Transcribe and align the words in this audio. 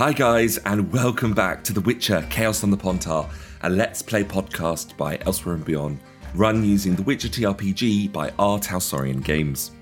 Hi, 0.00 0.14
guys, 0.14 0.56
and 0.56 0.90
welcome 0.90 1.34
back 1.34 1.62
to 1.62 1.74
The 1.74 1.82
Witcher 1.82 2.26
Chaos 2.30 2.64
on 2.64 2.70
the 2.70 2.76
Pontar, 2.78 3.30
a 3.60 3.68
Let's 3.68 4.00
Play 4.00 4.24
podcast 4.24 4.96
by 4.96 5.18
Elsewhere 5.26 5.56
and 5.56 5.64
Beyond, 5.66 6.00
run 6.34 6.64
using 6.64 6.94
The 6.94 7.02
Witcher 7.02 7.28
TRPG 7.28 8.10
by 8.10 8.32
R. 8.38 8.58
Talsorian 8.58 9.22
Games. 9.22 9.72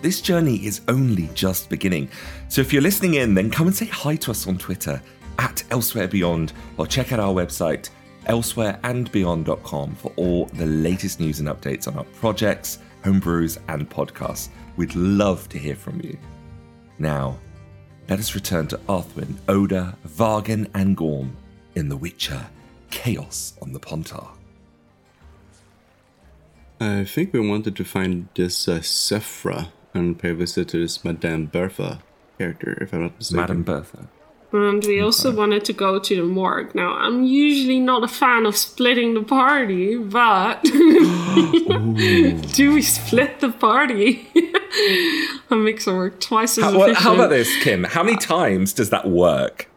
This 0.00 0.22
journey 0.22 0.64
is 0.64 0.80
only 0.88 1.28
just 1.34 1.68
beginning, 1.68 2.08
so 2.48 2.62
if 2.62 2.72
you're 2.72 2.80
listening 2.80 3.16
in, 3.16 3.34
then 3.34 3.50
come 3.50 3.66
and 3.66 3.76
say 3.76 3.84
hi 3.84 4.16
to 4.16 4.30
us 4.30 4.46
on 4.46 4.56
Twitter 4.56 5.02
at 5.38 5.62
Elsewhere 5.70 6.08
Beyond, 6.08 6.54
or 6.78 6.86
check 6.86 7.12
out 7.12 7.20
our 7.20 7.34
website, 7.34 7.90
elsewhereandbeyond.com, 8.28 9.94
for 9.96 10.10
all 10.16 10.46
the 10.54 10.64
latest 10.64 11.20
news 11.20 11.38
and 11.40 11.50
updates 11.50 11.86
on 11.86 11.98
our 11.98 12.04
projects, 12.04 12.78
homebrews, 13.04 13.58
and 13.68 13.90
podcasts. 13.90 14.48
We'd 14.78 14.94
love 14.94 15.50
to 15.50 15.58
hear 15.58 15.76
from 15.76 16.00
you. 16.00 16.16
Now, 16.98 17.38
let 18.10 18.18
us 18.18 18.34
return 18.34 18.66
to 18.66 18.76
Arthwin, 18.88 19.36
Oda, 19.48 19.96
Vargan, 20.04 20.68
and 20.74 20.96
Gorm 20.96 21.36
in 21.76 21.88
The 21.88 21.96
Witcher 21.96 22.48
Chaos 22.90 23.54
on 23.62 23.72
the 23.72 23.78
Pontar. 23.78 24.30
I 26.80 27.04
think 27.04 27.32
we 27.32 27.48
wanted 27.48 27.76
to 27.76 27.84
find 27.84 28.26
this 28.34 28.66
uh, 28.66 28.80
Sephra 28.80 29.68
and 29.94 30.18
pay 30.18 30.30
a 30.30 30.34
visit 30.34 30.68
to 30.70 30.80
this 30.80 31.04
Madame 31.04 31.46
Bertha 31.46 32.02
character, 32.36 32.76
if 32.80 32.92
I'm 32.92 33.02
not 33.02 33.16
mistaken. 33.16 33.40
Madame 33.42 33.62
Bertha. 33.62 34.08
And 34.52 34.84
we 34.84 35.00
also 35.00 35.32
wanted 35.32 35.64
to 35.66 35.72
go 35.72 36.00
to 36.00 36.16
the 36.16 36.24
morgue. 36.24 36.74
Now, 36.74 36.94
I'm 36.94 37.24
usually 37.24 37.78
not 37.78 38.02
a 38.02 38.08
fan 38.08 38.46
of 38.46 38.56
splitting 38.56 39.14
the 39.14 39.22
party, 39.22 39.96
but 39.96 40.60
do 40.64 42.74
we 42.74 42.82
split 42.82 43.38
the 43.38 43.50
party? 43.50 44.28
that 44.34 45.56
makes 45.56 45.86
it 45.86 45.92
work 45.92 46.20
twice 46.20 46.58
as 46.58 46.64
How, 46.64 46.76
well, 46.76 46.94
how 46.94 47.14
about 47.14 47.30
this, 47.30 47.48
Kim? 47.62 47.84
How 47.84 48.02
many 48.02 48.16
times 48.16 48.72
does 48.72 48.90
that 48.90 49.08
work? 49.08 49.68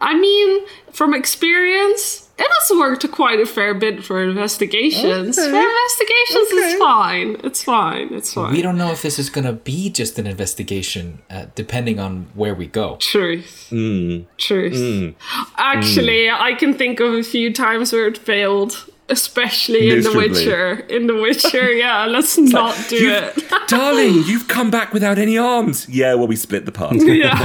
I 0.00 0.18
mean, 0.18 0.64
from 0.90 1.12
experience, 1.12 2.21
it 2.44 2.50
has 2.60 2.78
worked 2.78 3.10
quite 3.12 3.40
a 3.40 3.46
fair 3.46 3.74
bit 3.74 4.02
for 4.04 4.22
investigations. 4.22 5.36
For 5.36 5.42
investigations, 5.44 6.48
it's 6.52 6.78
fine. 6.78 7.36
It's 7.44 7.62
fine. 7.62 8.12
It's 8.14 8.32
fine. 8.34 8.52
We 8.52 8.62
don't 8.62 8.76
know 8.78 8.90
if 8.92 9.02
this 9.02 9.18
is 9.18 9.30
gonna 9.30 9.52
be 9.52 9.90
just 9.90 10.18
an 10.18 10.26
investigation, 10.26 11.20
uh, 11.30 11.46
depending 11.54 11.98
on 11.98 12.26
where 12.34 12.54
we 12.54 12.66
go. 12.66 12.96
Truth. 12.96 13.68
Mm. 13.70 14.26
Truth. 14.38 15.14
Actually, 15.56 16.30
I 16.30 16.54
can 16.54 16.74
think 16.74 17.00
of 17.00 17.12
a 17.14 17.22
few 17.22 17.52
times 17.52 17.92
where 17.92 18.06
it 18.06 18.18
failed, 18.18 18.86
especially 19.08 19.90
in 19.90 20.02
The 20.02 20.10
Miserably. 20.10 20.28
Witcher. 20.30 20.72
In 20.88 21.06
The 21.06 21.14
Witcher, 21.14 21.72
yeah, 21.84 22.06
let's 22.06 22.36
not 22.38 22.76
do 22.88 22.96
You've- 22.96 23.12
it. 23.40 23.44
Darling, 23.68 24.14
you've 24.26 24.48
come 24.48 24.70
back 24.70 24.92
without 24.92 25.18
any 25.18 25.38
arms. 25.38 25.86
Yeah, 25.88 26.14
well, 26.14 26.26
we 26.26 26.36
split 26.36 26.66
the 26.66 26.72
party. 26.72 26.98
yeah. 27.18 27.38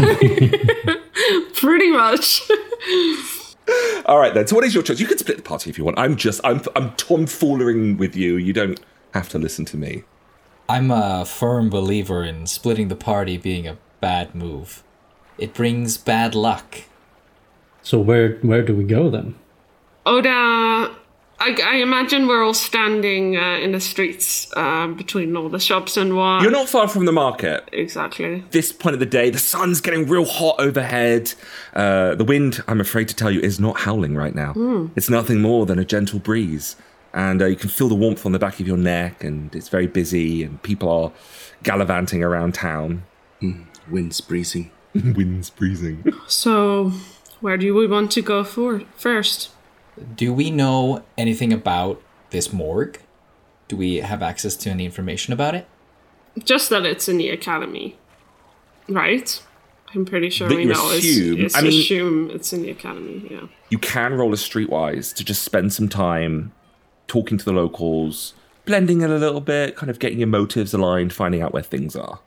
Pretty 1.53 1.89
much. 1.91 2.41
All 4.05 4.19
right, 4.19 4.33
then. 4.33 4.47
So, 4.47 4.55
what 4.55 4.63
is 4.63 4.73
your 4.73 4.83
choice? 4.83 4.99
You 4.99 5.07
can 5.07 5.17
split 5.17 5.37
the 5.37 5.43
party 5.43 5.69
if 5.69 5.77
you 5.77 5.83
want. 5.83 5.99
I'm 5.99 6.15
just, 6.15 6.39
I'm, 6.43 6.61
I'm 6.75 6.91
tomfoolering 6.91 7.97
with 7.97 8.15
you. 8.15 8.37
You 8.37 8.53
don't 8.53 8.79
have 9.13 9.29
to 9.29 9.39
listen 9.39 9.65
to 9.65 9.77
me. 9.77 10.03
I'm 10.69 10.91
a 10.91 11.25
firm 11.25 11.69
believer 11.69 12.23
in 12.23 12.45
splitting 12.45 12.89
the 12.89 12.95
party 12.95 13.37
being 13.37 13.67
a 13.67 13.77
bad 14.01 14.35
move. 14.35 14.83
It 15.37 15.53
brings 15.53 15.97
bad 15.97 16.35
luck. 16.35 16.83
So 17.81 17.99
where 17.99 18.35
where 18.37 18.63
do 18.63 18.75
we 18.75 18.83
go 18.83 19.09
then? 19.09 19.35
Oda, 20.05 20.93
I, 21.39 21.55
I 21.63 21.75
imagine 21.75 22.27
we're 22.27 22.43
all 22.43 22.53
standing 22.53 23.37
uh, 23.37 23.57
in 23.57 23.71
the 23.71 23.79
streets 23.79 24.51
uh, 24.55 24.87
between 24.87 25.37
all 25.37 25.49
the 25.49 25.59
shops 25.59 25.95
and 25.95 26.15
what. 26.15 26.41
You're 26.41 26.51
not 26.51 26.67
far 26.67 26.87
from 26.87 27.05
the 27.05 27.11
market. 27.11 27.67
Exactly. 27.71 28.43
This 28.51 28.71
point 28.71 28.95
of 28.95 28.99
the 28.99 29.05
day, 29.05 29.29
the 29.29 29.37
sun's 29.37 29.79
getting 29.79 30.07
real 30.07 30.25
hot 30.25 30.55
overhead. 30.59 31.33
Uh, 31.75 32.15
the 32.15 32.23
wind, 32.23 32.63
I'm 32.67 32.81
afraid 32.81 33.07
to 33.09 33.15
tell 33.15 33.29
you, 33.29 33.39
is 33.39 33.59
not 33.59 33.81
howling 33.81 34.15
right 34.15 34.33
now. 34.33 34.53
It's 34.95 35.09
nothing 35.09 35.41
more 35.41 35.65
than 35.65 35.77
a 35.77 35.85
gentle 35.85 36.19
breeze. 36.19 36.75
And 37.13 37.41
uh, 37.41 37.45
you 37.45 37.55
can 37.55 37.69
feel 37.69 37.87
the 37.87 37.95
warmth 37.95 38.25
on 38.25 38.31
the 38.31 38.39
back 38.39 38.59
of 38.59 38.67
your 38.67 38.77
neck, 38.77 39.23
and 39.23 39.55
it's 39.55 39.69
very 39.69 39.87
busy, 39.87 40.43
and 40.43 40.61
people 40.61 40.89
are 40.89 41.11
gallivanting 41.63 42.23
around 42.23 42.53
town. 42.53 43.03
Wind's 43.89 44.21
breezing. 44.21 44.71
Wind's 44.93 45.49
breezing. 45.49 46.03
So, 46.27 46.91
where 47.41 47.57
do 47.57 47.73
we 47.73 47.87
want 47.87 48.11
to 48.11 48.21
go 48.21 48.43
for 48.43 48.81
first? 48.95 49.49
Do 50.15 50.33
we 50.33 50.51
know 50.51 51.03
anything 51.17 51.51
about 51.53 52.01
this 52.29 52.51
morgue? 52.53 52.99
Do 53.67 53.75
we 53.77 53.95
have 53.97 54.21
access 54.21 54.55
to 54.57 54.69
any 54.69 54.85
information 54.85 55.33
about 55.33 55.55
it? 55.55 55.67
Just 56.43 56.69
that 56.69 56.85
it's 56.85 57.09
in 57.09 57.17
the 57.17 57.29
academy, 57.29 57.97
right? 58.87 59.41
I'm 59.95 60.05
pretty 60.05 60.29
sure 60.29 60.47
That 60.49 60.55
we 60.55 60.63
you 60.63 60.69
know 60.73 60.91
assume- 60.91 61.37
it's, 61.45 61.55
it's 61.55 61.57
I 61.57 61.61
mean- 61.61 61.79
assume 61.81 62.29
it's 62.31 62.53
in 62.53 62.61
the 62.61 62.69
academy. 62.71 63.27
Yeah. 63.31 63.47
you 63.69 63.77
can 63.79 64.13
roll 64.13 64.33
a 64.33 64.37
streetwise 64.37 65.15
to 65.15 65.23
just 65.23 65.41
spend 65.43 65.73
some 65.73 65.89
time 65.89 66.51
talking 67.07 67.37
to 67.37 67.45
the 67.45 67.53
locals, 67.53 68.33
blending 68.65 69.01
in 69.01 69.09
a 69.11 69.17
little 69.17 69.39
bit, 69.41 69.75
kind 69.75 69.89
of 69.89 69.97
getting 69.99 70.19
your 70.19 70.27
motives 70.27 70.73
aligned, 70.73 71.13
finding 71.13 71.41
out 71.41 71.53
where 71.53 71.63
things 71.63 71.95
are. 71.95 72.19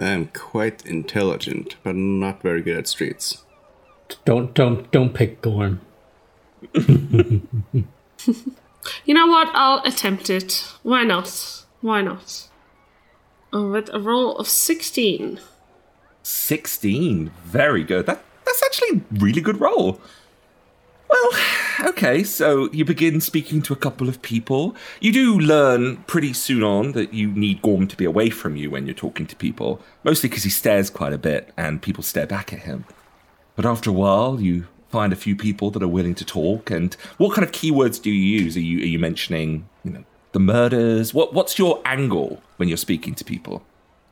I'm 0.00 0.28
quite 0.28 0.84
intelligent, 0.86 1.76
but 1.82 1.94
not 1.94 2.40
very 2.42 2.62
good 2.62 2.76
at 2.78 2.88
streets. 2.88 3.44
Don't 4.24 4.54
don't 4.54 4.90
don't 4.90 5.12
pick 5.14 5.42
Gorm. 5.42 5.80
You 9.04 9.14
know 9.14 9.26
what? 9.26 9.48
I'll 9.54 9.82
attempt 9.84 10.30
it. 10.30 10.64
Why 10.82 11.04
not? 11.04 11.64
Why 11.80 12.02
not? 12.02 12.48
Oh, 13.52 13.70
with 13.70 13.90
a 13.92 14.00
roll 14.00 14.36
of 14.36 14.48
sixteen. 14.48 15.40
16. 16.24 17.32
Very 17.44 17.82
good. 17.82 18.06
That 18.06 18.24
that's 18.44 18.62
actually 18.62 18.98
a 18.98 19.02
really 19.18 19.40
good 19.40 19.60
roll. 19.60 20.00
Well, 21.08 21.30
okay, 21.90 22.22
so 22.22 22.70
you 22.72 22.84
begin 22.84 23.20
speaking 23.20 23.60
to 23.62 23.72
a 23.72 23.76
couple 23.76 24.08
of 24.08 24.22
people. 24.22 24.74
You 25.00 25.12
do 25.12 25.38
learn 25.38 25.98
pretty 26.04 26.32
soon 26.32 26.62
on 26.62 26.92
that 26.92 27.12
you 27.12 27.28
need 27.28 27.60
Gorm 27.60 27.86
to 27.88 27.96
be 27.96 28.04
away 28.04 28.30
from 28.30 28.56
you 28.56 28.70
when 28.70 28.86
you're 28.86 28.94
talking 28.94 29.26
to 29.26 29.36
people, 29.36 29.82
mostly 30.04 30.28
because 30.28 30.44
he 30.44 30.50
stares 30.50 30.88
quite 30.88 31.12
a 31.12 31.18
bit 31.18 31.52
and 31.56 31.82
people 31.82 32.02
stare 32.02 32.26
back 32.26 32.52
at 32.52 32.60
him. 32.60 32.86
But 33.56 33.66
after 33.66 33.90
a 33.90 33.92
while, 33.92 34.40
you 34.40 34.68
find 34.92 35.12
a 35.12 35.16
few 35.16 35.34
people 35.34 35.70
that 35.72 35.82
are 35.82 35.88
willing 35.88 36.14
to 36.16 36.24
talk. 36.24 36.70
And 36.70 36.94
what 37.18 37.34
kind 37.34 37.44
of 37.44 37.50
keywords 37.52 38.00
do 38.00 38.10
you 38.10 38.40
use? 38.42 38.56
Are 38.56 38.60
you 38.60 38.78
are 38.84 38.90
you 38.94 38.98
mentioning, 38.98 39.68
you 39.84 39.90
know, 39.92 40.04
the 40.32 40.38
murders? 40.40 41.12
What 41.12 41.34
what's 41.34 41.58
your 41.58 41.80
angle 41.84 42.40
when 42.58 42.68
you're 42.68 42.76
speaking 42.88 43.14
to 43.16 43.24
people? 43.24 43.62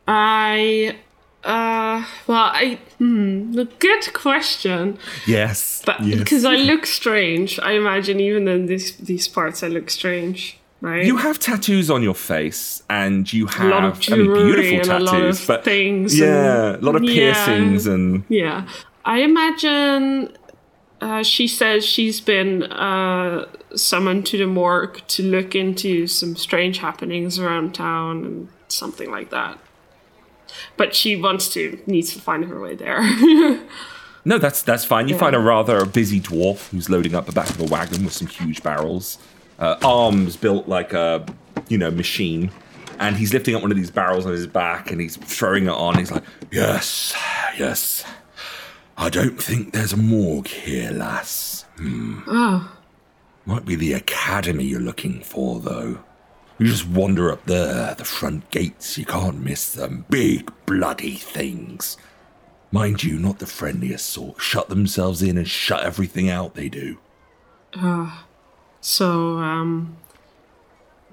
I. 0.08 0.96
Uh, 1.42 2.04
well, 2.26 2.50
I. 2.52 2.78
Hmm, 2.98 3.54
good 3.78 4.12
question. 4.12 4.98
Yes. 5.26 5.82
But 5.86 6.00
yes. 6.02 6.18
because 6.18 6.44
I 6.44 6.56
look 6.56 6.84
strange, 6.84 7.58
I 7.60 7.72
imagine 7.72 8.20
even 8.20 8.46
in 8.48 8.66
these 8.66 8.96
these 8.96 9.26
parts, 9.28 9.62
I 9.62 9.68
look 9.68 9.88
strange, 9.88 10.58
right? 10.82 11.06
You 11.06 11.16
have 11.16 11.38
tattoos 11.38 11.90
on 11.90 12.02
your 12.02 12.14
face, 12.14 12.82
and 12.90 13.32
you 13.32 13.46
have 13.46 13.66
a 13.66 13.70
lot 13.70 13.84
of 13.84 14.00
I 14.12 14.16
mean, 14.16 14.32
beautiful 14.34 14.76
and 14.80 14.80
a 14.80 14.84
tattoos, 14.84 15.12
lot 15.12 15.22
of 15.24 15.46
but 15.46 15.64
things 15.64 16.18
yeah, 16.18 16.72
and- 16.74 16.82
a 16.82 16.84
lot 16.84 16.96
of 16.96 17.04
yeah. 17.04 17.14
piercings 17.14 17.86
and 17.86 18.24
Yeah. 18.28 18.68
I 19.02 19.20
imagine 19.20 20.36
uh, 21.00 21.22
she 21.22 21.48
says 21.48 21.84
she's 21.84 22.20
been 22.20 22.64
uh, 22.64 23.46
summoned 23.74 24.26
to 24.26 24.38
the 24.38 24.46
morgue 24.46 25.00
to 25.08 25.22
look 25.22 25.54
into 25.54 26.06
some 26.06 26.36
strange 26.36 26.78
happenings 26.78 27.38
around 27.38 27.74
town 27.74 28.24
and 28.24 28.48
something 28.68 29.10
like 29.10 29.30
that. 29.30 29.58
But 30.76 30.94
she 30.94 31.16
wants 31.16 31.48
to, 31.54 31.80
needs 31.86 32.12
to 32.14 32.20
find 32.20 32.44
her 32.44 32.60
way 32.60 32.74
there. 32.74 33.00
no, 34.24 34.38
that's 34.38 34.62
that's 34.62 34.84
fine. 34.84 35.08
You 35.08 35.14
Yeah. 35.14 35.20
find 35.20 35.36
a 35.36 35.40
rather 35.40 35.84
busy 35.84 36.20
dwarf 36.20 36.68
who's 36.70 36.90
loading 36.90 37.14
up 37.14 37.26
the 37.26 37.32
back 37.32 37.48
of 37.50 37.60
a 37.60 37.64
wagon 37.64 38.04
with 38.04 38.12
some 38.12 38.26
huge 38.26 38.62
barrels, 38.62 39.18
uh, 39.58 39.76
arms 39.84 40.36
built 40.36 40.68
like 40.68 40.92
a 40.92 41.24
you 41.68 41.78
know 41.78 41.90
machine, 41.90 42.50
and 42.98 43.16
he's 43.16 43.32
lifting 43.32 43.54
up 43.54 43.62
one 43.62 43.70
of 43.70 43.76
these 43.76 43.90
barrels 43.90 44.26
on 44.26 44.32
his 44.32 44.46
back 44.46 44.90
and 44.90 45.00
he's 45.00 45.16
throwing 45.16 45.64
it 45.66 45.70
on. 45.70 45.96
He's 45.98 46.10
like, 46.10 46.24
"Yes, 46.50 47.14
yes, 47.56 48.04
I 49.00 49.08
don't 49.08 49.42
think 49.42 49.72
there's 49.72 49.92
a 49.92 49.96
morgue 49.96 50.46
here, 50.46 50.90
lass. 50.90 51.64
oh, 51.80 52.76
Might 53.46 53.64
be 53.64 53.74
the 53.74 53.94
academy 53.94 54.64
you're 54.64 54.80
looking 54.80 55.22
for, 55.22 55.58
though. 55.58 55.98
You 56.58 56.66
just 56.66 56.86
wander 56.86 57.32
up 57.32 57.46
there, 57.46 57.94
the 57.94 58.04
front 58.04 58.50
gates, 58.50 58.98
you 58.98 59.06
can't 59.06 59.42
miss 59.42 59.72
them. 59.72 60.04
Big, 60.10 60.52
bloody 60.66 61.16
things. 61.16 61.96
Mind 62.70 63.02
you, 63.02 63.18
not 63.18 63.38
the 63.38 63.46
friendliest 63.46 64.06
sort. 64.06 64.40
Shut 64.40 64.68
themselves 64.68 65.22
in 65.22 65.38
and 65.38 65.48
shut 65.48 65.82
everything 65.82 66.28
out, 66.28 66.54
they 66.54 66.68
do. 66.68 66.98
Ah 67.74 68.26
so, 68.80 69.38
um, 69.38 69.96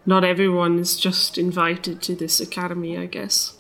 not 0.06 0.24
everyone 0.24 0.80
is 0.80 0.98
just 0.98 1.38
invited 1.38 2.02
to 2.04 2.16
this 2.16 2.40
academy, 2.40 2.98
I 2.98 3.06
guess. 3.06 3.58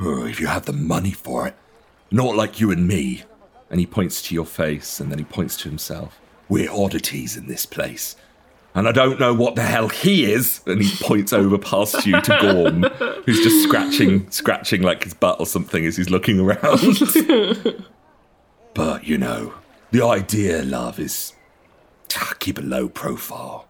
Oh, 0.00 0.24
if 0.24 0.40
you 0.40 0.46
have 0.46 0.64
the 0.64 0.72
money 0.72 1.10
for 1.12 1.46
it. 1.46 1.56
Not 2.12 2.36
like 2.36 2.60
you 2.60 2.70
and 2.70 2.86
me. 2.86 3.22
And 3.70 3.80
he 3.80 3.86
points 3.86 4.20
to 4.22 4.34
your 4.34 4.44
face, 4.44 5.00
and 5.00 5.10
then 5.10 5.18
he 5.18 5.24
points 5.24 5.56
to 5.58 5.68
himself. 5.68 6.20
We're 6.48 6.70
oddities 6.70 7.36
in 7.38 7.46
this 7.46 7.64
place. 7.64 8.16
And 8.74 8.86
I 8.86 8.92
don't 8.92 9.18
know 9.18 9.32
what 9.32 9.56
the 9.56 9.62
hell 9.62 9.88
he 9.88 10.30
is. 10.30 10.60
And 10.66 10.82
he 10.82 11.04
points 11.04 11.32
over 11.32 11.56
past 11.56 12.06
you 12.06 12.20
to 12.20 12.38
Gorm, 12.40 12.82
who's 13.24 13.42
just 13.42 13.62
scratching, 13.62 14.30
scratching 14.30 14.82
like 14.82 15.04
his 15.04 15.14
butt 15.14 15.40
or 15.40 15.46
something 15.46 15.86
as 15.86 15.96
he's 15.96 16.10
looking 16.10 16.38
around. 16.38 16.98
but, 18.74 19.04
you 19.04 19.16
know, 19.16 19.54
the 19.90 20.04
idea, 20.04 20.62
love, 20.62 20.98
is 20.98 21.32
keep 22.42 22.58
a 22.58 22.62
low 22.62 22.88
profile. 22.88 23.68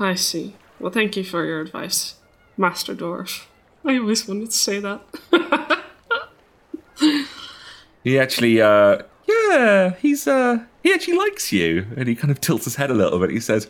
I 0.00 0.14
see. 0.14 0.56
Well, 0.80 0.90
thank 0.90 1.16
you 1.16 1.22
for 1.22 1.44
your 1.44 1.60
advice, 1.60 2.16
Master 2.56 2.94
Dwarf. 2.94 3.44
I 3.84 3.98
always 3.98 4.26
wanted 4.26 4.50
to 4.50 4.56
say 4.56 4.80
that. 4.80 5.02
He 8.04 8.18
actually, 8.18 8.60
uh, 8.60 8.98
yeah, 9.26 9.94
he's, 9.96 10.28
uh, 10.28 10.64
he 10.82 10.92
actually 10.92 11.16
likes 11.16 11.52
you. 11.52 11.86
And 11.96 12.06
he 12.06 12.14
kind 12.14 12.30
of 12.30 12.40
tilts 12.40 12.64
his 12.64 12.76
head 12.76 12.90
a 12.90 12.94
little 12.94 13.18
bit. 13.18 13.30
He 13.30 13.40
says, 13.40 13.68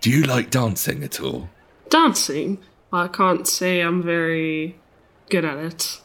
Do 0.00 0.10
you 0.10 0.24
like 0.24 0.50
dancing 0.50 1.02
at 1.02 1.20
all? 1.20 1.48
Dancing? 1.88 2.58
I 2.92 3.06
can't 3.08 3.46
say 3.46 3.80
I'm 3.80 4.02
very 4.02 4.76
good 5.30 5.44
at 5.44 5.56
it. 5.58 6.00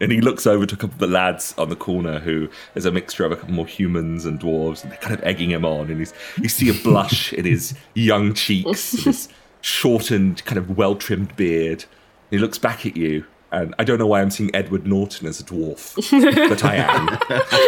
And 0.00 0.12
he 0.12 0.20
looks 0.20 0.46
over 0.46 0.64
to 0.64 0.74
a 0.76 0.78
couple 0.78 0.94
of 0.94 1.00
the 1.00 1.08
lads 1.08 1.54
on 1.58 1.70
the 1.70 1.76
corner 1.76 2.20
who 2.20 2.48
is 2.76 2.86
a 2.86 2.92
mixture 2.92 3.24
of 3.24 3.32
a 3.32 3.36
couple 3.36 3.54
more 3.54 3.66
humans 3.66 4.24
and 4.24 4.38
dwarves, 4.38 4.82
and 4.82 4.92
they're 4.92 4.98
kind 4.98 5.14
of 5.14 5.24
egging 5.24 5.50
him 5.50 5.64
on. 5.64 5.90
And 5.90 5.98
he's, 5.98 6.14
you 6.40 6.48
see 6.48 6.68
a 6.68 6.82
blush 6.84 7.32
in 7.32 7.44
his 7.44 7.74
young 7.94 8.32
cheeks, 8.32 8.92
his 8.92 9.28
shortened, 9.60 10.44
kind 10.44 10.58
of 10.58 10.76
well 10.76 10.94
trimmed 10.94 11.34
beard. 11.34 11.84
He 12.30 12.38
looks 12.38 12.58
back 12.58 12.86
at 12.86 12.96
you, 12.96 13.24
and 13.50 13.74
I 13.78 13.84
don't 13.84 13.98
know 13.98 14.06
why 14.06 14.20
I'm 14.20 14.30
seeing 14.30 14.54
Edward 14.54 14.86
Norton 14.86 15.26
as 15.26 15.40
a 15.40 15.44
dwarf, 15.44 15.94
but 16.48 16.64
I 16.64 16.76
am. 16.76 17.08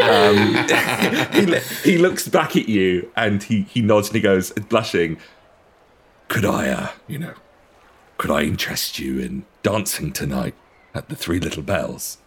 Um, 0.02 1.52
he, 1.84 1.92
he 1.92 1.98
looks 1.98 2.28
back 2.28 2.56
at 2.56 2.68
you, 2.68 3.10
and 3.16 3.42
he, 3.42 3.62
he 3.62 3.80
nods 3.80 4.08
and 4.08 4.16
he 4.16 4.20
goes, 4.20 4.50
blushing, 4.52 5.16
Could 6.28 6.44
I, 6.44 6.68
uh, 6.68 6.88
you 7.06 7.18
know, 7.18 7.34
could 8.18 8.30
I 8.30 8.42
interest 8.42 8.98
you 8.98 9.18
in 9.18 9.44
dancing 9.62 10.12
tonight 10.12 10.54
at 10.94 11.08
the 11.08 11.16
Three 11.16 11.40
Little 11.40 11.62
Bells? 11.62 12.18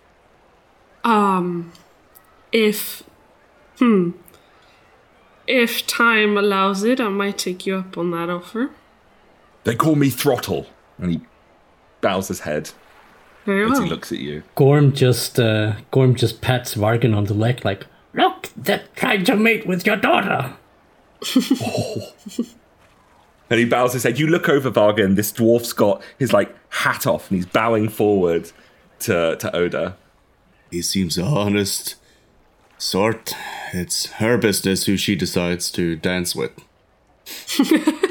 Um, 1.03 1.73
if, 2.51 3.03
hmm, 3.77 4.11
if 5.45 5.85
time 5.85 6.37
allows 6.37 6.83
it, 6.83 6.99
I 6.99 7.09
might 7.09 7.37
take 7.37 7.65
you 7.65 7.75
up 7.75 7.97
on 7.97 8.11
that 8.11 8.29
offer. 8.29 8.71
They 9.63 9.75
call 9.75 9.95
me 9.95 10.09
Throttle. 10.09 10.67
And 10.97 11.11
he 11.11 11.21
bows 12.01 12.27
his 12.27 12.41
head 12.41 12.71
Very 13.45 13.63
as 13.65 13.71
well. 13.71 13.81
he 13.83 13.89
looks 13.89 14.11
at 14.11 14.19
you. 14.19 14.43
Gorm 14.55 14.93
just 14.93 15.39
uh, 15.39 15.73
Gorm 15.91 16.15
just 16.15 16.41
pats 16.41 16.75
Vargan 16.75 17.15
on 17.15 17.25
the 17.25 17.33
leg 17.33 17.63
like, 17.65 17.85
look, 18.13 18.49
they're 18.55 18.83
trying 18.95 19.25
to 19.25 19.35
mate 19.35 19.65
with 19.67 19.85
your 19.85 19.97
daughter. 19.97 20.53
And 23.49 23.59
he 23.59 23.65
bows 23.65 23.93
his 23.93 24.01
head. 24.03 24.17
You 24.17 24.25
look 24.25 24.49
over 24.49 24.71
Vargan. 24.71 25.15
This 25.15 25.31
dwarf's 25.31 25.73
got 25.73 26.01
his 26.17 26.33
like 26.33 26.55
hat 26.69 27.05
off 27.05 27.29
and 27.29 27.35
he's 27.37 27.45
bowing 27.45 27.87
forward 27.87 28.51
to, 29.01 29.35
to 29.35 29.55
Oda. 29.55 29.95
He 30.71 30.81
seems 30.81 31.19
a 31.19 31.23
honest 31.23 31.95
sort. 32.79 33.33
It's 33.71 34.07
her 34.13 34.39
business 34.39 34.85
who 34.85 34.97
she 34.97 35.15
decides 35.15 35.69
to 35.71 35.95
dance 35.95 36.35
with. 36.35 36.51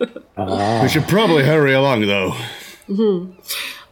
We 0.00 0.88
should 0.88 1.06
probably 1.06 1.44
hurry 1.44 1.72
along, 1.72 2.06
though. 2.06 2.34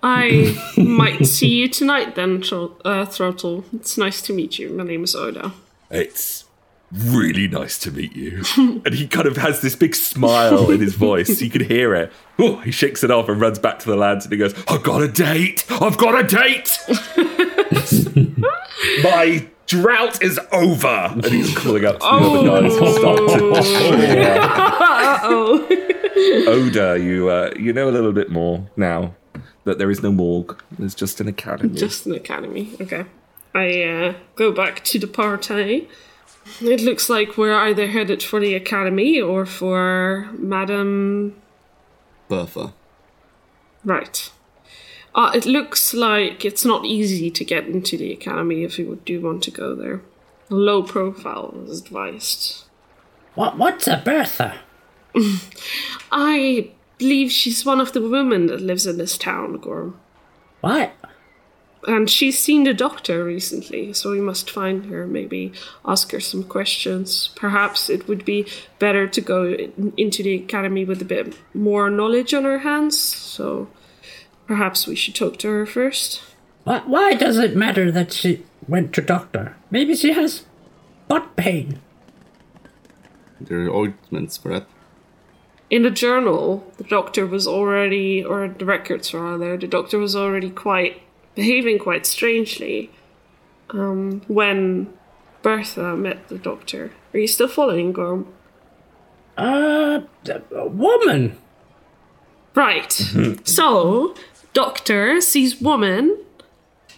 I 0.02 0.56
might 0.76 1.26
see 1.26 1.49
you 1.49 1.69
tonight 1.69 2.14
then, 2.14 2.43
uh, 2.84 3.06
Throttle. 3.06 3.64
It's 3.72 3.96
nice 3.96 4.20
to 4.22 4.32
meet 4.32 4.58
you. 4.58 4.70
My 4.70 4.84
name 4.84 5.04
is 5.04 5.14
Oda. 5.14 5.52
It's 5.90 6.46
really 6.90 7.49
nice 7.49 7.78
to 7.78 7.90
meet 7.90 8.14
you. 8.14 8.43
and 8.56 8.94
he 8.94 9.06
kind 9.06 9.26
of 9.26 9.37
has 9.37 9.60
this 9.60 9.76
big 9.76 9.94
smile 9.94 10.70
in 10.70 10.81
his 10.81 10.94
voice. 10.94 11.40
You 11.40 11.50
can 11.50 11.64
hear 11.64 11.94
it. 11.94 12.12
Oh, 12.38 12.56
he 12.56 12.70
shakes 12.70 13.04
it 13.04 13.10
off 13.10 13.28
and 13.28 13.40
runs 13.40 13.58
back 13.58 13.78
to 13.81 13.87
the 13.87 13.96
lads 13.96 14.25
and 14.25 14.32
he 14.32 14.38
goes, 14.38 14.54
I've 14.69 14.82
got 14.82 15.02
a 15.02 15.08
date! 15.08 15.64
I've 15.70 15.96
got 15.96 16.19
a 16.19 16.26
date! 16.26 16.78
My 19.02 19.46
drought 19.66 20.22
is 20.22 20.40
over! 20.50 21.10
And 21.12 21.25
he's 21.26 21.56
calling 21.56 21.84
out 21.84 22.00
to 22.00 22.06
the 22.06 22.06
other 22.06 22.46
guys 22.49 22.76
who 22.78 22.93
start 22.99 23.19
to 23.19 23.52
Oda, 26.46 26.99
you 27.00 27.28
uh, 27.31 27.50
you 27.56 27.72
know 27.72 27.88
a 27.88 27.90
little 27.90 28.12
bit 28.12 28.31
more 28.31 28.69
now 28.76 29.14
that 29.64 29.79
there 29.79 29.90
is 29.90 30.02
no 30.02 30.12
morgue. 30.12 30.61
There's 30.79 30.94
just 30.94 31.20
an 31.20 31.29
academy. 31.29 31.79
Just 31.79 32.06
an 32.06 32.14
academy. 32.14 32.75
Okay. 32.81 33.05
I 33.55 33.82
uh, 33.82 34.14
go 34.37 34.52
back 34.52 34.82
to 34.84 34.99
the 34.99 35.06
party. 35.06 35.88
It 36.61 36.81
looks 36.81 37.08
like 37.08 37.37
we're 37.37 37.55
either 37.55 37.87
headed 37.87 38.23
for 38.23 38.40
the 38.40 38.55
academy 38.55 39.20
or 39.20 39.46
for 39.46 40.29
Madame. 40.32 41.40
Bertha. 42.29 42.73
Right. 43.84 44.31
Uh, 45.14 45.31
it 45.35 45.44
looks 45.44 45.93
like 45.93 46.44
it's 46.44 46.64
not 46.64 46.85
easy 46.85 47.31
to 47.31 47.44
get 47.44 47.67
into 47.67 47.96
the 47.99 48.12
academy 48.12 48.64
if 48.64 48.78
you 48.78 49.00
do 49.05 49.20
want 49.20 49.43
to 49.44 49.50
go 49.50 49.75
there. 49.75 50.00
Low 50.49 50.82
profile 50.82 51.55
is 51.67 51.81
advised. 51.81 52.64
What 53.35 53.58
what's 53.58 53.87
a 53.87 54.02
Bertha? 54.05 54.61
I 56.12 56.70
believe 57.02 57.32
she's 57.32 57.66
one 57.66 57.81
of 57.81 57.93
the 57.93 58.00
women 58.00 58.46
that 58.46 58.60
lives 58.60 58.87
in 58.87 58.96
this 58.96 59.19
town, 59.19 59.58
Gorm. 59.58 59.99
What? 60.60 60.93
And 61.88 62.08
she's 62.08 62.38
seen 62.38 62.62
the 62.62 62.72
doctor 62.72 63.25
recently, 63.25 63.93
so 63.93 64.12
we 64.12 64.20
must 64.20 64.49
find 64.49 64.87
her, 64.87 65.04
maybe 65.04 65.52
ask 65.84 66.12
her 66.12 66.20
some 66.20 66.44
questions. 66.44 67.31
Perhaps 67.34 67.90
it 67.90 68.06
would 68.06 68.25
be 68.25 68.46
better 68.78 69.08
to 69.08 69.20
go 69.20 69.46
in- 69.46 69.93
into 69.96 70.22
the 70.22 70.37
academy 70.37 70.84
with 70.84 71.02
a 71.02 71.04
bit 71.16 71.37
more 71.52 71.90
knowledge 71.90 72.32
on 72.32 72.44
her 72.44 72.60
hands, 72.60 72.96
so 72.96 73.66
perhaps 74.46 74.87
we 74.87 74.94
should 74.94 75.16
talk 75.16 75.38
to 75.38 75.49
her 75.49 75.66
first. 75.66 76.22
Why, 76.62 76.82
why 76.87 77.14
does 77.14 77.38
it 77.38 77.56
matter 77.56 77.90
that 77.90 78.12
she 78.12 78.44
went 78.69 78.93
to 78.94 79.02
doctor? 79.02 79.56
Maybe 79.72 79.96
she 79.96 80.12
has 80.12 80.44
butt 81.08 81.34
pain. 81.34 81.81
There 83.40 83.66
are 83.66 83.75
ointments 83.75 84.37
for 84.37 84.50
that. 84.50 84.66
In 85.72 85.84
the 85.84 85.90
journal, 85.90 86.70
the 86.76 86.84
doctor 86.84 87.26
was 87.26 87.46
already, 87.46 88.22
or 88.22 88.46
the 88.46 88.66
records 88.66 89.14
rather, 89.14 89.56
the 89.56 89.66
doctor 89.66 89.98
was 89.98 90.14
already 90.14 90.50
quite 90.50 91.00
behaving 91.34 91.78
quite 91.78 92.04
strangely 92.04 92.90
um, 93.70 94.20
when 94.28 94.92
Bertha 95.40 95.96
met 95.96 96.28
the 96.28 96.36
doctor. 96.36 96.90
Are 97.14 97.19
you 97.19 97.26
still 97.26 97.48
following, 97.48 97.92
Gorm? 97.92 98.30
Uh, 99.38 100.02
a 100.54 100.68
woman. 100.68 101.38
Right. 102.54 102.92
so, 103.44 104.14
doctor 104.52 105.23
sees 105.23 105.58
woman. 105.58 106.18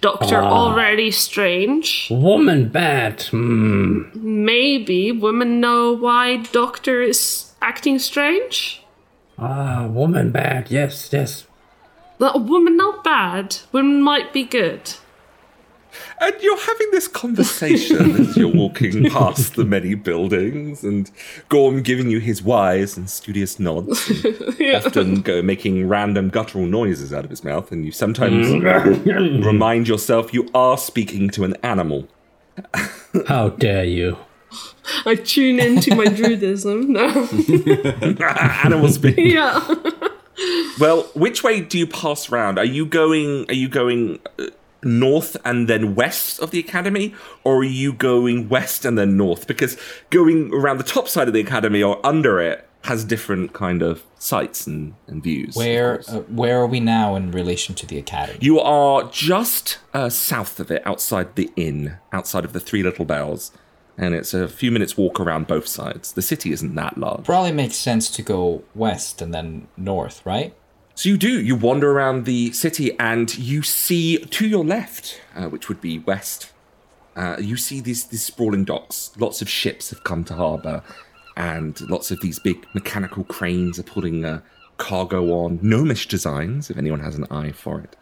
Doctor 0.01 0.43
already 0.43 1.13
strange. 1.13 2.09
Woman 2.11 2.71
bad. 2.71 3.23
Hmm. 3.23 4.11
Maybe 4.15 5.13
women 5.13 5.61
know 5.61 5.93
why 5.93 6.39
doctor 6.39 7.01
is 7.01 7.54
acting 7.65 7.99
strange. 7.99 8.83
Ah, 9.39 9.87
woman 9.87 10.31
bad. 10.31 10.71
Yes, 10.71 11.09
yes. 11.13 11.47
That 12.19 12.43
woman 12.43 12.77
not 12.77 13.03
bad. 13.03 13.57
Women 13.73 14.03
might 14.03 14.33
be 14.33 14.45
good. 14.45 14.93
And 16.21 16.35
you're 16.41 16.61
having 16.61 16.91
this 16.91 17.09
conversation 17.09 18.17
as 18.17 18.37
you're 18.37 18.53
walking 18.53 19.09
past 19.11 19.55
the 19.55 19.65
many 19.65 19.95
buildings, 19.95 20.85
and 20.85 21.11
Gorm 21.49 21.83
giving 21.83 22.11
you 22.11 22.19
his 22.19 22.43
wise 22.43 22.97
and 22.97 23.09
studious 23.09 23.59
nods, 23.59 24.09
and 24.25 24.75
often 24.87 25.21
go 25.23 25.41
making 25.43 25.89
random 25.89 26.31
guttural 26.31 26.67
noises 26.67 27.13
out 27.13 27.25
of 27.25 27.31
his 27.31 27.45
mouth, 27.45 27.73
and 27.73 27.85
you 27.85 27.93
sometimes 27.93 28.51
remind 29.47 29.89
yourself 29.89 30.35
you 30.35 30.49
are 30.55 30.77
speaking 30.77 31.31
to 31.31 31.45
an 31.45 31.57
animal. 31.63 32.09
How 33.27 33.51
dare 33.51 33.85
you? 33.85 34.19
I 35.07 35.15
tune 35.15 35.61
into 35.61 35.95
my 35.95 36.05
druidism 36.19 36.89
now. 36.89 38.25
animal 38.65 38.89
speak. 38.89 39.17
yeah. 39.19 39.67
Well, 40.79 41.03
which 41.15 41.43
way 41.43 41.61
do 41.61 41.79
you 41.79 41.87
pass 41.87 42.31
round? 42.31 42.59
Are 42.59 42.65
you 42.65 42.87
going? 42.87 43.47
Are 43.49 43.55
you 43.55 43.69
going 43.69 44.19
uh, 44.39 44.47
north 44.83 45.37
and 45.45 45.69
then 45.69 45.95
west 45.95 46.41
of 46.41 46.51
the 46.51 46.59
academy, 46.59 47.15
or 47.45 47.59
are 47.59 47.65
you 47.65 47.93
going 47.93 48.49
west 48.49 48.85
and 48.85 48.99
then 48.99 49.17
north? 49.17 49.47
Because 49.47 49.77
going 50.11 50.53
around 50.53 50.79
the 50.79 50.85
top 50.85 51.09
side 51.09 51.29
of 51.29 51.35
the 51.35 51.41
academy 51.41 51.83
or 51.83 52.05
under 52.05 52.41
it 52.41 52.69
has 52.85 53.03
different 53.03 53.55
kind 53.55 53.81
of 53.81 54.03
sights 54.19 54.67
and, 54.67 54.95
and 55.07 55.23
views. 55.23 55.57
Where 55.57 56.03
uh, 56.09 56.21
where 56.21 56.61
are 56.61 56.67
we 56.67 56.81
now 56.81 57.17
in 57.17 57.31
relation 57.31 57.75
to 57.77 57.87
the 57.87 57.99
academy? 57.99 58.39
You 58.43 58.61
are 58.61 59.05
just 59.11 59.79
uh, 59.95 60.11
south 60.11 60.61
of 60.61 60.71
it, 60.71 60.87
outside 60.87 61.35
the 61.37 61.51
inn, 61.57 61.97
outside 62.13 62.45
of 62.45 62.53
the 62.53 62.61
Three 62.61 62.83
Little 62.83 63.07
Bells, 63.07 63.53
and 63.97 64.15
it's 64.15 64.35
a 64.35 64.49
few 64.49 64.71
minutes 64.71 64.97
walk 64.97 65.21
around 65.21 65.47
both 65.47 65.67
sides. 65.67 66.13
The 66.13 66.23
city 66.23 66.53
isn't 66.53 66.75
that 66.75 66.99
large. 66.99 67.25
Probably 67.25 67.53
makes 67.53 67.77
sense 67.77 68.11
to 68.11 68.23
go 68.23 68.65
west 68.75 69.23
and 69.23 69.33
then 69.33 69.69
north, 69.77 70.25
right? 70.27 70.55
So 70.97 71.09
you 71.09 71.17
do. 71.17 71.41
You 71.41 71.57
wander 71.57 71.91
around 71.91 72.25
the 72.25 72.53
city 72.53 72.97
and 72.99 73.37
you 73.37 73.63
see 73.63 74.19
to 74.19 74.47
your 74.47 74.65
left, 74.65 75.21
uh, 75.35 75.49
which 75.49 75.69
would 75.69 75.81
be 75.81 75.99
west, 76.01 76.53
uh, 77.17 77.37
you 77.39 77.57
see 77.57 77.81
these, 77.81 78.07
these 78.07 78.25
sprawling 78.25 78.65
docks. 78.65 79.13
Lots 79.19 79.43
of 79.43 79.49
ships 79.49 79.91
have 79.91 80.05
come 80.05 80.25
to 80.25 80.35
harbour. 80.35 80.83
and 81.37 81.81
lots 81.91 82.11
of 82.11 82.21
these 82.21 82.39
big 82.39 82.65
mechanical 82.75 83.25
cranes 83.25 83.79
are 83.79 83.85
putting 83.85 84.25
uh, 84.25 84.41
cargo 84.77 85.33
on. 85.33 85.59
Gnomish 85.63 86.07
designs, 86.09 86.71
if 86.71 86.77
anyone 86.77 87.01
has 87.01 87.17
an 87.17 87.27
eye 87.31 87.53
for 87.53 87.81
it. 87.81 87.97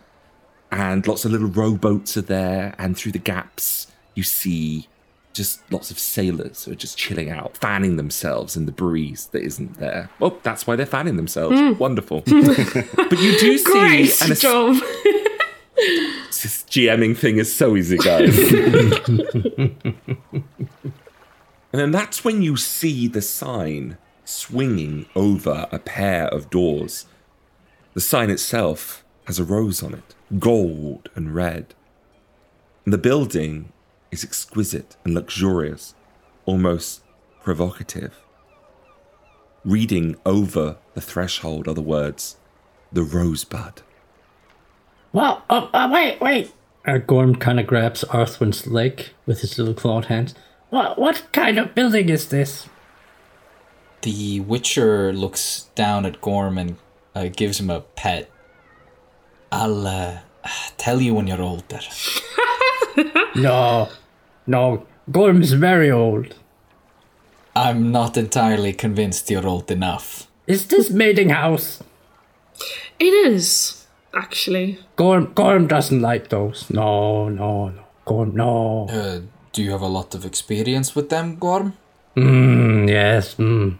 And 0.70 1.06
lots 1.06 1.24
of 1.24 1.32
little 1.32 1.48
rowboats 1.48 2.16
are 2.16 2.22
there, 2.22 2.74
and 2.78 2.96
through 2.96 3.12
the 3.12 3.18
gaps, 3.18 3.88
you 4.14 4.22
see 4.22 4.88
just 5.32 5.60
lots 5.72 5.90
of 5.90 5.98
sailors 5.98 6.64
who 6.64 6.72
are 6.72 6.76
just 6.76 6.98
chilling 6.98 7.30
out, 7.30 7.56
fanning 7.56 7.96
themselves 7.96 8.56
in 8.56 8.66
the 8.66 8.72
breeze 8.72 9.26
that 9.26 9.42
isn't 9.42 9.78
there. 9.78 10.10
Well, 10.18 10.38
that's 10.42 10.66
why 10.66 10.76
they're 10.76 10.86
fanning 10.86 11.16
themselves. 11.16 11.58
Hmm. 11.58 11.78
Wonderful. 11.78 12.20
but 12.26 13.18
you 13.18 13.38
do 13.38 13.58
see 13.58 13.64
Great 13.64 14.20
an 14.22 14.34
job. 14.36 14.76
this 16.42 16.64
GMing 16.68 17.16
thing 17.16 17.38
is 17.38 17.54
so 17.54 17.76
easy, 17.76 17.96
guys. 17.96 18.36
and 18.52 19.74
then 21.72 21.90
that's 21.90 22.24
when 22.24 22.42
you 22.42 22.56
see 22.56 23.08
the 23.08 23.22
sign 23.22 23.96
swinging 24.24 25.06
over 25.14 25.66
a 25.72 25.78
pair 25.78 26.26
of 26.28 26.50
doors. 26.50 27.06
The 27.94 28.00
sign 28.00 28.30
itself 28.30 29.04
has 29.26 29.38
a 29.38 29.44
rose 29.44 29.82
on 29.82 29.94
it, 29.94 30.14
gold 30.38 31.08
and 31.14 31.34
red. 31.34 31.74
And 32.84 32.92
the 32.92 32.98
building 32.98 33.72
is 34.12 34.22
exquisite 34.22 34.96
and 35.04 35.14
luxurious, 35.14 35.94
almost 36.46 37.02
provocative. 37.42 38.20
Reading 39.64 40.16
over 40.24 40.76
the 40.94 41.00
threshold 41.00 41.66
are 41.66 41.74
the 41.74 41.82
words, 41.82 42.36
the 42.92 43.02
rosebud. 43.02 43.82
Well, 45.12 45.42
uh, 45.50 45.68
uh, 45.72 45.88
wait, 45.92 46.20
wait. 46.20 46.52
Uh, 46.86 46.98
Gorm 46.98 47.36
kind 47.36 47.58
of 47.58 47.66
grabs 47.66 48.04
Arthwin's 48.04 48.66
leg 48.66 49.10
with 49.24 49.40
his 49.40 49.58
little 49.58 49.74
clawed 49.74 50.06
hands. 50.06 50.34
What, 50.70 50.98
what 50.98 51.26
kind 51.32 51.58
of 51.58 51.74
building 51.74 52.08
is 52.08 52.28
this? 52.28 52.68
The 54.02 54.40
Witcher 54.40 55.12
looks 55.12 55.68
down 55.74 56.04
at 56.06 56.20
Gorm 56.20 56.58
and 56.58 56.76
uh, 57.14 57.28
gives 57.28 57.60
him 57.60 57.70
a 57.70 57.80
pet. 57.80 58.28
I'll 59.52 59.86
uh, 59.86 60.18
tell 60.76 61.00
you 61.00 61.14
when 61.14 61.26
you're 61.26 61.42
older. 61.42 61.80
No, 63.34 63.88
no, 64.46 64.86
Gorm's 65.10 65.52
very 65.52 65.90
old. 65.90 66.34
I'm 67.54 67.92
not 67.92 68.16
entirely 68.16 68.72
convinced 68.72 69.30
you're 69.30 69.46
old 69.46 69.70
enough. 69.70 70.26
Is 70.46 70.66
this 70.66 70.90
mating 70.90 71.28
house? 71.28 71.82
It 72.98 73.12
is, 73.12 73.86
actually. 74.14 74.78
Gorm, 74.96 75.32
Gorm 75.34 75.66
doesn't 75.66 76.00
like 76.00 76.28
those. 76.28 76.70
No, 76.70 77.28
no, 77.28 77.68
no. 77.68 77.82
Gorm, 78.04 78.34
no. 78.34 78.88
Uh, 78.88 79.20
do 79.52 79.62
you 79.62 79.70
have 79.70 79.82
a 79.82 79.86
lot 79.86 80.14
of 80.14 80.24
experience 80.24 80.96
with 80.96 81.10
them, 81.10 81.36
Gorm? 81.36 81.76
Mm, 82.16 82.88
yes, 82.88 83.34
mm. 83.34 83.78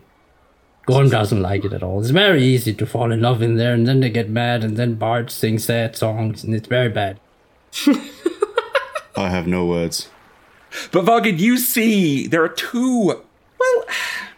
Gorm 0.86 1.08
doesn't 1.08 1.40
like 1.40 1.64
it 1.64 1.72
at 1.72 1.82
all. 1.82 2.00
It's 2.00 2.10
very 2.10 2.42
easy 2.42 2.74
to 2.74 2.86
fall 2.86 3.12
in 3.12 3.20
love 3.20 3.42
in 3.42 3.56
there, 3.56 3.72
and 3.72 3.86
then 3.86 4.00
they 4.00 4.10
get 4.10 4.28
mad, 4.28 4.64
and 4.64 4.76
then 4.76 4.94
Bart 4.94 5.30
sings 5.30 5.64
sad 5.64 5.96
songs, 5.96 6.42
and 6.44 6.54
it's 6.54 6.68
very 6.68 6.88
bad. 6.88 7.20
I 9.16 9.28
have 9.28 9.46
no 9.46 9.66
words. 9.66 10.08
But 10.90 11.04
Vargid, 11.04 11.38
you 11.38 11.58
see, 11.58 12.26
there 12.26 12.42
are 12.42 12.48
two. 12.48 13.22
Well, 13.58 13.84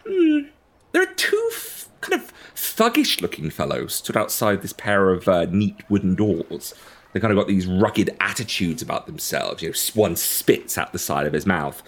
hmm, 0.07 0.39
there 0.91 1.03
are 1.03 1.13
two 1.15 1.49
f- 1.53 1.89
kind 2.01 2.21
of 2.21 2.31
thuggish-looking 2.55 3.49
fellows 3.49 3.95
stood 3.95 4.17
outside 4.17 4.61
this 4.61 4.73
pair 4.73 5.11
of 5.11 5.27
uh, 5.27 5.45
neat 5.45 5.77
wooden 5.89 6.15
doors. 6.15 6.73
They 7.13 7.21
kind 7.21 7.31
of 7.31 7.37
got 7.37 7.47
these 7.47 7.65
rugged 7.65 8.09
attitudes 8.19 8.81
about 8.81 9.05
themselves. 9.05 9.61
You 9.61 9.69
know, 9.69 9.75
one 9.93 10.17
spits 10.17 10.77
out 10.77 10.91
the 10.91 10.99
side 10.99 11.25
of 11.25 11.31
his 11.31 11.45
mouth. 11.45 11.81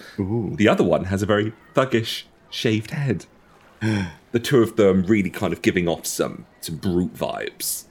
The 0.56 0.70
other 0.70 0.86
one 0.86 1.04
has 1.06 1.22
a 1.22 1.26
very 1.26 1.52
thuggish, 1.74 2.24
shaved 2.50 2.92
head. 2.92 3.26
the 3.82 4.40
two 4.42 4.62
of 4.62 4.78
them 4.78 5.04
really 5.04 5.30
kind 5.30 5.52
of 5.52 5.62
giving 5.62 5.90
off 5.90 6.06
some 6.06 6.46
some 6.62 6.78
brute 6.78 7.14
vibes. 7.14 7.84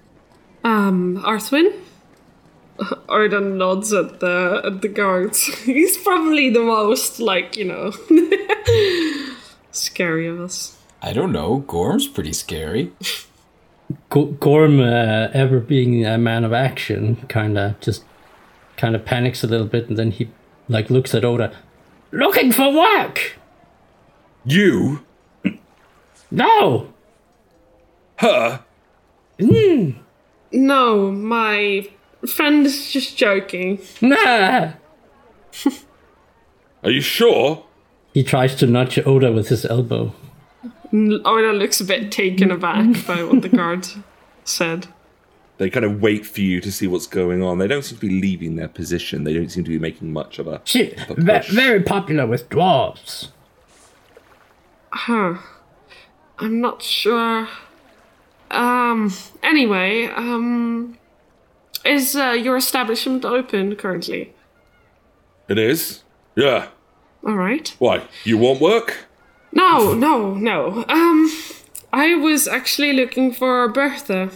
Um, 0.64 1.22
Arthwin? 1.24 1.78
Arden 3.08 3.58
nods 3.58 3.92
at 3.92 4.20
the 4.20 4.62
at 4.64 4.82
the 4.82 4.88
guards. 4.88 5.44
He's 5.64 5.96
probably 5.98 6.50
the 6.50 6.60
most 6.62 7.20
like, 7.20 7.56
you 7.56 7.64
know 7.64 7.92
scary 9.70 10.26
of 10.26 10.40
us. 10.40 10.76
I 11.02 11.12
don't 11.12 11.32
know. 11.32 11.58
Gorm's 11.58 12.08
pretty 12.08 12.32
scary. 12.32 12.92
Go- 14.10 14.26
Gorm, 14.40 14.80
uh, 14.80 15.28
ever 15.32 15.60
being 15.60 16.04
a 16.04 16.18
man 16.18 16.44
of 16.44 16.52
action, 16.52 17.16
kind 17.28 17.56
of 17.58 17.78
just 17.80 18.04
kind 18.76 18.96
of 18.96 19.04
panics 19.04 19.44
a 19.44 19.46
little 19.46 19.66
bit, 19.66 19.88
and 19.88 19.96
then 19.98 20.10
he 20.10 20.28
like 20.68 20.90
looks 20.90 21.14
at 21.14 21.24
Oda. 21.24 21.52
Looking 22.12 22.50
for 22.52 22.72
work? 22.72 23.36
You, 24.44 25.04
No. 26.30 26.92
her, 28.18 28.60
No, 30.52 31.10
my 31.10 31.88
friend 32.26 32.66
is 32.66 32.90
just 32.90 33.16
joking. 33.16 33.80
Nah. 34.00 34.72
are 36.82 36.90
you 36.90 37.00
sure? 37.00 37.64
He 38.12 38.22
tries 38.22 38.54
to 38.56 38.66
nudge 38.66 38.98
Oda 39.06 39.32
with 39.32 39.48
his 39.48 39.64
elbow. 39.66 40.14
Oda 40.92 41.52
looks 41.52 41.80
a 41.80 41.84
bit 41.84 42.10
taken 42.10 42.50
aback 42.50 43.06
by 43.06 43.22
what 43.22 43.42
the 43.42 43.48
guard 43.48 43.86
said. 44.44 44.88
They 45.58 45.70
kind 45.70 45.86
of 45.86 46.02
wait 46.02 46.26
for 46.26 46.42
you 46.42 46.60
to 46.60 46.70
see 46.70 46.86
what's 46.86 47.06
going 47.06 47.42
on. 47.42 47.58
They 47.58 47.66
don't 47.66 47.82
seem 47.82 47.98
to 47.98 48.06
be 48.06 48.20
leaving 48.20 48.56
their 48.56 48.68
position. 48.68 49.24
They 49.24 49.32
don't 49.32 49.50
seem 49.50 49.64
to 49.64 49.70
be 49.70 49.78
making 49.78 50.12
much 50.12 50.38
of 50.38 50.46
a. 50.46 50.60
She 50.64 50.92
of 50.92 51.10
a 51.10 51.14
push. 51.14 51.50
very 51.50 51.82
popular 51.82 52.26
with 52.26 52.48
dwarves. 52.50 53.28
Huh. 54.90 55.38
I'm 56.38 56.60
not 56.60 56.82
sure. 56.82 57.48
Um, 58.50 59.12
anyway, 59.42 60.06
um, 60.06 60.98
is 61.86 62.16
uh, 62.16 62.30
your 62.30 62.56
establishment 62.56 63.24
open 63.24 63.76
currently? 63.76 64.34
It 65.48 65.58
is? 65.58 66.02
Yeah. 66.34 66.68
Alright. 67.24 67.74
Why? 67.78 68.02
You 68.24 68.38
want 68.38 68.60
work? 68.60 69.06
No, 69.52 69.94
no, 69.94 70.34
no. 70.34 70.84
Um, 70.88 71.30
I 71.92 72.14
was 72.14 72.46
actually 72.46 72.92
looking 72.92 73.32
for 73.32 73.68
Bertha. 73.68 74.30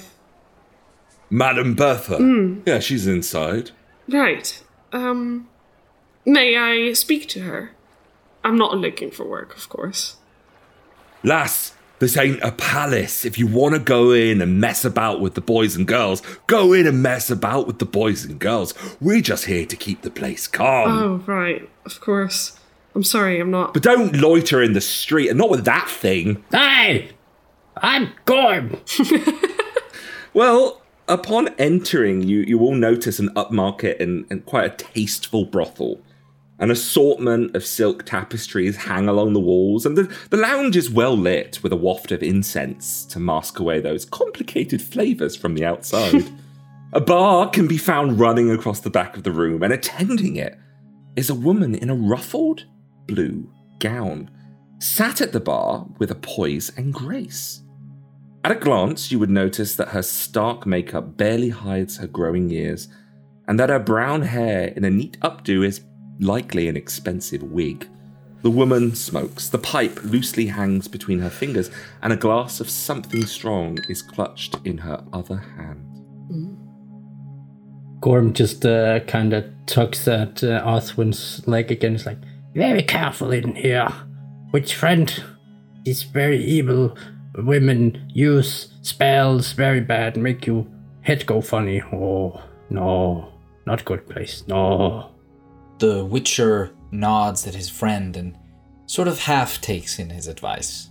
Madam 1.28 1.74
Bertha. 1.74 2.18
Yeah, 2.66 2.80
she's 2.80 3.06
inside. 3.06 3.70
Right. 4.08 4.62
Um, 4.92 5.48
may 6.24 6.56
I 6.56 6.92
speak 6.94 7.28
to 7.28 7.40
her? 7.40 7.72
I'm 8.42 8.56
not 8.56 8.76
looking 8.78 9.10
for 9.10 9.24
work, 9.24 9.56
of 9.56 9.68
course. 9.68 10.16
Lass, 11.22 11.74
this 12.00 12.16
ain't 12.16 12.42
a 12.42 12.50
palace. 12.52 13.24
If 13.24 13.38
you 13.38 13.46
want 13.46 13.74
to 13.74 13.80
go 13.80 14.10
in 14.10 14.42
and 14.42 14.60
mess 14.60 14.84
about 14.84 15.20
with 15.20 15.34
the 15.34 15.40
boys 15.40 15.76
and 15.76 15.86
girls, 15.86 16.22
go 16.48 16.72
in 16.72 16.86
and 16.86 17.02
mess 17.02 17.30
about 17.30 17.66
with 17.66 17.78
the 17.78 17.86
boys 17.86 18.24
and 18.24 18.38
girls. 18.38 18.74
We're 19.00 19.20
just 19.20 19.44
here 19.44 19.64
to 19.66 19.76
keep 19.76 20.02
the 20.02 20.10
place 20.10 20.48
calm. 20.48 20.90
Oh, 20.90 21.32
right. 21.32 21.68
Of 21.86 22.00
course. 22.00 22.58
I'm 22.94 23.04
sorry, 23.04 23.38
I'm 23.38 23.52
not. 23.52 23.72
But 23.72 23.84
don't 23.84 24.16
loiter 24.16 24.60
in 24.60 24.72
the 24.72 24.80
street, 24.80 25.28
and 25.28 25.38
not 25.38 25.48
with 25.48 25.64
that 25.64 25.88
thing. 25.88 26.44
Hey, 26.50 27.10
I'm 27.76 28.12
Gorm. 28.24 28.80
Well, 30.32 30.82
upon 31.08 31.48
entering, 31.58 32.22
you, 32.22 32.40
you 32.40 32.58
will 32.58 32.74
notice 32.74 33.18
an 33.18 33.30
upmarket 33.30 34.00
and, 34.00 34.26
and 34.30 34.46
quite 34.46 34.72
a 34.72 34.84
tasteful 34.84 35.44
brothel. 35.44 36.00
An 36.60 36.70
assortment 36.70 37.56
of 37.56 37.64
silk 37.64 38.04
tapestries 38.04 38.76
hang 38.76 39.08
along 39.08 39.32
the 39.32 39.40
walls, 39.40 39.86
and 39.86 39.96
the, 39.96 40.14
the 40.28 40.36
lounge 40.36 40.76
is 40.76 40.90
well 40.90 41.16
lit 41.16 41.58
with 41.62 41.72
a 41.72 41.76
waft 41.76 42.12
of 42.12 42.22
incense 42.22 43.06
to 43.06 43.18
mask 43.18 43.58
away 43.58 43.80
those 43.80 44.04
complicated 44.04 44.82
flavours 44.82 45.34
from 45.34 45.54
the 45.54 45.64
outside. 45.64 46.30
a 46.92 47.00
bar 47.00 47.48
can 47.48 47.66
be 47.66 47.78
found 47.78 48.20
running 48.20 48.50
across 48.50 48.80
the 48.80 48.90
back 48.90 49.16
of 49.16 49.22
the 49.22 49.32
room, 49.32 49.62
and 49.62 49.72
attending 49.72 50.36
it 50.36 50.58
is 51.16 51.30
a 51.30 51.34
woman 51.34 51.74
in 51.74 51.88
a 51.88 51.94
ruffled 51.94 52.66
blue 53.06 53.50
gown, 53.78 54.30
sat 54.78 55.22
at 55.22 55.32
the 55.32 55.40
bar 55.40 55.86
with 55.98 56.10
a 56.10 56.14
poise 56.14 56.70
and 56.76 56.92
grace. 56.92 57.62
At 58.44 58.52
a 58.52 58.56
glance, 58.56 59.10
you 59.10 59.18
would 59.18 59.30
notice 59.30 59.76
that 59.76 59.88
her 59.88 60.02
stark 60.02 60.66
makeup 60.66 61.16
barely 61.16 61.48
hides 61.48 61.96
her 61.96 62.06
growing 62.06 62.50
years, 62.50 62.88
and 63.48 63.58
that 63.58 63.70
her 63.70 63.78
brown 63.78 64.22
hair 64.22 64.68
in 64.76 64.84
a 64.84 64.90
neat 64.90 65.18
updo 65.20 65.64
is 65.64 65.80
likely 66.20 66.68
an 66.68 66.76
expensive 66.76 67.42
wig. 67.42 67.88
The 68.42 68.50
woman 68.50 68.94
smokes, 68.94 69.48
the 69.48 69.58
pipe 69.58 70.02
loosely 70.04 70.46
hangs 70.46 70.88
between 70.88 71.18
her 71.18 71.30
fingers, 71.30 71.70
and 72.02 72.12
a 72.12 72.16
glass 72.16 72.60
of 72.60 72.70
something 72.70 73.26
strong 73.26 73.78
is 73.88 74.00
clutched 74.00 74.56
in 74.64 74.78
her 74.78 75.04
other 75.12 75.36
hand. 75.36 75.86
Gorm 78.00 78.32
just 78.32 78.64
uh, 78.64 79.00
kind 79.00 79.34
of 79.34 79.44
tugs 79.66 80.08
at 80.08 80.42
uh, 80.42 80.62
Arthwin's 80.64 81.46
leg 81.46 81.70
again. 81.70 81.92
He's 81.92 82.06
like, 82.06 82.16
very 82.54 82.82
careful 82.82 83.30
in 83.30 83.54
here. 83.54 83.88
Which 84.52 84.74
friend, 84.74 85.22
these 85.84 86.02
very 86.04 86.42
evil 86.42 86.96
women 87.36 88.10
use 88.14 88.72
spells 88.80 89.52
very 89.52 89.80
bad, 89.80 90.16
make 90.16 90.46
you 90.46 90.66
head 91.02 91.26
go 91.26 91.42
funny. 91.42 91.82
Oh, 91.92 92.42
no, 92.70 93.32
not 93.66 93.84
good 93.84 94.08
place. 94.08 94.44
No. 94.48 95.10
The 95.80 96.04
Witcher 96.04 96.72
nods 96.92 97.46
at 97.46 97.54
his 97.54 97.68
friend 97.68 98.16
and 98.16 98.36
sort 98.86 99.08
of 99.08 99.18
half 99.18 99.60
takes 99.60 99.98
in 99.98 100.10
his 100.10 100.26
advice. 100.28 100.90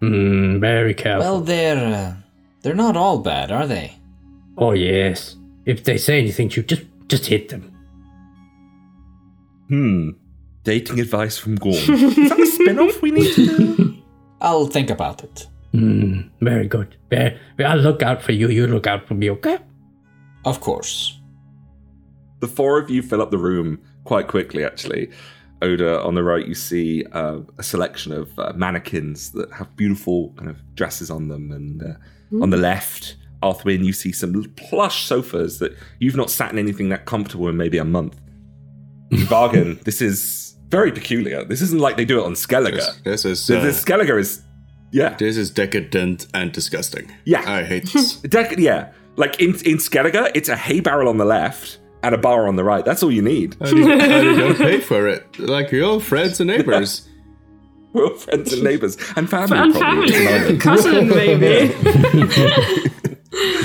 Hmm, 0.00 0.58
very 0.60 0.94
careful. 0.94 1.24
Well, 1.24 1.40
they're 1.40 1.94
uh, 1.94 2.14
they're 2.62 2.74
not 2.74 2.96
all 2.96 3.18
bad, 3.18 3.50
are 3.50 3.66
they? 3.66 3.96
oh 4.58 4.72
yes. 4.72 5.36
If 5.64 5.84
they 5.84 5.96
say 5.98 6.18
anything, 6.18 6.48
to 6.50 6.60
you 6.60 6.66
just 6.66 6.82
just 7.08 7.26
hit 7.26 7.48
them. 7.48 7.72
Hmm. 9.68 10.10
Dating 10.64 11.00
advice 11.00 11.38
from 11.38 11.54
Gorm. 11.54 11.74
Is 11.76 12.28
that 12.28 12.40
a 12.40 12.46
spin 12.46 12.78
off 12.78 13.00
we 13.00 13.12
need 13.12 13.32
to 13.34 13.46
do? 13.46 13.96
I'll 14.40 14.66
think 14.66 14.90
about 14.90 15.22
it. 15.24 15.46
Hmm, 15.72 16.22
very 16.40 16.66
good. 16.66 16.96
Very, 17.10 17.38
I'll 17.64 17.78
look 17.78 18.02
out 18.02 18.20
for 18.22 18.32
you. 18.32 18.48
You 18.48 18.66
look 18.66 18.86
out 18.86 19.06
for 19.06 19.14
me, 19.14 19.30
okay? 19.30 19.58
Of 20.44 20.60
course. 20.60 21.20
The 22.40 22.48
four 22.48 22.78
of 22.78 22.90
you 22.90 23.02
fill 23.02 23.22
up 23.22 23.30
the 23.30 23.38
room 23.38 23.80
quite 24.10 24.26
quickly, 24.26 24.64
actually. 24.64 25.08
Oda, 25.62 26.02
on 26.02 26.16
the 26.16 26.24
right, 26.24 26.44
you 26.44 26.56
see 26.56 27.04
uh, 27.12 27.38
a 27.58 27.62
selection 27.62 28.10
of 28.10 28.36
uh, 28.40 28.52
mannequins 28.56 29.30
that 29.30 29.52
have 29.52 29.76
beautiful 29.76 30.32
kind 30.36 30.50
of 30.50 30.56
dresses 30.74 31.12
on 31.12 31.28
them. 31.28 31.52
And 31.52 31.80
uh, 31.80 32.42
on 32.42 32.50
the 32.50 32.56
left, 32.56 33.16
Arthwin, 33.40 33.84
you 33.84 33.92
see 33.92 34.10
some 34.10 34.32
plush 34.56 35.04
sofas 35.04 35.60
that 35.60 35.76
you've 36.00 36.16
not 36.16 36.28
sat 36.28 36.50
in 36.50 36.58
anything 36.58 36.88
that 36.88 37.06
comfortable 37.06 37.46
in 37.46 37.56
maybe 37.56 37.78
a 37.78 37.84
month. 37.84 38.20
Vargan, 39.12 39.80
this 39.84 40.02
is 40.02 40.56
very 40.70 40.90
peculiar. 40.90 41.44
This 41.44 41.62
isn't 41.62 41.78
like 41.78 41.96
they 41.96 42.04
do 42.04 42.18
it 42.18 42.26
on 42.26 42.32
Skellige. 42.32 43.04
This 43.04 43.24
is 43.24 43.46
The, 43.46 43.60
uh, 43.60 43.64
Skellige 43.66 44.18
is, 44.18 44.42
yeah. 44.90 45.10
this 45.10 45.36
is 45.36 45.52
decadent 45.52 46.26
and 46.34 46.50
disgusting. 46.50 47.12
Yeah. 47.24 47.44
I 47.46 47.62
hate 47.62 47.92
this. 47.92 48.20
Dec- 48.22 48.58
yeah. 48.58 48.90
Like 49.14 49.40
in, 49.40 49.50
in 49.50 49.76
Skellige, 49.76 50.32
it's 50.34 50.48
a 50.48 50.56
hay 50.56 50.80
barrel 50.80 51.08
on 51.08 51.16
the 51.18 51.24
left 51.24 51.78
and 52.02 52.14
a 52.14 52.18
bar 52.18 52.48
on 52.48 52.56
the 52.56 52.64
right. 52.64 52.84
That's 52.84 53.02
all 53.02 53.12
you 53.12 53.22
need. 53.22 53.56
How 53.60 53.66
do 53.66 53.78
you, 53.78 53.88
how 53.88 54.06
do 54.06 54.30
you 54.30 54.38
don't 54.38 54.56
pay 54.58 54.80
for 54.80 55.08
it? 55.08 55.38
Like 55.38 55.70
you're 55.70 56.00
friends 56.00 56.40
and 56.40 56.48
neighbors. 56.48 57.06
We're 57.92 58.06
all 58.06 58.16
friends 58.16 58.52
and 58.52 58.62
neighbors 58.62 58.96
and 59.16 59.28
family. 59.28 59.58
And 59.58 59.74
probably. 59.74 60.12
family, 60.12 60.58
cousin 60.60 61.08
maybe. 61.08 61.74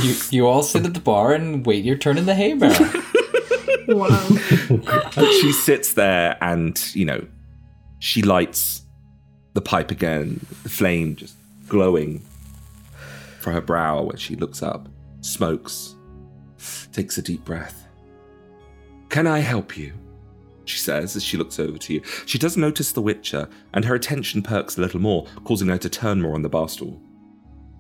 You 0.01 0.15
you 0.31 0.47
all 0.47 0.63
sit 0.63 0.85
at 0.85 0.93
the 0.93 0.99
bar 0.99 1.33
and 1.33 1.65
wait 1.65 1.85
your 1.85 1.97
turn 1.97 2.17
in 2.17 2.25
the 2.25 2.33
hay 2.33 2.53
barrel. 2.53 3.03
wow. 3.87 4.27
she 5.41 5.51
sits 5.51 5.93
there 5.93 6.37
and, 6.41 6.95
you 6.95 7.05
know, 7.05 7.25
she 7.99 8.23
lights 8.23 8.81
the 9.53 9.61
pipe 9.61 9.91
again, 9.91 10.39
the 10.63 10.69
flame 10.69 11.15
just 11.15 11.35
glowing 11.67 12.23
for 13.39 13.51
her 13.51 13.61
brow 13.61 14.01
when 14.01 14.17
she 14.17 14.35
looks 14.35 14.63
up, 14.63 14.89
smokes, 15.21 15.95
takes 16.91 17.17
a 17.17 17.21
deep 17.21 17.45
breath. 17.45 17.84
Can 19.09 19.27
I 19.27 19.39
help 19.39 19.77
you? 19.77 19.93
She 20.65 20.79
says 20.79 21.15
as 21.15 21.23
she 21.23 21.37
looks 21.37 21.59
over 21.59 21.77
to 21.77 21.93
you. 21.93 22.01
She 22.25 22.39
does 22.39 22.57
notice 22.57 22.91
the 22.91 23.01
Witcher, 23.01 23.47
and 23.73 23.85
her 23.85 23.95
attention 23.95 24.41
perks 24.41 24.77
a 24.77 24.81
little 24.81 24.99
more, 24.99 25.25
causing 25.43 25.67
her 25.67 25.77
to 25.77 25.89
turn 25.89 26.21
more 26.21 26.33
on 26.33 26.41
the 26.41 26.49
bar 26.49 26.67
stool. 26.67 27.01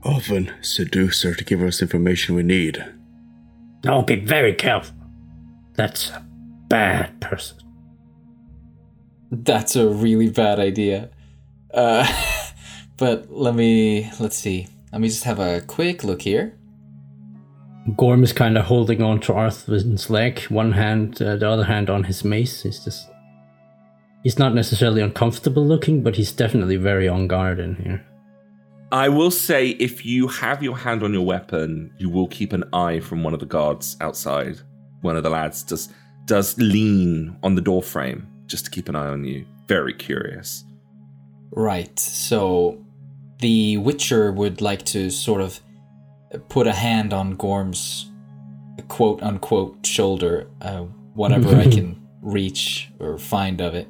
Often 0.03 0.53
seduce 0.61 1.23
her 1.23 1.33
to 1.33 1.43
give 1.43 1.61
us 1.63 1.81
information 1.81 2.35
we 2.35 2.43
need. 2.43 2.83
Now 3.83 4.03
be 4.03 4.17
very 4.17 4.53
careful. 4.53 4.95
That's 5.73 6.09
a 6.09 6.25
bad 6.67 7.19
person. 7.21 7.57
That's 9.31 9.75
a 9.75 9.89
really 9.89 10.29
bad 10.29 10.59
idea. 10.59 11.09
Uh, 11.73 12.07
but 12.97 13.31
let 13.31 13.55
me 13.55 14.11
let's 14.19 14.37
see. 14.37 14.67
Let 14.91 15.01
me 15.01 15.09
just 15.09 15.23
have 15.23 15.39
a 15.39 15.61
quick 15.61 16.03
look 16.03 16.21
here. 16.21 16.55
Gorm 17.95 18.23
is 18.23 18.33
kind 18.33 18.57
of 18.57 18.65
holding 18.65 19.03
on 19.03 19.19
to 19.21 19.33
Arthwin's 19.33 20.09
leg, 20.09 20.41
one 20.43 20.71
hand, 20.71 21.21
uh, 21.21 21.35
the 21.35 21.47
other 21.47 21.65
hand 21.65 21.89
on 21.89 22.03
his 22.05 22.23
mace. 22.23 22.63
He's 22.63 22.83
just. 22.83 23.09
He's 24.23 24.39
not 24.39 24.55
necessarily 24.55 25.03
uncomfortable 25.03 25.63
looking, 25.63 26.01
but 26.01 26.15
he's 26.15 26.31
definitely 26.31 26.77
very 26.77 27.07
on 27.07 27.27
guard 27.27 27.59
in 27.59 27.75
here. 27.75 28.03
I 28.91 29.07
will 29.09 29.29
say, 29.29 29.69
if 29.69 30.03
you 30.03 30.27
have 30.27 30.63
your 30.63 30.77
hand 30.77 31.03
on 31.03 31.13
your 31.13 31.25
weapon, 31.25 31.93
you 31.99 32.09
will 32.09 32.27
keep 32.27 32.53
an 32.53 32.63
eye 32.73 33.01
from 33.01 33.23
one 33.23 33.35
of 33.35 33.39
the 33.39 33.45
guards 33.45 33.97
outside. 34.01 34.59
One 35.01 35.15
of 35.15 35.21
the 35.21 35.29
lads 35.29 35.61
does 35.61 35.89
does 36.25 36.57
lean 36.57 37.37
on 37.43 37.53
the 37.53 37.61
door 37.61 37.83
frame 37.83 38.27
just 38.47 38.65
to 38.65 38.71
keep 38.71 38.89
an 38.89 38.95
eye 38.95 39.07
on 39.07 39.23
you. 39.23 39.45
Very 39.67 39.93
curious. 39.93 40.63
Right. 41.51 41.97
So 41.99 42.83
the 43.39 43.77
Witcher 43.77 44.31
would 44.31 44.61
like 44.61 44.85
to 44.85 45.11
sort 45.11 45.41
of 45.41 45.59
put 46.49 46.67
a 46.67 46.73
hand 46.73 47.13
on 47.13 47.35
Gorm's 47.35 48.11
quote 48.87 49.21
unquote 49.21 49.85
shoulder, 49.85 50.47
uh, 50.61 50.83
whatever 51.13 51.55
I 51.55 51.63
can 51.67 52.01
reach 52.21 52.91
or 52.99 53.17
find 53.17 53.61
of 53.61 53.75
it, 53.75 53.87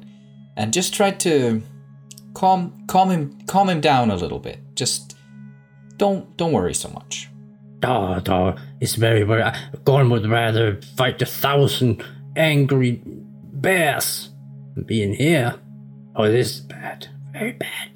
and 0.56 0.72
just 0.72 0.94
try 0.94 1.10
to 1.10 1.62
calm 2.34 2.84
calm 2.86 3.10
him 3.10 3.38
calm 3.46 3.68
him 3.68 3.80
down 3.80 4.10
a 4.10 4.16
little 4.16 4.38
bit. 4.38 4.58
Just 4.74 5.16
don't 5.96 6.36
don't 6.36 6.52
worry 6.52 6.74
so 6.74 6.88
much. 6.90 7.28
Oh, 7.82 8.20
no, 8.26 8.56
it's 8.80 8.94
very, 8.94 9.22
very. 9.22 9.44
Gorm 9.84 10.10
would 10.10 10.26
rather 10.26 10.80
fight 10.96 11.20
a 11.20 11.26
thousand 11.26 12.02
angry 12.34 13.02
bears 13.04 14.30
than 14.74 14.84
be 14.84 15.02
in 15.02 15.14
here. 15.14 15.54
Oh, 16.14 16.30
this 16.30 16.56
is 16.56 16.60
bad. 16.60 17.08
Very 17.32 17.52
bad. 17.52 17.95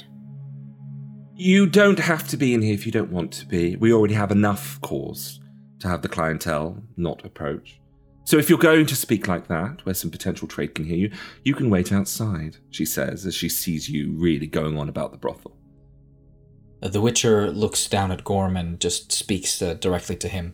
You 1.42 1.66
don't 1.66 1.98
have 2.00 2.28
to 2.28 2.36
be 2.36 2.52
in 2.52 2.60
here 2.60 2.74
if 2.74 2.84
you 2.84 2.92
don't 2.92 3.10
want 3.10 3.32
to 3.32 3.46
be. 3.46 3.74
We 3.74 3.94
already 3.94 4.12
have 4.12 4.30
enough 4.30 4.78
cause 4.82 5.40
to 5.78 5.88
have 5.88 6.02
the 6.02 6.08
clientele 6.08 6.82
not 6.98 7.24
approach. 7.24 7.80
So 8.24 8.36
if 8.36 8.50
you're 8.50 8.58
going 8.58 8.84
to 8.84 8.94
speak 8.94 9.26
like 9.26 9.48
that, 9.48 9.86
where 9.86 9.94
some 9.94 10.10
potential 10.10 10.46
trade 10.46 10.74
can 10.74 10.84
hear 10.84 10.98
you, 10.98 11.10
you 11.42 11.54
can 11.54 11.70
wait 11.70 11.92
outside, 11.92 12.58
she 12.68 12.84
says 12.84 13.24
as 13.24 13.34
she 13.34 13.48
sees 13.48 13.88
you 13.88 14.12
really 14.18 14.46
going 14.46 14.76
on 14.76 14.90
about 14.90 15.12
the 15.12 15.16
brothel. 15.16 15.56
Uh, 16.82 16.88
The 16.88 17.00
Witcher 17.00 17.50
looks 17.50 17.88
down 17.88 18.12
at 18.12 18.22
Gorm 18.22 18.54
and 18.54 18.78
just 18.78 19.10
speaks 19.10 19.62
uh, 19.62 19.72
directly 19.72 20.16
to 20.16 20.28
him. 20.28 20.52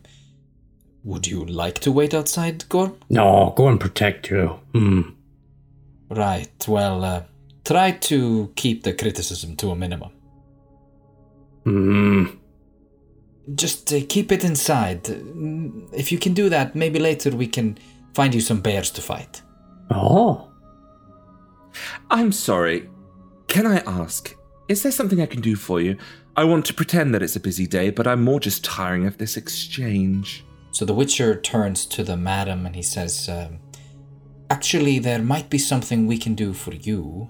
Would 1.03 1.27
you 1.27 1.44
like 1.44 1.81
to 1.81 1.90
wait 1.90 2.14
outside, 2.14 2.68
Gorm? 2.68 2.96
No, 3.11 3.55
go 3.57 3.66
and 3.66 3.81
protect 3.81 4.31
you. 4.31 4.61
Hmm. 4.72 5.01
Right. 6.09 6.68
Well, 6.68 7.05
uh, 7.05 7.22
try 7.64 7.90
to 7.90 8.53
keep 8.55 8.85
the 8.85 8.92
criticism 8.92 9.57
to 9.57 9.72
a 9.72 9.75
minimum. 9.75 10.12
Hmm. 11.66 12.26
Just 13.57 13.92
uh, 13.92 14.00
keep 14.09 14.31
it 14.31 14.44
inside. 14.44 15.02
Mm, 15.05 15.88
If 15.92 16.12
you 16.12 16.18
can 16.18 16.33
do 16.33 16.48
that, 16.48 16.76
maybe 16.76 17.00
later 17.00 17.31
we 17.31 17.48
can 17.48 17.76
find 18.14 18.33
you 18.35 18.40
some 18.40 18.61
bears 18.61 18.90
to 18.92 19.02
fight. 19.02 19.42
Oh. 19.90 20.48
I'm 22.09 22.31
sorry. 22.31 22.88
Can 23.48 23.66
I 23.66 23.79
ask, 23.79 24.35
is 24.68 24.83
there 24.85 24.92
something 24.92 25.20
I 25.20 25.26
can 25.26 25.40
do 25.40 25.57
for 25.57 25.81
you? 25.81 25.96
I 26.37 26.44
want 26.44 26.66
to 26.66 26.74
pretend 26.74 27.12
that 27.14 27.22
it's 27.22 27.35
a 27.37 27.40
busy 27.40 27.66
day, 27.66 27.90
but 27.90 28.07
I'm 28.07 28.22
more 28.22 28.38
just 28.38 28.62
tiring 28.64 29.07
of 29.07 29.18
this 29.18 29.37
exchange. 29.37 30.44
So 30.70 30.85
the 30.85 30.94
Witcher 30.94 31.40
turns 31.40 31.85
to 31.87 32.05
the 32.05 32.16
madam 32.16 32.64
and 32.64 32.76
he 32.76 32.83
says, 32.83 33.29
um, 33.29 33.59
Actually, 34.50 35.00
there 35.00 35.20
might 35.22 35.50
be 35.50 35.59
something 35.59 36.07
we 36.07 36.18
can 36.18 36.37
do 36.37 36.52
for 36.52 36.72
you. 36.72 37.29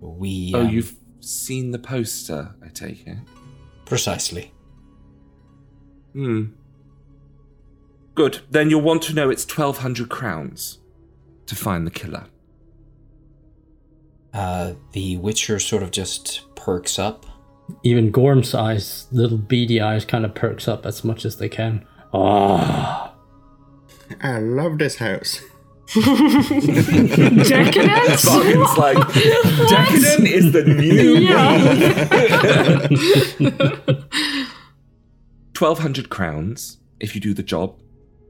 We. 0.00 0.52
Oh, 0.54 0.60
um, 0.60 0.68
you've 0.68 0.94
seen 1.18 1.72
the 1.72 1.78
poster, 1.78 2.54
I 2.64 2.68
take 2.68 3.06
it. 3.06 3.18
Precisely. 3.90 4.52
Hmm. 6.12 6.44
Good. 8.14 8.38
Then 8.48 8.70
you'll 8.70 8.82
want 8.82 9.02
to 9.02 9.12
know 9.12 9.30
it's 9.30 9.44
1200 9.44 10.08
crowns 10.08 10.78
to 11.46 11.56
find 11.56 11.84
the 11.84 11.90
killer. 11.90 12.26
Uh, 14.32 14.74
the 14.92 15.16
Witcher 15.16 15.58
sort 15.58 15.82
of 15.82 15.90
just 15.90 16.54
perks 16.54 17.00
up. 17.00 17.26
Even 17.82 18.12
Gorm's 18.12 18.54
eyes, 18.54 19.08
little 19.10 19.38
beady 19.38 19.80
eyes, 19.80 20.04
kind 20.04 20.24
of 20.24 20.36
perks 20.36 20.68
up 20.68 20.86
as 20.86 21.02
much 21.02 21.24
as 21.24 21.38
they 21.38 21.48
can. 21.48 21.84
Oh. 22.14 23.12
I 24.20 24.38
love 24.38 24.78
this 24.78 24.98
house. 24.98 25.40
Decadence? 27.48 28.24
Vargan's 28.24 28.78
like, 28.78 28.96
decadent 29.68 30.28
is 30.28 30.52
the 30.52 30.62
new 30.64 31.16
Yeah. 31.16 31.58
1200 35.58 36.08
crowns 36.08 36.78
if 37.00 37.14
you 37.14 37.20
do 37.20 37.34
the 37.34 37.42
job, 37.42 37.80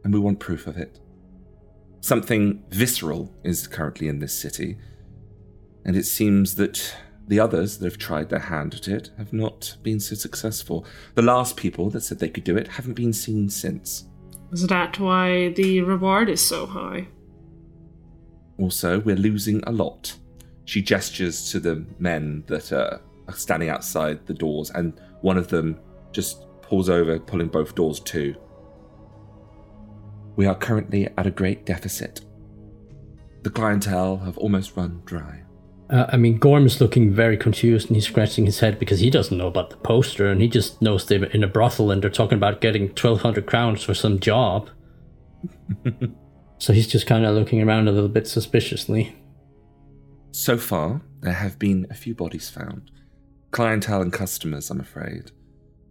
and 0.02 0.14
we 0.14 0.18
want 0.18 0.40
proof 0.40 0.66
of 0.66 0.76
it. 0.78 0.98
Something 2.00 2.64
visceral 2.70 3.32
is 3.44 3.66
currently 3.66 4.08
in 4.08 4.20
this 4.20 4.32
city, 4.32 4.78
and 5.84 5.96
it 5.96 6.06
seems 6.06 6.54
that 6.54 6.94
the 7.28 7.38
others 7.38 7.78
that 7.78 7.84
have 7.84 7.98
tried 7.98 8.30
their 8.30 8.38
hand 8.38 8.74
at 8.74 8.88
it 8.88 9.10
have 9.18 9.32
not 9.34 9.76
been 9.82 10.00
so 10.00 10.14
successful. 10.14 10.86
The 11.14 11.22
last 11.22 11.56
people 11.56 11.90
that 11.90 12.00
said 12.00 12.18
they 12.20 12.30
could 12.30 12.44
do 12.44 12.56
it 12.56 12.68
haven't 12.68 12.94
been 12.94 13.12
seen 13.12 13.50
since. 13.50 14.06
Is 14.50 14.66
that 14.66 14.98
why 14.98 15.50
the 15.50 15.82
reward 15.82 16.28
is 16.28 16.40
so 16.40 16.66
high? 16.66 17.06
Also, 18.60 19.00
we're 19.00 19.16
losing 19.16 19.62
a 19.66 19.72
lot. 19.72 20.14
She 20.66 20.82
gestures 20.82 21.50
to 21.50 21.60
the 21.60 21.84
men 21.98 22.44
that 22.46 22.72
uh, 22.72 22.98
are 23.26 23.34
standing 23.34 23.70
outside 23.70 24.26
the 24.26 24.34
doors, 24.34 24.70
and 24.70 25.00
one 25.22 25.38
of 25.38 25.48
them 25.48 25.80
just 26.12 26.44
pulls 26.60 26.88
over, 26.90 27.18
pulling 27.18 27.48
both 27.48 27.74
doors 27.74 28.00
to. 28.00 28.34
We 30.36 30.46
are 30.46 30.54
currently 30.54 31.08
at 31.16 31.26
a 31.26 31.30
great 31.30 31.64
deficit. 31.64 32.20
The 33.42 33.50
clientele 33.50 34.18
have 34.18 34.36
almost 34.38 34.76
run 34.76 35.02
dry. 35.06 35.42
Uh, 35.88 36.06
I 36.10 36.18
mean, 36.18 36.38
Gorm 36.38 36.66
is 36.66 36.80
looking 36.80 37.12
very 37.12 37.36
confused 37.36 37.88
and 37.88 37.96
he's 37.96 38.06
scratching 38.06 38.46
his 38.46 38.60
head 38.60 38.78
because 38.78 39.00
he 39.00 39.10
doesn't 39.10 39.36
know 39.36 39.48
about 39.48 39.70
the 39.70 39.76
poster 39.76 40.28
and 40.28 40.40
he 40.40 40.46
just 40.46 40.80
knows 40.80 41.04
they're 41.04 41.24
in 41.24 41.42
a 41.42 41.48
brothel 41.48 41.90
and 41.90 42.00
they're 42.02 42.10
talking 42.10 42.38
about 42.38 42.60
getting 42.60 42.88
1200 42.88 43.46
crowns 43.46 43.82
for 43.82 43.94
some 43.94 44.20
job. 44.20 44.70
so 46.60 46.74
he's 46.74 46.86
just 46.86 47.06
kind 47.06 47.24
of 47.24 47.34
looking 47.34 47.62
around 47.62 47.88
a 47.88 47.92
little 47.92 48.08
bit 48.08 48.28
suspiciously. 48.28 49.16
So 50.30 50.58
far, 50.58 51.00
there 51.20 51.32
have 51.32 51.58
been 51.58 51.86
a 51.90 51.94
few 51.94 52.14
bodies 52.14 52.50
found. 52.50 52.90
Clientele 53.50 54.02
and 54.02 54.12
customers, 54.12 54.70
I'm 54.70 54.78
afraid. 54.78 55.32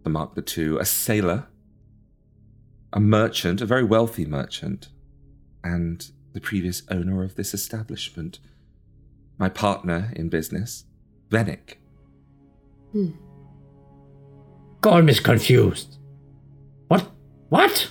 The 0.04 0.10
Mark 0.10 0.36
the 0.36 0.42
Two, 0.42 0.78
a 0.78 0.84
sailor, 0.84 1.48
a 2.92 3.00
merchant, 3.00 3.60
a 3.60 3.66
very 3.66 3.82
wealthy 3.82 4.24
merchant, 4.24 4.88
and 5.64 6.08
the 6.32 6.40
previous 6.40 6.82
owner 6.88 7.24
of 7.24 7.34
this 7.34 7.52
establishment. 7.52 8.38
My 9.38 9.48
partner 9.48 10.12
in 10.14 10.28
business, 10.28 10.84
Venick. 11.30 11.78
Hmm. 12.92 13.10
Gorm 14.80 15.08
is 15.08 15.18
confused. 15.18 15.98
What? 16.86 17.10
What? 17.48 17.90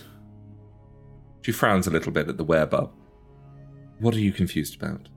She 1.41 1.51
frowns 1.51 1.87
a 1.87 1.91
little 1.91 2.11
bit 2.11 2.27
at 2.27 2.37
the 2.37 2.45
werebbubb. 2.45 2.91
What 3.99 4.15
are 4.15 4.19
you 4.19 4.31
confused 4.31 4.75
about? 4.75 5.09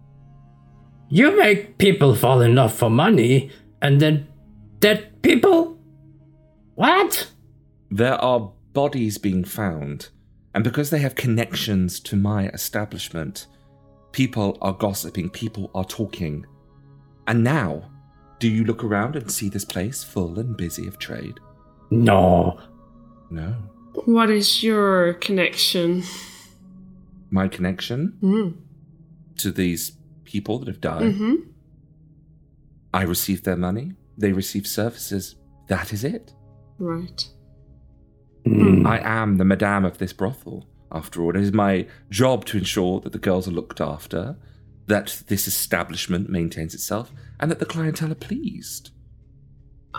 You 1.08 1.36
make 1.38 1.78
people 1.78 2.14
fall 2.14 2.40
in 2.40 2.54
love 2.54 2.72
for 2.72 2.90
money 2.90 3.50
and 3.80 4.00
then 4.00 4.28
dead 4.78 5.22
people? 5.22 5.78
What? 6.74 7.30
There 7.90 8.14
are 8.14 8.52
bodies 8.72 9.18
being 9.18 9.44
found, 9.44 10.08
and 10.54 10.64
because 10.64 10.90
they 10.90 11.00
have 11.00 11.14
connections 11.14 12.00
to 12.00 12.16
my 12.16 12.48
establishment, 12.48 13.46
people 14.12 14.56
are 14.62 14.72
gossiping, 14.72 15.28
people 15.30 15.70
are 15.74 15.84
talking. 15.84 16.46
And 17.26 17.44
now, 17.44 17.90
do 18.38 18.48
you 18.48 18.64
look 18.64 18.82
around 18.82 19.16
and 19.16 19.30
see 19.30 19.48
this 19.48 19.64
place 19.64 20.02
full 20.02 20.38
and 20.38 20.56
busy 20.56 20.86
of 20.86 20.98
trade? 20.98 21.38
No. 21.90 22.58
No. 23.30 23.54
What 24.06 24.30
is 24.30 24.62
your 24.62 25.14
connection? 25.14 26.02
My 27.30 27.48
connection 27.48 28.16
Mm. 28.22 28.54
to 29.38 29.50
these 29.50 29.92
people 30.24 30.58
that 30.58 30.68
have 30.68 30.80
died, 30.80 31.14
hmm 31.14 31.34
I 32.94 33.02
receive 33.04 33.42
their 33.44 33.56
money, 33.56 33.92
they 34.18 34.32
receive 34.32 34.66
services. 34.66 35.36
That 35.68 35.92
is 35.94 36.04
it. 36.04 36.34
Right. 36.78 37.26
Hmm. 38.44 38.86
I 38.86 38.98
am 38.98 39.38
the 39.38 39.44
madame 39.46 39.84
of 39.86 39.96
this 39.98 40.12
brothel. 40.12 40.66
After 40.90 41.22
all, 41.22 41.30
it 41.30 41.36
is 41.42 41.52
my 41.52 41.86
job 42.10 42.44
to 42.46 42.58
ensure 42.58 43.00
that 43.00 43.12
the 43.12 43.18
girls 43.18 43.48
are 43.48 43.52
looked 43.52 43.80
after, 43.80 44.36
that 44.88 45.22
this 45.28 45.46
establishment 45.48 46.28
maintains 46.28 46.74
itself, 46.74 47.10
and 47.40 47.50
that 47.50 47.60
the 47.60 47.64
clientele 47.64 48.12
are 48.12 48.14
pleased. 48.16 48.90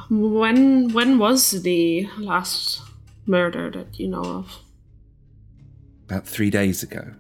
When 0.09 0.93
when 0.93 1.17
was 1.17 1.63
the 1.63 2.07
last 2.19 2.81
murder 3.25 3.69
that 3.71 3.99
you 3.99 4.07
know 4.07 4.23
of? 4.23 4.59
About 6.05 6.27
three 6.27 6.49
days 6.49 6.83
ago 6.83 7.13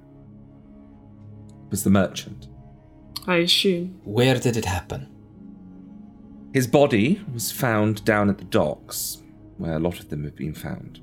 was 1.69 1.83
the 1.83 1.89
merchant. 1.89 2.47
I 3.27 3.37
assume. 3.37 3.99
Where 4.03 4.37
did 4.39 4.57
it 4.57 4.65
happen? 4.65 5.09
His 6.53 6.67
body 6.67 7.21
was 7.33 7.51
found 7.51 8.05
down 8.05 8.29
at 8.29 8.37
the 8.37 8.43
docks, 8.43 9.23
where 9.57 9.75
a 9.75 9.79
lot 9.79 9.99
of 9.99 10.09
them 10.09 10.23
have 10.23 10.35
been 10.35 10.53
found. 10.53 10.99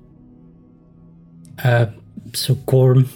Uh, 1.65 1.87
so 2.33 2.55
Gorm 2.55 3.09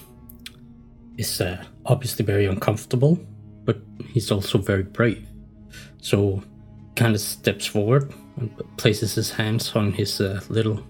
is 1.16 1.40
uh, 1.40 1.62
obviously 1.86 2.24
very 2.24 2.46
uncomfortable, 2.46 3.18
but 3.64 3.78
he's 4.12 4.30
also 4.30 4.58
very 4.58 4.82
brave. 4.82 5.26
So, 5.98 6.42
kind 6.96 7.14
of 7.14 7.20
steps 7.20 7.66
forward 7.66 8.12
and 8.36 8.50
places 8.76 9.14
his 9.14 9.30
hands 9.30 9.72
on 9.74 9.92
his 9.92 10.20
uh, 10.20 10.40
little, 10.48 10.82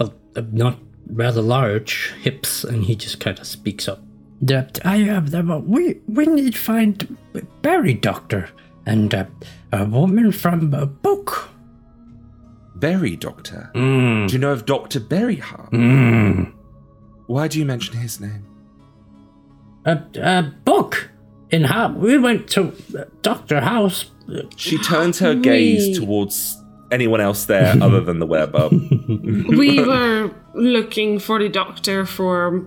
well, 0.00 0.14
uh, 0.36 0.42
not 0.52 0.78
rather 1.08 1.42
large 1.42 2.12
hips, 2.22 2.64
and 2.64 2.84
he 2.84 2.96
just 2.96 3.20
kind 3.20 3.38
of 3.38 3.46
speaks 3.46 3.86
up. 3.88 4.02
That 4.42 4.78
I 4.86 4.98
have 4.98 5.30
them. 5.30 5.68
We 5.68 6.00
we 6.08 6.24
need 6.26 6.54
to 6.54 6.58
find 6.58 7.16
Barry 7.62 7.92
Doctor 7.94 8.48
and 8.86 9.14
uh, 9.14 9.26
a 9.72 9.84
woman 9.84 10.32
from 10.32 10.72
a 10.74 10.86
book. 10.86 11.48
Berry 12.76 13.14
Doctor. 13.16 13.70
Mm. 13.74 14.28
Do 14.28 14.32
you 14.32 14.38
know 14.38 14.52
of 14.52 14.64
Dr. 14.64 15.00
Berryheart? 15.00 15.70
Mm. 15.70 16.52
Why 17.26 17.46
do 17.46 17.58
you 17.58 17.66
mention 17.66 17.94
his 17.98 18.18
name? 18.20 18.46
A, 19.84 20.00
a 20.22 20.54
book 20.64 21.10
in 21.50 21.64
how 21.64 21.92
we 21.92 22.16
went 22.16 22.48
to 22.50 22.72
uh, 22.98 23.04
Doctor 23.20 23.60
House. 23.60 24.10
She 24.56 24.78
turns 24.78 25.18
her 25.18 25.34
gaze 25.34 25.88
We- 25.98 26.06
towards 26.06 26.56
anyone 26.90 27.20
else 27.20 27.44
there 27.46 27.74
other 27.80 28.00
than 28.00 28.18
the 28.18 28.26
werebbubb. 28.26 29.48
we 29.58 29.82
were 29.82 30.34
looking 30.54 31.18
for 31.18 31.38
the 31.38 31.48
doctor 31.48 32.04
for 32.06 32.66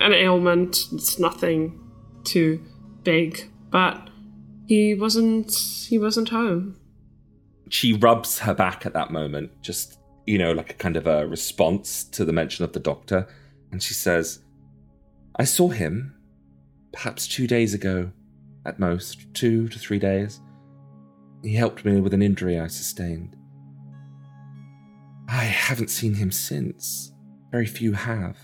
an 0.00 0.12
ailment. 0.12 0.86
It's 0.92 1.18
nothing 1.18 1.78
too 2.24 2.62
big, 3.02 3.50
but 3.70 4.08
he 4.66 4.94
wasn't. 4.94 5.52
He 5.88 5.98
wasn't 5.98 6.30
home. 6.30 6.76
she 7.68 7.92
rubs 7.92 8.40
her 8.40 8.54
back 8.54 8.86
at 8.86 8.92
that 8.92 9.10
moment, 9.10 9.50
just, 9.62 9.98
you 10.26 10.38
know, 10.38 10.52
like 10.52 10.70
a 10.70 10.74
kind 10.74 10.96
of 10.96 11.06
a 11.06 11.26
response 11.26 12.04
to 12.04 12.24
the 12.24 12.32
mention 12.32 12.64
of 12.64 12.72
the 12.72 12.80
doctor. 12.80 13.26
And 13.72 13.82
she 13.82 13.94
says, 13.94 14.40
I 15.36 15.44
saw 15.44 15.68
him 15.68 16.16
perhaps 16.92 17.28
two 17.28 17.46
days 17.46 17.74
ago, 17.74 18.10
at 18.64 18.78
most, 18.78 19.32
two 19.34 19.68
to 19.68 19.78
three 19.78 19.98
days. 19.98 20.40
He 21.42 21.54
helped 21.54 21.84
me 21.84 22.00
with 22.00 22.14
an 22.14 22.22
injury 22.22 22.58
I 22.58 22.66
sustained. 22.66 23.35
I 25.28 25.44
haven't 25.44 25.90
seen 25.90 26.14
him 26.14 26.30
since. 26.30 27.12
Very 27.50 27.66
few 27.66 27.92
have. 27.92 28.36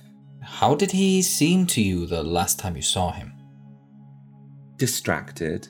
How 0.43 0.75
did 0.75 0.91
he 0.91 1.23
seem 1.23 1.67
to 1.69 1.81
you 1.81 2.07
the 2.07 2.23
last 2.23 2.59
time 2.59 2.77
you 2.77 2.83
saw 2.83 3.13
him? 3.13 3.33
Distracted. 4.77 5.69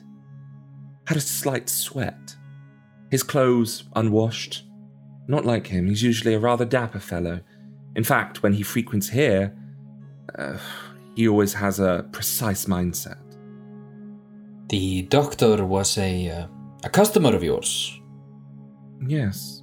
Had 1.05 1.17
a 1.17 1.21
slight 1.21 1.69
sweat. 1.69 2.35
His 3.11 3.23
clothes 3.23 3.83
unwashed. 3.95 4.63
Not 5.27 5.45
like 5.45 5.67
him, 5.67 5.87
he's 5.87 6.03
usually 6.03 6.33
a 6.33 6.39
rather 6.39 6.65
dapper 6.65 6.99
fellow. 6.99 7.41
In 7.95 8.03
fact, 8.03 8.41
when 8.41 8.53
he 8.53 8.63
frequents 8.63 9.09
here, 9.09 9.55
uh, 10.37 10.57
he 11.15 11.27
always 11.27 11.53
has 11.53 11.79
a 11.79 12.07
precise 12.11 12.65
mindset. 12.65 13.19
The 14.69 15.03
doctor 15.03 15.63
was 15.65 15.97
a 15.97 16.29
uh, 16.29 16.47
a 16.83 16.89
customer 16.89 17.35
of 17.35 17.43
yours. 17.43 17.99
Yes. 19.05 19.62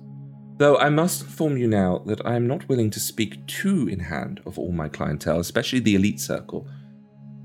Though 0.61 0.77
I 0.77 0.91
must 0.91 1.23
inform 1.23 1.57
you 1.57 1.67
now 1.67 2.03
that 2.05 2.21
I 2.27 2.37
am 2.37 2.47
not 2.47 2.69
willing 2.69 2.91
to 2.91 3.01
speak 3.01 3.47
too 3.47 3.89
in 3.89 3.99
hand 3.99 4.43
of 4.45 4.59
all 4.59 4.73
my 4.73 4.89
clientele, 4.91 5.41
especially 5.41 5.81
the 5.81 5.95
elite 5.95 6.21
circle. 6.21 6.69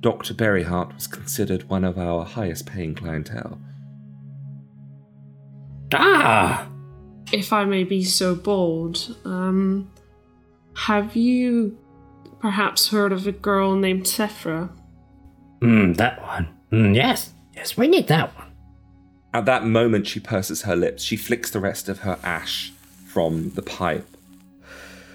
Dr. 0.02 0.34
Berryhart 0.34 0.94
was 0.94 1.08
considered 1.08 1.70
one 1.70 1.86
of 1.86 1.98
our 1.98 2.26
highest 2.26 2.66
paying 2.66 2.94
clientele. 2.94 3.58
Ah, 5.94 6.68
If 7.32 7.54
I 7.54 7.64
may 7.64 7.86
be 7.86 8.04
so 8.04 8.36
bold, 8.36 9.16
um, 9.24 9.90
have 10.76 11.16
you 11.16 11.78
perhaps 12.42 12.90
heard 12.90 13.14
of 13.14 13.26
a 13.28 13.32
girl 13.32 13.78
named 13.78 14.04
Sephra? 14.04 14.70
mm, 15.62 15.96
that 15.96 16.22
one. 16.22 16.50
Mm, 16.74 16.94
yes, 16.94 17.32
yes, 17.56 17.78
we 17.78 17.88
need 17.88 18.08
that 18.10 18.36
one. 18.36 18.52
At 19.34 19.46
that 19.46 19.66
moment, 19.66 20.06
she 20.06 20.20
purses 20.20 20.64
her 20.64 20.76
lips. 20.76 21.02
She 21.02 21.16
flicks 21.16 21.50
the 21.50 21.62
rest 21.62 21.88
of 21.88 22.00
her 22.00 22.20
ash 22.22 22.74
from 23.16 23.50
the 23.52 23.62
pipe. 23.62 24.06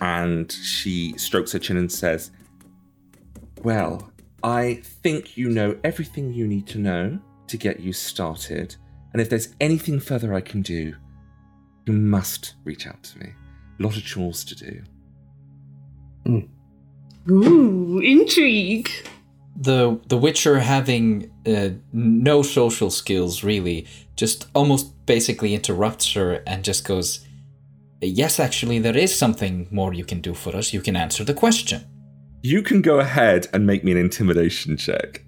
And 0.01 0.51
she 0.51 1.13
strokes 1.19 1.53
her 1.53 1.59
chin 1.59 1.77
and 1.77 1.93
says, 1.93 2.31
Well, 3.63 4.11
I 4.43 4.81
think 5.03 5.37
you 5.37 5.51
know 5.51 5.79
everything 5.85 6.33
you 6.33 6.47
need 6.47 6.67
to 6.69 6.79
know 6.79 7.19
to 7.49 7.57
get 7.59 7.79
you 7.79 7.93
started. 7.93 8.75
And 9.13 9.21
if 9.21 9.29
there's 9.29 9.55
anything 9.61 10.01
further 10.01 10.33
I 10.33 10.41
can 10.41 10.63
do, 10.63 10.95
you 11.85 11.93
must 11.93 12.55
reach 12.65 12.87
out 12.87 13.03
to 13.03 13.19
me. 13.19 13.35
A 13.79 13.83
lot 13.83 13.99
of 13.99 14.03
chores 14.03 14.45
to 14.45 14.55
do. 14.55 16.49
Ooh, 17.31 17.99
intrigue! 17.99 18.91
The 19.55 20.01
the 20.07 20.17
Witcher 20.17 20.61
having 20.61 21.31
uh, 21.47 21.71
no 21.93 22.41
social 22.41 22.91
skills 22.91 23.45
really, 23.45 23.87
just 24.17 24.47
almost 24.55 25.05
basically 25.05 25.53
interrupts 25.55 26.15
her 26.15 26.43
and 26.47 26.65
just 26.65 26.87
goes, 26.87 27.27
"Yes, 28.01 28.41
actually, 28.41 28.79
there 28.79 28.97
is 28.97 29.15
something 29.15 29.69
more 29.71 29.93
you 29.95 30.05
can 30.05 30.21
do 30.21 30.35
for 30.35 30.57
us. 30.57 30.73
You 30.73 30.81
can 30.81 30.97
answer 30.97 31.25
the 31.25 31.35
question." 31.35 31.85
You 32.43 32.63
can 32.63 32.81
go 32.81 33.01
ahead 33.01 33.49
and 33.53 33.67
make 33.67 33.85
me 33.85 33.93
an 33.93 33.99
intimidation 33.99 34.77
check. 34.79 35.25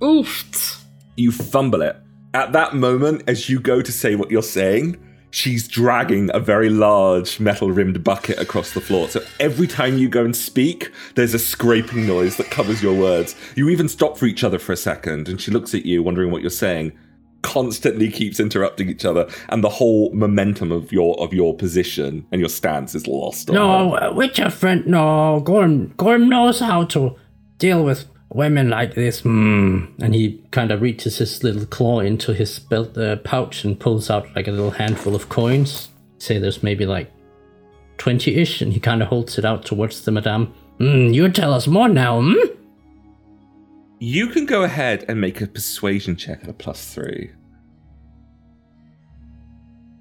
Oofed. 0.00 0.82
you 1.16 1.32
fumble 1.32 1.82
it. 1.82 1.96
At 2.32 2.52
that 2.52 2.74
moment, 2.74 3.24
as 3.26 3.50
you 3.50 3.58
go 3.58 3.82
to 3.82 3.92
say 3.92 4.14
what 4.14 4.30
you're 4.30 4.42
saying, 4.42 4.96
she's 5.30 5.66
dragging 5.68 6.30
a 6.32 6.40
very 6.40 6.70
large 6.70 7.40
metal 7.40 7.70
rimmed 7.70 8.02
bucket 8.04 8.38
across 8.38 8.72
the 8.72 8.80
floor. 8.80 9.08
So 9.08 9.20
every 9.40 9.66
time 9.66 9.98
you 9.98 10.08
go 10.08 10.24
and 10.24 10.34
speak, 10.34 10.90
there's 11.16 11.34
a 11.34 11.38
scraping 11.38 12.06
noise 12.06 12.36
that 12.36 12.50
covers 12.50 12.82
your 12.82 12.94
words. 12.94 13.34
You 13.56 13.68
even 13.68 13.88
stop 13.88 14.16
for 14.16 14.26
each 14.26 14.44
other 14.44 14.58
for 14.58 14.72
a 14.72 14.76
second, 14.76 15.28
and 15.28 15.40
she 15.40 15.50
looks 15.50 15.74
at 15.74 15.84
you, 15.84 16.02
wondering 16.02 16.30
what 16.30 16.42
you're 16.42 16.50
saying. 16.50 16.92
Constantly 17.42 18.10
keeps 18.10 18.40
interrupting 18.40 18.88
each 18.88 19.04
other, 19.04 19.28
and 19.48 19.62
the 19.62 19.68
whole 19.68 20.12
momentum 20.12 20.72
of 20.72 20.92
your 20.92 21.18
of 21.20 21.32
your 21.32 21.54
position 21.56 22.26
and 22.32 22.40
your 22.40 22.48
stance 22.48 22.94
is 22.94 23.06
lost. 23.06 23.48
Her. 23.48 23.54
No, 23.54 23.94
uh, 23.94 24.12
Witcher 24.12 24.50
friend, 24.50 24.86
no. 24.86 25.40
Gorm, 25.40 25.94
Gorm 25.96 26.28
knows 26.28 26.60
how 26.60 26.84
to 26.86 27.16
deal 27.58 27.84
with 27.84 28.06
women 28.30 28.70
like 28.70 28.94
this. 28.94 29.20
Hmm. 29.20 29.86
And 30.00 30.14
he 30.14 30.42
kind 30.50 30.70
of 30.70 30.82
reaches 30.82 31.18
his 31.18 31.42
little 31.42 31.66
claw 31.66 32.00
into 32.00 32.34
his 32.34 32.58
belt 32.58 32.96
uh, 32.98 33.16
pouch 33.16 33.64
and 33.64 33.78
pulls 33.78 34.10
out 34.10 34.34
like 34.34 34.48
a 34.48 34.52
little 34.52 34.70
handful 34.70 35.14
of 35.14 35.28
coins. 35.28 35.88
Say 36.18 36.38
there's 36.38 36.62
maybe 36.62 36.86
like 36.86 37.10
20 37.98 38.34
ish, 38.36 38.60
and 38.60 38.72
he 38.72 38.80
kind 38.80 39.02
of 39.02 39.08
holds 39.08 39.38
it 39.38 39.44
out 39.44 39.64
towards 39.64 40.02
the 40.02 40.10
madame. 40.10 40.52
Hmm, 40.78 41.12
you 41.12 41.28
tell 41.28 41.52
us 41.52 41.66
more 41.66 41.88
now, 41.88 42.20
hmm? 42.20 42.57
You 44.00 44.28
can 44.28 44.46
go 44.46 44.62
ahead 44.62 45.04
and 45.08 45.20
make 45.20 45.40
a 45.40 45.46
persuasion 45.46 46.16
check 46.16 46.44
at 46.44 46.48
a 46.48 46.52
plus 46.52 46.94
three. 46.94 47.32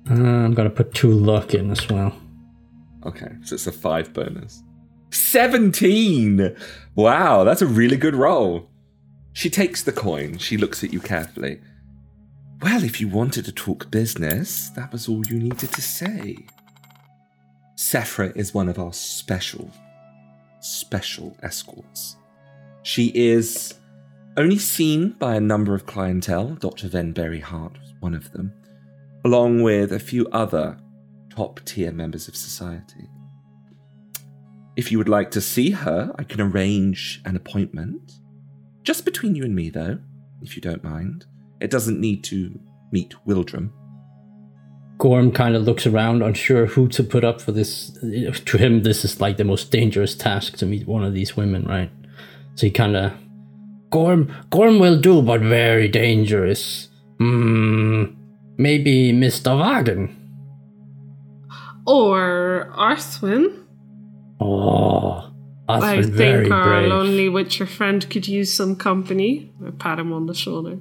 Uh, 0.09 0.13
I'm 0.13 0.53
gonna 0.53 0.69
put 0.69 0.93
two 0.93 1.11
luck 1.11 1.53
in 1.53 1.71
as 1.71 1.89
well. 1.89 2.15
Okay, 3.05 3.29
so 3.43 3.55
it's 3.55 3.67
a 3.67 3.71
five 3.71 4.13
bonus. 4.13 4.63
17! 5.11 6.55
Wow, 6.95 7.43
that's 7.43 7.61
a 7.61 7.67
really 7.67 7.97
good 7.97 8.15
roll. 8.15 8.69
She 9.33 9.49
takes 9.49 9.83
the 9.83 9.91
coin. 9.91 10.37
She 10.37 10.57
looks 10.57 10.83
at 10.83 10.93
you 10.93 10.99
carefully. 10.99 11.61
Well, 12.61 12.83
if 12.83 12.99
you 12.99 13.07
wanted 13.07 13.45
to 13.45 13.51
talk 13.51 13.91
business, 13.91 14.69
that 14.71 14.91
was 14.91 15.07
all 15.07 15.25
you 15.27 15.37
needed 15.39 15.71
to 15.71 15.81
say. 15.81 16.37
Sephra 17.75 18.35
is 18.35 18.53
one 18.53 18.67
of 18.67 18.79
our 18.79 18.93
special, 18.93 19.71
special 20.59 21.37
escorts. 21.43 22.17
She 22.81 23.11
is 23.13 23.75
only 24.37 24.57
seen 24.59 25.11
by 25.13 25.35
a 25.35 25.41
number 25.41 25.73
of 25.73 25.85
clientele. 25.85 26.49
Dr. 26.55 26.87
Venberry 26.87 27.41
Hart 27.41 27.73
was 27.79 27.93
one 27.99 28.13
of 28.13 28.31
them, 28.31 28.53
along 29.25 29.63
with 29.63 29.91
a 29.91 29.99
few 29.99 30.27
other 30.27 30.77
top 31.35 31.59
tier 31.65 31.91
members 31.91 32.27
of 32.27 32.35
society. 32.35 33.09
If 34.75 34.91
you 34.91 34.99
would 34.99 35.09
like 35.09 35.31
to 35.31 35.41
see 35.41 35.71
her, 35.71 36.13
I 36.19 36.23
can 36.23 36.39
arrange 36.39 37.19
an 37.25 37.35
appointment. 37.35 38.13
Just 38.83 39.05
between 39.05 39.35
you 39.35 39.43
and 39.43 39.55
me, 39.55 39.71
though, 39.71 39.97
if 40.41 40.55
you 40.55 40.61
don't 40.61 40.83
mind. 40.83 41.25
It 41.59 41.71
doesn't 41.71 41.99
need 41.99 42.23
to 42.25 42.59
meet 42.91 43.15
Wildrum. 43.27 43.71
Gorm 44.99 45.31
kind 45.31 45.55
of 45.55 45.63
looks 45.63 45.87
around, 45.87 46.21
unsure 46.21 46.67
who 46.67 46.87
to 46.89 47.03
put 47.03 47.23
up 47.23 47.41
for 47.41 47.51
this. 47.51 47.91
To 48.45 48.57
him, 48.57 48.83
this 48.83 49.03
is 49.03 49.19
like 49.19 49.37
the 49.37 49.43
most 49.43 49.71
dangerous 49.71 50.15
task 50.15 50.57
to 50.57 50.65
meet 50.67 50.87
one 50.87 51.03
of 51.03 51.13
these 51.13 51.35
women, 51.35 51.65
right? 51.65 51.89
So 52.55 52.67
he 52.67 52.71
kind 52.71 52.95
of. 52.95 53.13
Gorm, 53.89 54.31
Gorm 54.49 54.79
will 54.79 54.99
do, 54.99 55.21
but 55.21 55.41
very 55.41 55.87
dangerous. 55.87 56.89
Hmm. 57.19 58.05
Maybe 58.57 59.13
Mr. 59.13 59.57
Wagen. 59.57 60.13
Or 61.85 62.71
Arthwin. 62.77 63.63
Oh, 64.41 65.31
that's 65.67 65.83
I 65.83 65.95
been 65.95 66.03
think 66.03 66.15
very 66.15 66.51
our 66.51 66.63
brave. 66.81 66.89
lonely 66.89 67.29
witcher 67.29 67.65
friend 67.65 68.07
could 68.09 68.27
use 68.27 68.53
some 68.53 68.75
company. 68.75 69.51
I 69.65 69.71
pat 69.71 69.99
him 69.99 70.11
on 70.11 70.25
the 70.25 70.33
shoulder. 70.33 70.79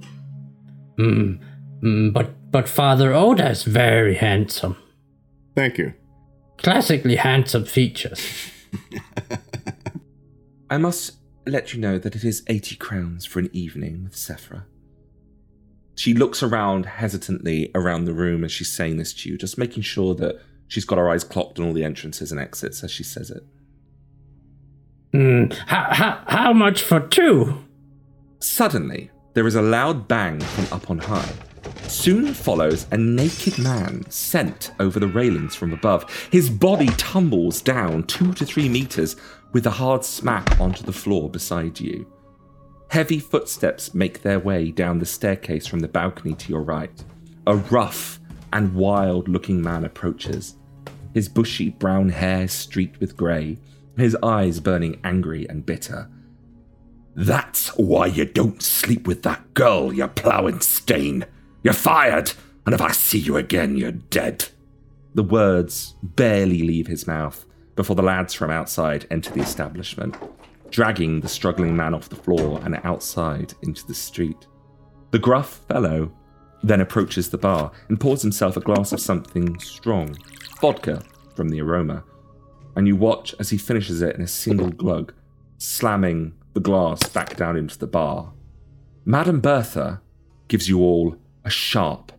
Hmm. 0.98 1.34
Hmm, 1.80 2.10
but 2.10 2.30
but 2.50 2.68
Father 2.68 3.12
Oda 3.12 3.50
is 3.50 3.62
very 3.62 4.14
handsome. 4.14 4.76
Thank 5.54 5.78
you. 5.78 5.92
Classically 6.58 7.16
handsome 7.16 7.64
features. 7.66 8.50
I 10.70 10.78
must 10.78 11.12
let 11.46 11.72
you 11.72 11.80
know 11.80 11.98
that 11.98 12.16
it 12.16 12.24
is 12.24 12.42
80 12.46 12.76
crowns 12.76 13.24
for 13.24 13.38
an 13.38 13.50
evening 13.52 14.04
with 14.04 14.14
Sephra. 14.14 14.64
She 15.94 16.12
looks 16.12 16.42
around 16.42 16.86
hesitantly 16.86 17.70
around 17.74 18.04
the 18.04 18.12
room 18.12 18.44
as 18.44 18.52
she's 18.52 18.70
saying 18.70 18.98
this 18.98 19.14
to 19.14 19.30
you, 19.30 19.38
just 19.38 19.56
making 19.56 19.82
sure 19.82 20.14
that 20.16 20.40
she's 20.68 20.84
got 20.84 20.98
her 20.98 21.08
eyes 21.08 21.24
clocked 21.24 21.58
on 21.58 21.66
all 21.66 21.72
the 21.72 21.84
entrances 21.84 22.30
and 22.30 22.40
exits 22.40 22.84
as 22.84 22.90
she 22.90 23.02
says 23.02 23.30
it. 23.30 23.42
Hmm. 25.12 25.46
How, 25.66 25.88
how, 25.90 26.24
how 26.26 26.52
much 26.52 26.82
for 26.82 27.00
two? 27.00 27.64
Suddenly, 28.40 29.10
there 29.32 29.46
is 29.46 29.54
a 29.54 29.62
loud 29.62 30.06
bang 30.06 30.40
from 30.40 30.66
up 30.70 30.90
on 30.90 30.98
high. 30.98 31.32
Soon 31.88 32.34
follows 32.34 32.86
a 32.90 32.96
naked 32.96 33.58
man 33.58 34.08
sent 34.10 34.72
over 34.80 35.00
the 35.00 35.06
railings 35.06 35.54
from 35.54 35.72
above. 35.72 36.28
His 36.30 36.50
body 36.50 36.88
tumbles 36.96 37.60
down 37.60 38.04
two 38.04 38.34
to 38.34 38.44
three 38.44 38.68
meters 38.68 39.16
with 39.52 39.66
a 39.66 39.70
hard 39.70 40.04
smack 40.04 40.60
onto 40.60 40.84
the 40.84 40.92
floor 40.92 41.30
beside 41.30 41.80
you. 41.80 42.06
Heavy 42.90 43.18
footsteps 43.18 43.94
make 43.94 44.22
their 44.22 44.38
way 44.38 44.70
down 44.70 44.98
the 44.98 45.06
staircase 45.06 45.66
from 45.66 45.80
the 45.80 45.88
balcony 45.88 46.34
to 46.34 46.48
your 46.50 46.62
right. 46.62 47.04
A 47.46 47.56
rough 47.56 48.20
and 48.52 48.74
wild 48.74 49.28
looking 49.28 49.60
man 49.60 49.84
approaches. 49.84 50.56
His 51.14 51.28
bushy 51.28 51.70
brown 51.70 52.10
hair 52.10 52.46
streaked 52.48 53.00
with 53.00 53.16
grey, 53.16 53.58
his 53.96 54.16
eyes 54.22 54.60
burning 54.60 55.00
angry 55.02 55.48
and 55.48 55.64
bitter. 55.64 56.10
That's 57.14 57.68
why 57.76 58.06
you 58.06 58.26
don't 58.26 58.62
sleep 58.62 59.06
with 59.06 59.22
that 59.22 59.54
girl, 59.54 59.92
you 59.92 60.06
ploughing 60.08 60.60
stain. 60.60 61.24
You're 61.62 61.72
fired, 61.72 62.32
and 62.66 62.74
if 62.74 62.80
I 62.82 62.92
see 62.92 63.18
you 63.18 63.38
again, 63.38 63.76
you're 63.76 63.92
dead. 63.92 64.48
The 65.14 65.22
words 65.22 65.94
barely 66.02 66.62
leave 66.62 66.88
his 66.88 67.06
mouth 67.06 67.45
before 67.76 67.94
the 67.94 68.02
lads 68.02 68.34
from 68.34 68.50
outside 68.50 69.06
enter 69.10 69.30
the 69.30 69.40
establishment, 69.40 70.16
dragging 70.70 71.20
the 71.20 71.28
struggling 71.28 71.76
man 71.76 71.94
off 71.94 72.08
the 72.08 72.16
floor 72.16 72.60
and 72.64 72.80
outside 72.82 73.54
into 73.62 73.86
the 73.86 73.94
street. 73.94 74.46
The 75.12 75.18
gruff 75.18 75.60
fellow 75.68 76.10
then 76.62 76.80
approaches 76.80 77.30
the 77.30 77.38
bar 77.38 77.70
and 77.88 78.00
pours 78.00 78.22
himself 78.22 78.56
a 78.56 78.60
glass 78.60 78.92
of 78.92 79.00
something 79.00 79.58
strong, 79.60 80.16
vodka 80.60 81.02
from 81.34 81.50
the 81.50 81.60
aroma, 81.60 82.02
and 82.74 82.86
you 82.86 82.96
watch 82.96 83.34
as 83.38 83.50
he 83.50 83.58
finishes 83.58 84.02
it 84.02 84.16
in 84.16 84.22
a 84.22 84.26
single 84.26 84.70
glug, 84.70 85.12
slamming 85.58 86.34
the 86.54 86.60
glass 86.60 87.08
back 87.10 87.36
down 87.36 87.56
into 87.56 87.78
the 87.78 87.86
bar. 87.86 88.32
Madame 89.04 89.40
Bertha 89.40 90.00
gives 90.48 90.68
you 90.68 90.80
all 90.80 91.16
a 91.44 91.50
sharp 91.50 92.12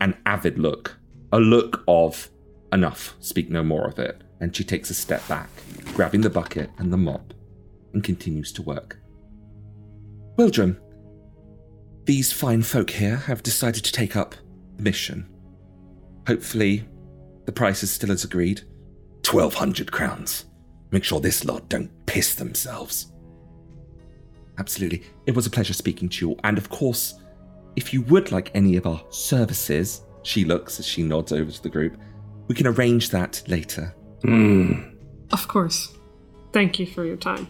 and 0.00 0.16
avid 0.26 0.58
look, 0.58 0.98
a 1.32 1.40
look 1.40 1.82
of 1.88 2.30
enough, 2.72 3.16
speak 3.20 3.50
no 3.50 3.62
more 3.62 3.86
of 3.86 3.98
it, 3.98 4.22
and 4.40 4.54
she 4.54 4.64
takes 4.64 4.90
a 4.90 4.94
step 4.94 5.26
back, 5.28 5.48
grabbing 5.94 6.20
the 6.20 6.30
bucket 6.30 6.70
and 6.78 6.92
the 6.92 6.96
mop, 6.96 7.34
and 7.92 8.04
continues 8.04 8.52
to 8.52 8.62
work. 8.62 8.98
Wildrum, 10.36 10.78
these 12.04 12.32
fine 12.32 12.62
folk 12.62 12.90
here 12.90 13.16
have 13.16 13.42
decided 13.42 13.84
to 13.84 13.92
take 13.92 14.16
up 14.16 14.34
the 14.76 14.82
mission. 14.82 15.28
Hopefully, 16.26 16.88
the 17.44 17.52
price 17.52 17.82
is 17.82 17.90
still 17.90 18.12
as 18.12 18.24
agreed. 18.24 18.62
Twelve 19.22 19.54
hundred 19.54 19.90
crowns. 19.92 20.46
Make 20.90 21.04
sure 21.04 21.20
this 21.20 21.44
lot 21.44 21.68
don't 21.68 21.90
piss 22.06 22.34
themselves. 22.34 23.12
Absolutely. 24.58 25.02
It 25.26 25.34
was 25.34 25.46
a 25.46 25.50
pleasure 25.50 25.74
speaking 25.74 26.08
to 26.08 26.28
you. 26.28 26.36
And 26.44 26.56
of 26.56 26.68
course, 26.70 27.20
if 27.76 27.92
you 27.92 28.02
would 28.02 28.32
like 28.32 28.50
any 28.54 28.76
of 28.76 28.86
our 28.86 29.02
services, 29.10 30.02
she 30.22 30.44
looks 30.44 30.80
as 30.80 30.86
she 30.86 31.02
nods 31.02 31.32
over 31.32 31.50
to 31.50 31.62
the 31.62 31.68
group, 31.68 31.96
we 32.48 32.54
can 32.54 32.66
arrange 32.66 33.10
that 33.10 33.42
later. 33.46 33.94
Hmm. 34.22 34.72
Of 35.32 35.48
course. 35.48 35.96
Thank 36.52 36.78
you 36.78 36.86
for 36.86 37.04
your 37.04 37.16
time. 37.16 37.48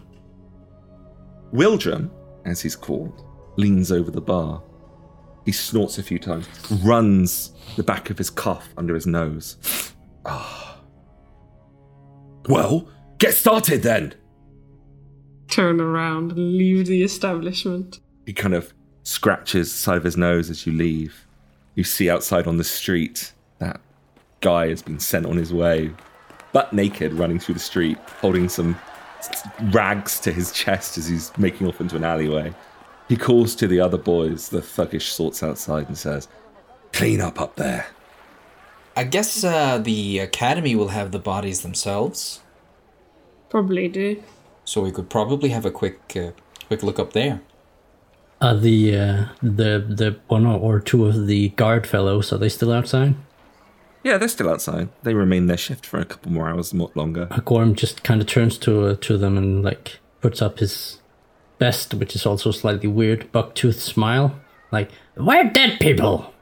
Wildrum, 1.53 2.11
as 2.45 2.61
he's 2.61 2.77
called, 2.77 3.25
leans 3.57 3.91
over 3.91 4.11
the 4.11 4.21
bar. 4.21 4.63
He 5.45 5.53
snorts 5.53 5.99
a 5.99 6.03
few 6.03 6.19
times, 6.19 6.47
runs 6.85 7.53
the 7.77 7.83
back 7.83 8.11
of 8.11 8.19
his 8.19 8.29
cuff 8.29 8.69
under 8.77 8.95
his 8.95 9.07
nose. 9.07 9.95
Ah. 10.27 10.79
Well, 12.49 12.89
get 13.19 13.35
started 13.35 13.83
then! 13.83 14.15
Turn 15.49 15.81
around 15.81 16.33
and 16.33 16.59
leave 16.59 16.87
the 16.87 17.03
establishment. 17.03 18.01
He 18.27 18.35
kind 18.35 18.55
of 18.55 18.75
scratches 19.05 19.73
the 19.73 19.79
side 19.79 19.97
of 19.97 20.05
his 20.05 20.19
nose 20.19 20.51
as 20.51 20.67
you 20.67 20.73
leave. 20.73 21.27
You 21.75 21.85
see 21.85 22.11
outside 22.11 22.47
on 22.47 22.59
the 22.59 22.65
street 22.65 23.33
that 23.59 23.81
guy 24.41 24.69
has 24.69 24.83
been 24.83 25.01
sent 25.01 25.25
on 25.25 25.37
his 25.39 25.53
way, 25.53 25.93
butt 26.53 26.73
naked, 26.73 27.13
running 27.15 27.39
through 27.39 27.55
the 27.55 27.61
street, 27.61 27.99
holding 28.21 28.49
some 28.49 28.79
rags 29.71 30.21
to 30.21 30.33
his 30.33 30.53
chest 30.53 30.97
as 30.99 31.07
he's 31.09 31.37
making 31.39 31.67
off 31.67 31.81
into 31.81 31.97
an 31.97 32.05
alleyway. 32.05 32.53
He 33.09 33.17
calls 33.17 33.55
to 33.57 33.67
the 33.67 33.81
other 33.81 33.99
boys, 33.99 34.49
the 34.51 34.61
thuggish 34.61 35.11
sorts 35.11 35.43
outside, 35.43 35.89
and 35.89 35.97
says, 35.97 36.29
Clean 36.93 37.21
up 37.21 37.41
up 37.41 37.57
there. 37.57 37.87
I 38.97 39.05
guess 39.05 39.45
uh, 39.45 39.79
the 39.79 40.19
academy 40.19 40.75
will 40.75 40.89
have 40.89 41.13
the 41.13 41.19
bodies 41.19 41.63
themselves, 41.63 42.41
Probably 43.49 43.89
do. 43.89 44.23
so 44.65 44.83
we 44.83 44.91
could 44.91 45.09
probably 45.09 45.49
have 45.51 45.65
a 45.65 45.71
quick, 45.71 46.01
uh, 46.17 46.33
quick 46.67 46.83
look 46.83 46.99
up 46.99 47.13
there. 47.13 47.41
Are 48.41 48.57
the 48.57 48.97
uh, 48.97 49.25
the 49.43 49.85
the 49.89 50.17
one 50.29 50.47
or 50.47 50.79
two 50.81 51.07
of 51.07 51.27
the 51.27 51.49
guard 51.51 51.87
fellows 51.89 52.33
are 52.33 52.39
they 52.39 52.49
still 52.49 52.73
outside? 52.73 53.15
Yeah, 54.05 54.17
they're 54.19 54.29
still 54.29 54.49
outside. 54.49 54.89
They 55.03 55.15
remain 55.15 55.47
their 55.47 55.57
shift 55.57 55.85
for 55.85 55.99
a 55.99 56.05
couple 56.05 56.33
more 56.33 56.49
hours 56.49 56.73
more 56.73 56.91
longer. 56.95 57.27
Gorm 57.45 57.75
just 57.75 58.05
kind 58.05 58.21
of 58.21 58.27
turns 58.27 58.57
to 58.59 58.87
uh, 58.87 58.97
to 59.01 59.19
them 59.19 59.37
and 59.37 59.65
like 59.65 59.99
puts 60.21 60.41
up 60.41 60.59
his 60.61 61.01
best, 61.59 61.95
which 61.95 62.15
is 62.15 62.25
also 62.25 62.51
slightly 62.51 62.89
weird, 62.89 63.31
bucktooth 63.33 63.81
smile. 63.81 64.39
Like, 64.71 64.91
we're 65.17 65.51
dead 65.51 65.81
people. 65.81 66.33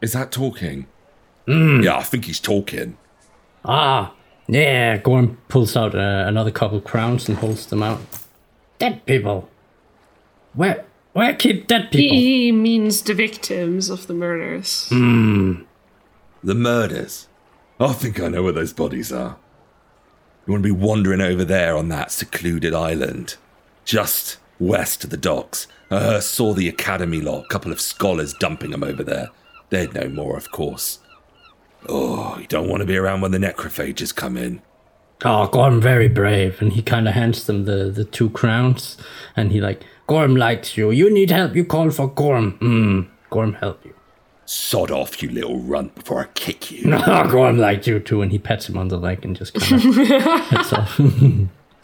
Is 0.00 0.12
that 0.12 0.32
talking? 0.32 0.86
Yeah, 1.46 1.98
I 1.98 2.02
think 2.02 2.24
he's 2.24 2.40
talking. 2.40 2.96
Ah, 3.64 4.14
yeah. 4.48 4.96
Gorm 4.96 5.38
pulls 5.48 5.76
out 5.76 5.94
uh, 5.94 6.24
another 6.26 6.50
couple 6.50 6.80
crowns 6.80 7.28
and 7.28 7.38
holds 7.38 7.66
them 7.66 7.82
out. 7.82 8.00
Dead 8.78 9.04
people. 9.06 9.48
Where 10.54 10.84
where 11.12 11.34
keep 11.34 11.66
dead 11.66 11.90
people? 11.90 12.16
He 12.16 12.50
means 12.50 13.02
the 13.02 13.14
victims 13.14 13.90
of 13.90 14.06
the 14.06 14.14
murders. 14.14 14.88
The 16.44 16.54
murders. 16.54 17.26
I 17.80 17.94
think 17.94 18.20
I 18.20 18.28
know 18.28 18.42
where 18.42 18.52
those 18.52 18.74
bodies 18.74 19.10
are. 19.10 19.36
You 20.46 20.52
want 20.52 20.62
to 20.62 20.74
be 20.74 20.78
wandering 20.78 21.22
over 21.22 21.42
there 21.42 21.74
on 21.74 21.88
that 21.88 22.12
secluded 22.12 22.74
island, 22.74 23.36
just 23.86 24.36
west 24.60 25.04
of 25.04 25.10
the 25.10 25.16
docks. 25.16 25.66
I 25.90 26.20
saw 26.20 26.52
the 26.52 26.68
academy 26.68 27.22
lot, 27.22 27.46
a 27.46 27.48
couple 27.48 27.72
of 27.72 27.80
scholars 27.80 28.34
dumping 28.34 28.72
them 28.72 28.84
over 28.84 29.02
there. 29.02 29.30
They'd 29.70 29.94
know 29.94 30.08
more, 30.10 30.36
of 30.36 30.50
course. 30.50 30.98
Oh, 31.88 32.36
you 32.38 32.46
don't 32.46 32.68
want 32.68 32.80
to 32.80 32.86
be 32.86 32.98
around 32.98 33.22
when 33.22 33.30
the 33.30 33.38
necrophages 33.38 34.14
come 34.14 34.36
in. 34.36 34.60
Oh, 35.24 35.46
Gorm 35.46 35.80
very 35.80 36.08
brave, 36.08 36.60
and 36.60 36.74
he 36.74 36.82
kind 36.82 37.08
of 37.08 37.14
hands 37.14 37.46
them 37.46 37.64
the 37.64 37.90
the 37.90 38.04
two 38.04 38.28
crowns, 38.30 38.98
and 39.34 39.50
he 39.50 39.60
like 39.60 39.82
Gorm 40.06 40.36
likes 40.36 40.76
you. 40.76 40.90
You 40.90 41.10
need 41.10 41.30
help. 41.30 41.54
You 41.56 41.64
call 41.64 41.90
for 41.90 42.08
Gorm. 42.08 42.52
Hmm. 42.58 43.00
Gorm 43.30 43.54
help 43.54 43.82
you. 43.84 43.94
Sod 44.46 44.90
off, 44.90 45.22
you 45.22 45.30
little 45.30 45.58
runt, 45.60 45.94
before 45.94 46.20
I 46.22 46.26
kick 46.34 46.70
you. 46.70 46.92
Oh, 47.06 47.28
Gorm 47.30 47.58
liked 47.58 47.86
you 47.86 47.98
too, 48.00 48.22
and 48.22 48.30
he 48.32 48.38
pats 48.38 48.68
him 48.68 48.76
on 48.76 48.88
the 48.88 48.98
leg 48.98 49.24
and 49.24 49.34
just 49.36 49.54
kind 49.54 49.84
of 49.84 49.94
heads 50.06 50.72
off. 50.72 51.00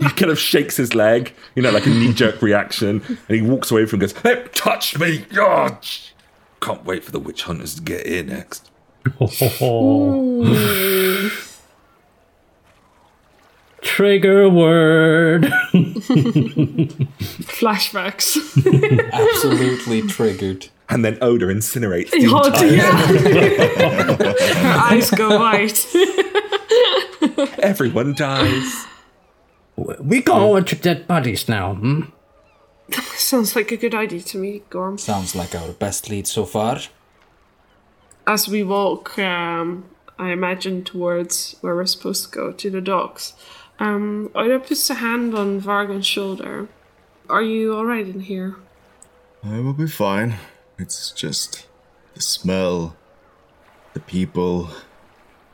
He 0.00 0.08
kind 0.08 0.30
of 0.30 0.38
shakes 0.38 0.78
his 0.78 0.94
leg, 0.94 1.34
you 1.54 1.60
know, 1.62 1.70
like 1.70 1.84
a 1.84 1.90
knee 1.90 2.14
jerk 2.14 2.40
reaction, 2.40 3.02
and 3.06 3.36
he 3.36 3.42
walks 3.42 3.70
away 3.70 3.84
from 3.84 4.00
him 4.00 4.04
and 4.08 4.14
goes, 4.14 4.22
Hey, 4.22 4.46
touch 4.54 4.98
me! 4.98 5.26
Oh, 5.36 5.78
can't 6.62 6.86
wait 6.86 7.04
for 7.04 7.10
the 7.10 7.18
witch 7.18 7.42
hunters 7.42 7.74
to 7.74 7.82
get 7.82 8.06
here 8.06 8.22
next. 8.24 8.70
Trigger 13.82 14.48
word. 14.48 15.44
Flashbacks. 17.60 18.36
Absolutely 19.12 20.02
triggered. 20.08 20.68
And 20.90 21.04
then 21.04 21.18
Oda 21.22 21.46
incinerates 21.46 22.10
the 22.10 22.26
Oh, 22.32 22.46
entire 22.46 22.66
yeah. 22.66 23.06
Her 24.62 24.94
eyes 24.96 25.10
go 25.10 25.38
white. 25.38 25.86
Everyone 27.62 28.14
dies. 28.14 28.86
we 30.00 30.20
go 30.20 30.50
over 30.50 30.62
to 30.62 30.74
dead 30.76 31.06
bodies 31.06 31.48
now. 31.48 31.74
Hmm? 31.74 32.00
Sounds 33.14 33.54
like 33.54 33.70
a 33.70 33.76
good 33.76 33.94
idea 33.94 34.20
to 34.20 34.38
me, 34.38 34.62
Gorm. 34.70 34.98
Sounds 34.98 35.36
like 35.36 35.54
our 35.54 35.72
best 35.72 36.10
lead 36.10 36.26
so 36.26 36.44
far. 36.44 36.78
As 38.26 38.48
we 38.48 38.64
walk, 38.64 39.16
um, 39.18 39.84
I 40.18 40.30
imagine 40.32 40.82
towards 40.84 41.54
where 41.60 41.74
we're 41.76 41.86
supposed 41.86 42.24
to 42.24 42.30
go, 42.36 42.52
to 42.52 42.68
the 42.70 42.80
docks, 42.80 43.34
um, 43.78 44.30
Oda 44.34 44.58
puts 44.58 44.90
a 44.90 44.94
hand 44.94 45.34
on 45.34 45.60
Vargan's 45.60 46.06
shoulder. 46.06 46.68
Are 47.28 47.42
you 47.42 47.74
alright 47.74 48.08
in 48.08 48.20
here? 48.20 48.56
I 49.44 49.60
will 49.60 49.72
be 49.72 49.86
fine. 49.86 50.34
It's 50.80 51.10
just 51.10 51.66
the 52.14 52.22
smell, 52.22 52.96
the 53.92 54.00
people. 54.00 54.70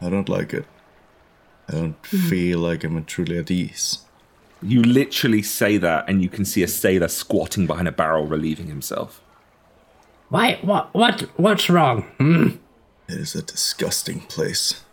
I 0.01 0.09
don't 0.09 0.29
like 0.29 0.55
it. 0.55 0.67
I 1.69 1.73
don't 1.73 2.07
feel 2.07 2.61
like 2.61 2.85
I'm 2.85 3.05
truly 3.05 3.39
at 3.39 3.51
ease. 3.51 4.05
You 4.63 4.83
literally 4.83 5.43
say 5.43 5.79
that, 5.79 6.09
and 6.09 6.23
you 6.23 6.29
can 6.29 6.45
see 6.45 6.63
a 6.63 6.69
sailor 6.69 7.09
squatting 7.09 7.67
behind 7.67 7.89
a 7.89 7.93
barrel, 7.93 8.27
relieving 8.27 8.69
himself. 8.69 9.21
Why? 10.29 10.61
What? 10.63 10.95
What? 10.95 11.23
What's 11.37 11.69
wrong? 11.69 12.03
Hmm? 12.19 12.49
It 13.09 13.19
is 13.19 13.35
a 13.35 13.43
disgusting 13.43 14.21
place. 14.21 14.85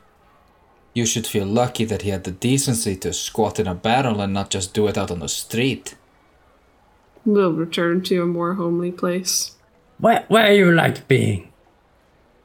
You 0.95 1.05
should 1.05 1.27
feel 1.27 1.45
lucky 1.45 1.85
that 1.85 2.03
he 2.03 2.09
had 2.09 2.23
the 2.23 2.31
decency 2.31 2.95
to 2.97 3.13
squat 3.13 3.59
in 3.59 3.67
a 3.67 3.75
barrel 3.75 4.19
and 4.19 4.33
not 4.33 4.49
just 4.49 4.73
do 4.73 4.87
it 4.87 4.97
out 4.97 5.11
on 5.11 5.19
the 5.19 5.29
street. 5.29 5.95
We'll 7.23 7.53
return 7.53 8.01
to 8.03 8.21
a 8.21 8.25
more 8.25 8.55
homely 8.55 8.91
place. 8.91 9.55
Where? 9.99 10.25
Where 10.27 10.53
you 10.53 10.71
like 10.71 11.07
being? 11.07 11.51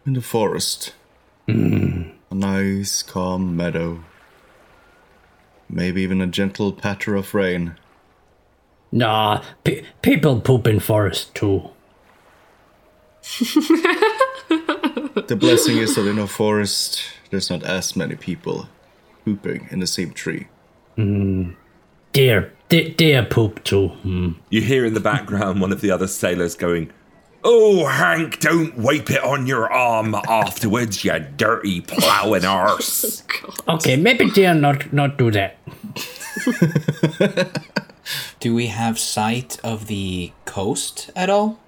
In 0.07 0.15
the 0.15 0.23
forest. 0.23 0.95
A 1.49 1.55
nice, 2.35 3.03
calm 3.03 3.57
meadow. 3.57 4.05
Maybe 5.69 6.03
even 6.03 6.21
a 6.21 6.27
gentle 6.27 6.73
patter 6.73 7.15
of 7.15 7.35
rain. 7.35 7.77
Nah, 8.93 9.43
pe- 9.65 9.83
people 10.03 10.41
poop 10.41 10.67
in 10.67 10.81
forest 10.81 11.35
too. 11.35 11.71
The 15.27 15.37
blessing 15.39 15.77
is 15.79 15.95
that 15.97 16.07
in 16.07 16.19
a 16.19 16.27
forest, 16.27 17.03
there's 17.31 17.51
not 17.51 17.63
as 17.65 17.95
many 17.97 18.15
people 18.17 18.69
pooping 19.25 19.69
in 19.71 19.81
the 19.81 19.87
same 19.87 20.13
tree. 20.13 20.49
Deer, 22.13 22.53
de- 22.69 22.91
deer 22.95 23.25
poop 23.25 23.63
too. 23.65 23.89
Hmm. 23.89 24.33
You 24.49 24.63
hear 24.63 24.85
in 24.87 24.95
the 24.95 25.01
background 25.01 25.61
one 25.61 25.73
of 25.73 25.81
the 25.83 25.91
other 25.91 26.07
sailors 26.07 26.55
going, 26.55 26.91
Oh, 27.45 27.87
Hank, 27.87 28.41
don't 28.41 28.77
wipe 28.77 29.11
it 29.11 29.23
on 29.23 29.47
your 29.47 29.73
arm 29.73 30.15
afterwards, 30.15 31.05
you 31.05 31.19
dirty 31.37 31.81
ploughing 31.81 32.45
oh, 32.45 32.49
arse. 32.49 33.23
Okay, 33.69 33.97
maybe 33.97 34.31
deer 34.31 34.55
not 34.55 34.93
not 34.93 35.17
do 35.17 35.31
that. 35.31 35.57
Do 38.41 38.55
we 38.55 38.69
have 38.69 38.99
sight 38.99 39.59
of 39.63 39.87
the 39.87 40.33
coast 40.45 41.11
at 41.15 41.29
all? 41.29 41.59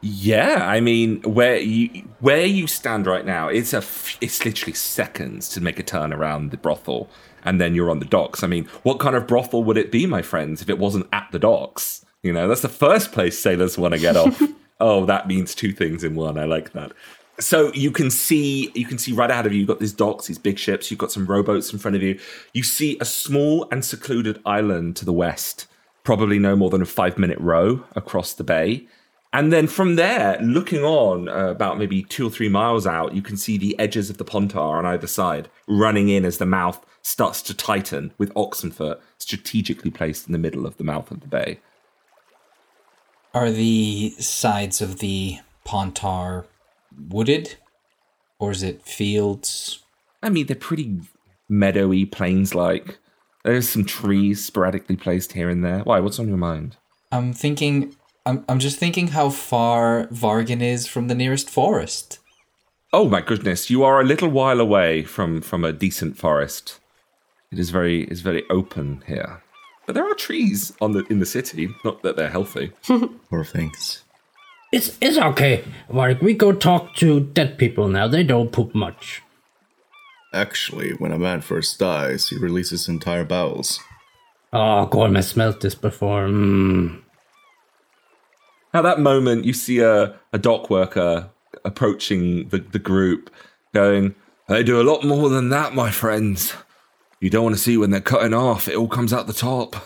Yeah, 0.00 0.68
I 0.68 0.80
mean, 0.80 1.22
where 1.22 1.56
you 1.56 2.08
where 2.20 2.44
you 2.44 2.66
stand 2.66 3.06
right 3.06 3.24
now, 3.24 3.48
it's 3.48 3.72
a 3.72 3.78
f- 3.78 4.18
it's 4.20 4.44
literally 4.44 4.74
seconds 4.74 5.48
to 5.50 5.60
make 5.60 5.78
a 5.78 5.82
turn 5.82 6.12
around 6.12 6.50
the 6.50 6.56
brothel, 6.56 7.08
and 7.44 7.60
then 7.60 7.74
you're 7.74 7.90
on 7.90 8.00
the 8.00 8.04
docks. 8.04 8.42
I 8.42 8.46
mean, 8.46 8.66
what 8.82 8.98
kind 8.98 9.16
of 9.16 9.26
brothel 9.26 9.64
would 9.64 9.78
it 9.78 9.90
be, 9.90 10.06
my 10.06 10.22
friends, 10.22 10.60
if 10.60 10.68
it 10.68 10.78
wasn't 10.78 11.06
at 11.12 11.28
the 11.32 11.38
docks? 11.38 12.04
You 12.22 12.32
know, 12.32 12.48
that's 12.48 12.62
the 12.62 12.68
first 12.68 13.12
place 13.12 13.38
sailors 13.38 13.78
want 13.78 13.94
to 13.94 14.00
get 14.00 14.16
off. 14.16 14.42
oh, 14.80 15.04
that 15.06 15.26
means 15.26 15.54
two 15.54 15.72
things 15.72 16.04
in 16.04 16.14
one. 16.14 16.38
I 16.38 16.44
like 16.44 16.72
that. 16.72 16.92
So 17.40 17.72
you 17.72 17.90
can 17.90 18.10
see 18.10 18.70
you 18.74 18.86
can 18.86 18.98
see 18.98 19.12
right 19.12 19.30
ahead 19.30 19.46
of 19.46 19.52
you. 19.52 19.60
You've 19.60 19.68
got 19.68 19.80
these 19.80 19.92
docks, 19.92 20.26
these 20.26 20.38
big 20.38 20.58
ships. 20.58 20.90
You've 20.90 20.98
got 20.98 21.10
some 21.10 21.26
rowboats 21.26 21.72
in 21.72 21.78
front 21.78 21.96
of 21.96 22.02
you. 22.02 22.18
You 22.52 22.62
see 22.62 22.96
a 23.00 23.04
small 23.04 23.68
and 23.72 23.84
secluded 23.84 24.40
island 24.46 24.96
to 24.96 25.04
the 25.04 25.12
west, 25.12 25.66
probably 26.04 26.38
no 26.38 26.54
more 26.54 26.70
than 26.70 26.82
a 26.82 26.86
five 26.86 27.18
minute 27.18 27.38
row 27.40 27.84
across 27.96 28.34
the 28.34 28.44
bay. 28.44 28.86
And 29.32 29.52
then 29.52 29.66
from 29.66 29.96
there, 29.96 30.38
looking 30.40 30.84
on 30.84 31.28
uh, 31.28 31.48
about 31.48 31.76
maybe 31.76 32.04
two 32.04 32.28
or 32.28 32.30
three 32.30 32.48
miles 32.48 32.86
out, 32.86 33.16
you 33.16 33.22
can 33.22 33.36
see 33.36 33.58
the 33.58 33.76
edges 33.80 34.08
of 34.08 34.16
the 34.16 34.24
Pontar 34.24 34.78
on 34.78 34.86
either 34.86 35.08
side 35.08 35.48
running 35.66 36.08
in 36.08 36.24
as 36.24 36.38
the 36.38 36.46
mouth 36.46 36.86
starts 37.02 37.42
to 37.42 37.52
tighten, 37.52 38.12
with 38.16 38.32
Oxenfurt 38.34 39.00
strategically 39.18 39.90
placed 39.90 40.28
in 40.28 40.32
the 40.32 40.38
middle 40.38 40.66
of 40.66 40.76
the 40.76 40.84
mouth 40.84 41.10
of 41.10 41.20
the 41.20 41.26
bay. 41.26 41.58
Are 43.34 43.50
the 43.50 44.14
sides 44.20 44.80
of 44.80 45.00
the 45.00 45.38
Pontar 45.66 46.44
wooded? 47.08 47.56
Or 48.38 48.52
is 48.52 48.62
it 48.62 48.82
fields? 48.82 49.82
I 50.22 50.28
mean, 50.28 50.46
they're 50.46 50.54
pretty 50.54 51.00
meadowy, 51.48 52.06
plains 52.06 52.54
like. 52.54 52.98
There's 53.44 53.68
some 53.68 53.84
trees 53.84 54.44
sporadically 54.44 54.96
placed 54.96 55.32
here 55.32 55.50
and 55.50 55.64
there. 55.64 55.80
Why? 55.80 55.98
What's 55.98 56.20
on 56.20 56.28
your 56.28 56.36
mind? 56.36 56.76
I'm 57.10 57.32
thinking. 57.32 57.96
I'm, 58.24 58.44
I'm 58.48 58.60
just 58.60 58.78
thinking 58.78 59.08
how 59.08 59.30
far 59.30 60.06
Vargan 60.06 60.62
is 60.62 60.86
from 60.86 61.08
the 61.08 61.14
nearest 61.14 61.50
forest. 61.50 62.20
Oh 62.92 63.08
my 63.08 63.20
goodness, 63.20 63.68
you 63.68 63.82
are 63.82 64.00
a 64.00 64.04
little 64.04 64.28
while 64.28 64.60
away 64.60 65.02
from 65.02 65.40
from 65.42 65.64
a 65.64 65.72
decent 65.72 66.16
forest. 66.16 66.78
It 67.50 67.58
is 67.58 67.70
very 67.70 68.04
is 68.04 68.20
very 68.20 68.44
open 68.48 69.02
here. 69.08 69.42
But 69.86 69.94
there 69.94 70.10
are 70.10 70.14
trees 70.14 70.72
on 70.80 70.92
the 70.92 71.04
in 71.10 71.18
the 71.18 71.26
city, 71.26 71.68
not 71.84 72.02
that 72.02 72.16
they're 72.16 72.30
healthy. 72.30 72.72
Poor 73.30 73.44
things. 73.44 74.02
It's 74.72 74.96
it's 75.00 75.18
okay. 75.18 75.64
Warwick, 75.88 76.22
we 76.22 76.34
go 76.34 76.52
talk 76.52 76.94
to 76.96 77.20
dead 77.20 77.58
people 77.58 77.88
now. 77.88 78.08
They 78.08 78.24
don't 78.24 78.50
poop 78.50 78.74
much. 78.74 79.22
Actually, 80.32 80.92
when 80.94 81.12
a 81.12 81.18
man 81.18 81.40
first 81.42 81.78
dies, 81.78 82.28
he 82.28 82.36
releases 82.36 82.88
entire 82.88 83.24
bowels. 83.24 83.78
Oh, 84.52 84.86
Gorm 84.86 85.14
has 85.14 85.28
smelt 85.28 85.60
this 85.60 85.74
before. 85.74 86.26
Mm. 86.26 87.02
At 88.72 88.82
that 88.82 88.98
moment, 88.98 89.44
you 89.44 89.52
see 89.52 89.78
a, 89.78 90.16
a 90.32 90.38
dock 90.38 90.70
worker 90.70 91.30
approaching 91.64 92.48
the, 92.48 92.58
the 92.58 92.80
group, 92.80 93.30
going, 93.72 94.16
They 94.48 94.64
do 94.64 94.80
a 94.80 94.82
lot 94.82 95.04
more 95.04 95.28
than 95.28 95.50
that, 95.50 95.74
my 95.74 95.90
friends. 95.92 96.52
You 97.24 97.30
don't 97.30 97.42
want 97.42 97.56
to 97.56 97.62
see 97.62 97.78
when 97.78 97.90
they're 97.90 98.02
cutting 98.02 98.34
off, 98.34 98.68
it 98.68 98.76
all 98.76 98.86
comes 98.86 99.10
out 99.10 99.26
the 99.26 99.32
top. 99.32 99.76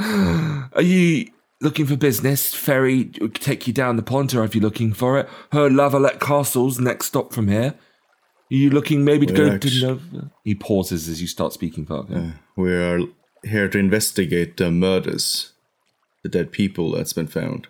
Are 0.72 0.82
you 0.82 1.30
looking 1.60 1.86
for 1.86 1.94
business? 1.96 2.52
Ferry 2.54 3.12
will 3.20 3.28
take 3.28 3.68
you 3.68 3.72
down 3.72 3.94
the 3.94 4.02
Pontar 4.02 4.44
if 4.44 4.56
you're 4.56 4.62
looking 4.62 4.92
for 4.92 5.16
it. 5.20 5.28
Her 5.52 5.70
La 5.70 5.88
Valette 5.88 6.18
Castle's 6.18 6.80
next 6.80 7.06
stop 7.06 7.32
from 7.32 7.46
here. 7.46 7.74
Are 7.76 8.54
you 8.54 8.68
looking 8.68 9.04
maybe 9.04 9.26
to 9.26 9.32
Well, 9.32 9.48
go 9.50 9.54
actu- 9.54 9.70
to 9.70 9.86
Nova? 9.86 10.30
He 10.42 10.56
pauses 10.56 11.08
as 11.08 11.20
you 11.20 11.28
start 11.28 11.52
speaking, 11.52 11.86
Vargan. 11.86 12.34
We 12.56 12.74
are 12.74 12.98
here 13.44 13.68
to 13.68 13.78
investigate 13.78 14.56
the 14.56 14.72
murders, 14.72 15.52
the 16.24 16.28
dead 16.28 16.50
people 16.50 16.90
that's 16.90 17.12
been 17.12 17.28
found. 17.28 17.68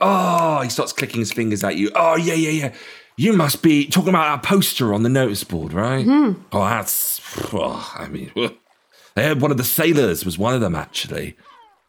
Oh, 0.00 0.62
he 0.62 0.68
starts 0.68 0.92
clicking 0.92 1.20
his 1.20 1.32
fingers 1.32 1.62
at 1.62 1.76
you. 1.76 1.92
Oh, 1.94 2.16
yeah, 2.16 2.34
yeah, 2.34 2.50
yeah. 2.50 2.72
You 3.16 3.34
must 3.34 3.62
be 3.62 3.86
talking 3.86 4.08
about 4.08 4.26
our 4.26 4.40
poster 4.40 4.94
on 4.94 5.04
the 5.04 5.08
notice 5.08 5.44
board, 5.44 5.72
right? 5.72 6.04
Hmm. 6.04 6.32
Oh, 6.50 6.64
that's. 6.64 7.19
Oh, 7.52 7.94
I 7.98 8.08
mean, 8.08 8.30
they 9.14 9.22
had 9.22 9.40
one 9.40 9.50
of 9.50 9.56
the 9.56 9.64
sailors 9.64 10.24
was 10.24 10.38
one 10.38 10.54
of 10.54 10.60
them 10.60 10.74
actually, 10.74 11.36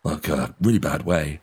like 0.03 0.27
a 0.27 0.55
really 0.61 0.79
bad 0.79 1.03
way. 1.05 1.41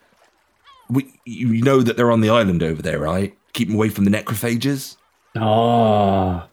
We, 0.90 1.20
you 1.24 1.62
know 1.62 1.82
that 1.82 1.96
they're 1.96 2.10
on 2.10 2.20
the 2.20 2.30
island 2.30 2.62
over 2.62 2.80
there, 2.80 2.98
right? 2.98 3.36
Keep 3.52 3.68
them 3.68 3.76
away 3.76 3.88
from 3.90 4.04
the 4.04 4.10
necrophages. 4.10 4.96
Oh, 5.36 6.44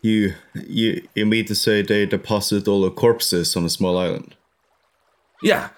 You, 0.00 0.34
you, 0.54 1.06
you 1.14 1.26
mean 1.26 1.44
to 1.46 1.54
say 1.54 1.82
they 1.82 2.06
deposit 2.06 2.66
all 2.66 2.82
the 2.82 2.90
corpses 2.90 3.54
on 3.56 3.64
a 3.64 3.68
small 3.68 3.98
island? 3.98 4.34
Yeah. 5.42 5.70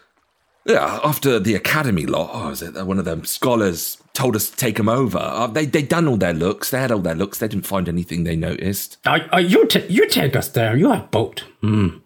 Yeah, 0.67 1.01
after 1.05 1.39
the 1.39 1.55
academy 1.55 2.07
lot, 2.07 2.31
oh, 2.33 2.51
is 2.51 2.63
it 2.63 2.77
uh, 2.77 2.85
one 2.87 2.99
of 2.99 3.05
them 3.05 3.25
scholars 3.25 3.99
told 4.15 4.35
us 4.37 4.49
to 4.51 4.57
take 4.57 4.77
them 4.77 4.89
over? 4.89 5.19
Uh, 5.19 5.47
they 5.49 5.67
they 5.67 5.83
done 5.83 6.09
all 6.09 6.17
their 6.17 6.33
looks. 6.33 6.71
They 6.71 6.79
had 6.81 6.91
all 6.91 7.01
their 7.01 7.15
looks. 7.15 7.39
They 7.39 7.49
didn't 7.49 7.67
find 7.67 7.89
anything 7.89 8.25
they 8.25 8.37
noticed. 8.37 8.97
uh, 9.07 9.19
uh, 9.33 9.39
you 9.39 9.67
ta- 9.67 9.81
you 9.89 10.09
take 10.09 10.35
us 10.37 10.49
there. 10.49 10.77
You 10.77 10.91
have 10.91 11.11
boat. 11.11 11.45
Hmm. 11.61 11.99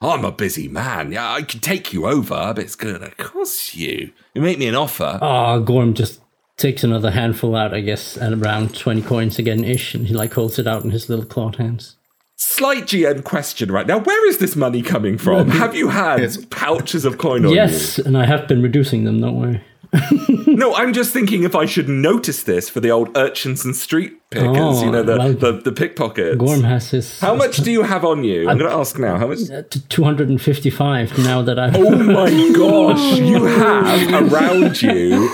I'm 0.00 0.24
a 0.24 0.30
busy 0.30 0.68
man. 0.68 1.10
Yeah, 1.10 1.32
I 1.32 1.42
can 1.42 1.58
take 1.58 1.92
you 1.92 2.06
over, 2.06 2.52
but 2.54 2.58
it's 2.60 2.76
gonna 2.76 3.10
cost 3.16 3.74
you. 3.74 4.12
You 4.34 4.42
make 4.42 4.58
me 4.58 4.68
an 4.68 4.76
offer. 4.76 5.18
Oh, 5.20 5.58
Gorm 5.60 5.94
just 5.94 6.20
takes 6.56 6.84
another 6.84 7.10
handful 7.10 7.56
out, 7.56 7.74
I 7.74 7.80
guess, 7.80 8.16
at 8.16 8.32
around 8.32 8.76
twenty 8.76 9.02
coins 9.02 9.38
again 9.40 9.64
ish, 9.64 9.94
and 9.94 10.06
he 10.06 10.14
like 10.14 10.34
holds 10.34 10.58
it 10.60 10.68
out 10.68 10.84
in 10.84 10.90
his 10.90 11.08
little 11.08 11.24
clawed 11.24 11.56
hands. 11.56 11.96
Slight 12.36 12.84
GM 12.84 13.24
question 13.24 13.72
right 13.72 13.88
now. 13.88 13.98
Where 13.98 14.28
is 14.28 14.38
this 14.38 14.54
money 14.54 14.80
coming 14.82 15.18
from? 15.18 15.50
Have 15.62 15.74
you 15.74 15.88
had 15.88 16.20
pouches 16.50 17.04
of 17.04 17.18
coin 17.18 17.44
on 17.44 17.52
yes, 17.52 17.98
and 17.98 18.16
I 18.16 18.26
have 18.26 18.46
been 18.46 18.62
reducing 18.62 19.02
them. 19.02 19.20
Don't 19.20 19.36
worry. 19.40 19.60
you? 20.58 20.64
No, 20.70 20.74
I'm 20.74 20.92
just 20.92 21.12
thinking 21.12 21.44
if 21.44 21.54
I 21.54 21.66
should 21.66 21.88
notice 21.88 22.42
this 22.42 22.68
for 22.68 22.80
the 22.80 22.90
old 22.90 23.16
urchins 23.16 23.64
and 23.64 23.74
street 23.74 24.18
pickers. 24.30 24.56
Oh, 24.56 24.84
you 24.84 24.90
know 24.90 25.02
the, 25.02 25.16
well, 25.16 25.32
the 25.32 25.52
the 25.52 25.72
pickpockets. 25.72 26.36
Gorm 26.36 26.62
has 26.64 26.90
his 26.90 27.20
How 27.20 27.34
much 27.34 27.58
do 27.58 27.70
you 27.70 27.82
have 27.82 28.04
on 28.04 28.24
you? 28.24 28.48
I'm 28.48 28.58
going 28.58 28.70
to 28.70 28.76
uh, 28.76 28.80
ask 28.80 28.98
now. 28.98 29.18
How 29.18 29.26
much? 29.26 29.50
Uh, 29.50 29.62
two 29.88 30.04
hundred 30.04 30.28
and 30.28 30.40
fifty-five 30.40 31.16
now 31.18 31.42
that 31.42 31.58
I've. 31.58 31.76
Oh 31.76 31.96
my 31.96 32.30
gosh, 32.56 33.18
you 33.18 33.44
have 33.44 34.32
around 34.32 34.82
you 34.82 35.28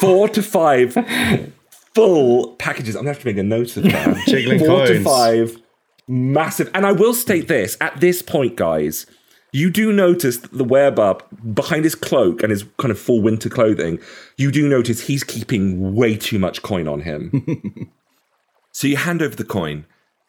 four 0.00 0.28
to 0.28 0.42
five 0.42 0.96
full 1.94 2.54
packages. 2.56 2.96
I'm 2.96 3.02
gonna 3.02 3.14
have 3.14 3.22
to 3.22 3.26
make 3.26 3.38
a 3.38 3.42
note 3.42 3.76
of 3.76 3.84
that. 3.84 4.16
Jiggling 4.26 4.60
four 4.60 4.86
to 4.86 5.02
five 5.02 5.56
massive. 6.10 6.70
And 6.74 6.84
I 6.84 6.92
will 6.92 7.14
state 7.14 7.48
this 7.48 7.76
at 7.80 8.00
this 8.00 8.20
point, 8.20 8.56
guys. 8.56 9.06
You 9.52 9.70
do 9.70 9.92
notice 9.92 10.38
that 10.38 10.52
the 10.52 10.64
werebbubb 10.64 11.54
behind 11.54 11.84
his 11.84 11.94
cloak 11.94 12.42
and 12.42 12.50
his 12.50 12.64
kind 12.78 12.92
of 12.92 12.98
full 12.98 13.20
winter 13.20 13.48
clothing. 13.48 13.98
You 14.36 14.50
do 14.52 14.68
notice 14.68 15.02
he's 15.02 15.24
keeping 15.24 15.94
way 15.94 16.16
too 16.16 16.38
much 16.38 16.62
coin 16.62 16.86
on 16.86 17.00
him. 17.00 17.90
so 18.72 18.86
you 18.86 18.96
hand 18.96 19.22
over 19.22 19.34
the 19.34 19.44
coin, 19.44 19.86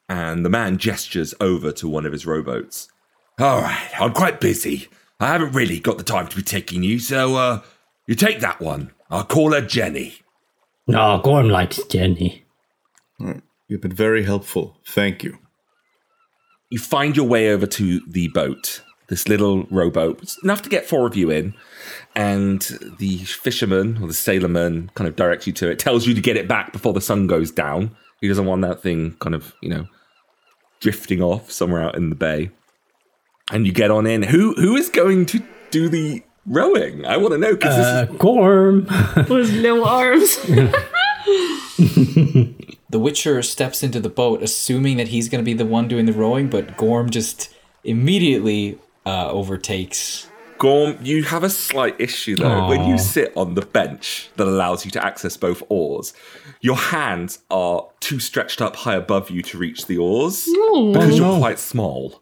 and 0.09 0.43
the 0.43 0.49
man 0.49 0.77
gestures 0.77 1.33
over 1.39 1.71
to 1.73 1.87
one 1.87 2.05
of 2.05 2.11
his 2.11 2.25
rowboats. 2.25 2.87
All 3.39 3.61
right, 3.61 3.89
I'm 3.99 4.13
quite 4.13 4.41
busy. 4.41 4.87
I 5.19 5.27
haven't 5.27 5.53
really 5.53 5.79
got 5.79 5.97
the 5.97 6.03
time 6.03 6.27
to 6.27 6.35
be 6.35 6.41
taking 6.41 6.83
you, 6.83 6.99
so 6.99 7.35
uh, 7.35 7.61
you 8.07 8.15
take 8.15 8.39
that 8.39 8.59
one. 8.59 8.91
I'll 9.09 9.23
call 9.23 9.53
her 9.53 9.61
Jenny. 9.61 10.15
No, 10.87 11.21
Gorm 11.23 11.47
likes 11.47 11.83
Jenny. 11.83 12.43
You've 13.67 13.81
been 13.81 13.93
very 13.93 14.23
helpful. 14.23 14.77
Thank 14.85 15.23
you. 15.23 15.37
You 16.69 16.79
find 16.79 17.15
your 17.15 17.27
way 17.27 17.53
over 17.53 17.67
to 17.67 18.01
the 18.07 18.29
boat, 18.29 18.81
this 19.11 19.27
little 19.27 19.67
rowboat. 19.69 20.21
It's 20.23 20.41
enough 20.41 20.61
to 20.61 20.69
get 20.69 20.87
four 20.87 21.05
of 21.05 21.17
you 21.17 21.29
in, 21.29 21.53
and 22.15 22.61
the 22.97 23.17
fisherman 23.17 23.97
or 24.01 24.07
the 24.07 24.13
sailorman 24.13 24.89
kind 24.95 25.05
of 25.07 25.17
directs 25.17 25.45
you 25.45 25.51
to 25.53 25.69
it, 25.69 25.77
tells 25.79 26.07
you 26.07 26.13
to 26.15 26.21
get 26.21 26.37
it 26.37 26.47
back 26.47 26.71
before 26.71 26.93
the 26.93 27.01
sun 27.01 27.27
goes 27.27 27.51
down. 27.51 27.93
He 28.21 28.29
doesn't 28.29 28.45
want 28.45 28.61
that 28.61 28.81
thing 28.81 29.15
kind 29.19 29.35
of, 29.35 29.53
you 29.61 29.67
know, 29.69 29.85
drifting 30.79 31.21
off 31.21 31.51
somewhere 31.51 31.83
out 31.83 31.95
in 31.95 32.09
the 32.09 32.15
bay. 32.15 32.51
And 33.51 33.67
you 33.67 33.73
get 33.73 33.91
on 33.91 34.07
in. 34.07 34.23
Who 34.23 34.53
who 34.53 34.77
is 34.77 34.87
going 34.89 35.25
to 35.27 35.43
do 35.71 35.89
the 35.89 36.23
rowing? 36.45 37.05
I 37.05 37.17
want 37.17 37.33
to 37.33 37.37
know 37.37 37.53
because 37.53 37.75
Uh, 37.77 38.05
Gorm. 38.17 38.85
With 39.29 39.51
little 39.51 39.83
arms. 39.83 40.37
The 42.91 42.99
Witcher 42.99 43.41
steps 43.41 43.83
into 43.83 44.01
the 44.01 44.09
boat, 44.09 44.43
assuming 44.43 44.97
that 44.97 45.07
he's 45.07 45.29
going 45.29 45.41
to 45.41 45.45
be 45.45 45.53
the 45.53 45.65
one 45.65 45.87
doing 45.87 46.05
the 46.07 46.11
rowing, 46.11 46.49
but 46.49 46.75
Gorm 46.75 47.09
just 47.09 47.49
immediately 47.85 48.77
uh, 49.05 49.29
overtakes. 49.31 50.27
Gorm, 50.57 50.95
you 51.01 51.23
have 51.23 51.43
a 51.43 51.49
slight 51.49 51.99
issue 51.99 52.35
though. 52.35 52.67
When 52.67 52.85
you 52.87 52.99
sit 52.99 53.33
on 53.35 53.55
the 53.55 53.63
bench 53.65 54.29
that 54.35 54.47
allows 54.47 54.85
you 54.85 54.91
to 54.91 55.03
access 55.03 55.35
both 55.35 55.63
oars, 55.69 56.13
your 56.61 56.75
hands 56.75 57.39
are 57.49 57.87
too 57.99 58.19
stretched 58.19 58.61
up 58.61 58.75
high 58.75 58.93
above 58.95 59.31
you 59.31 59.41
to 59.41 59.57
reach 59.57 59.87
the 59.87 59.97
oars 59.97 60.45
because 60.45 61.17
you're 61.17 61.39
quite 61.39 61.57
small. 61.57 62.21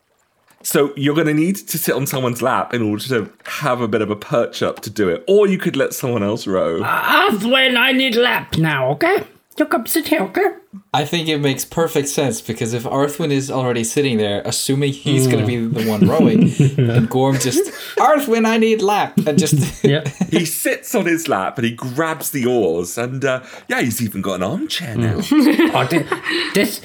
So 0.61 0.93
you're 0.95 1.15
going 1.15 1.27
to 1.27 1.34
need 1.34 1.55
to 1.55 1.77
sit 1.77 1.95
on 1.95 2.05
someone's 2.07 2.41
lap 2.41 2.73
in 2.73 2.82
order 2.82 3.03
to 3.05 3.32
have 3.45 3.82
a 3.82 3.88
bit 3.88 4.01
of 4.01 4.09
a 4.09 4.15
perch 4.15 4.61
up 4.61 4.82
to 4.82 4.89
do 4.89 5.09
it, 5.09 5.23
or 5.27 5.47
you 5.47 5.57
could 5.57 5.75
let 5.75 5.93
someone 5.93 6.23
else 6.23 6.47
row. 6.47 6.80
That's 6.80 7.43
when 7.45 7.75
I 7.77 7.91
need 7.91 8.15
lap 8.15 8.57
now, 8.57 8.91
okay? 8.91 9.25
You 9.60 9.66
come 9.66 9.86
sit 9.86 10.07
here. 10.07 10.62
I 10.93 11.03
think 11.03 11.28
it 11.28 11.39
makes 11.39 11.66
perfect 11.66 12.07
sense 12.07 12.39
because 12.39 12.74
if 12.74 12.84
Arthwin 12.84 13.30
is 13.30 13.51
already 13.51 13.84
sitting 13.84 14.18
there, 14.18 14.41
assuming 14.45 14.93
he's 14.93 15.28
going 15.28 15.39
to 15.39 15.45
be 15.45 15.57
the 15.68 15.89
one 15.89 16.07
rowing, 16.07 16.49
and 16.78 17.10
Gorm 17.10 17.38
just, 17.38 17.70
Arthwin, 17.97 18.45
I 18.47 18.57
need 18.57 18.82
lap, 18.82 19.18
and 19.28 19.38
just 19.38 19.84
Yeah. 19.84 20.07
he 20.32 20.45
sits 20.45 20.95
on 20.95 21.05
his 21.07 21.28
lap 21.28 21.57
and 21.57 21.66
he 21.66 21.74
grabs 21.76 22.32
the 22.32 22.45
oars, 22.45 22.97
and 22.97 23.24
uh, 23.26 23.43
yeah, 23.68 23.82
he's 23.82 24.01
even 24.01 24.22
got 24.22 24.36
an 24.36 24.43
armchair 24.43 24.95
now. 24.95 25.18
oh, 25.32 25.88
thi- 25.89 26.05
this, 26.53 26.80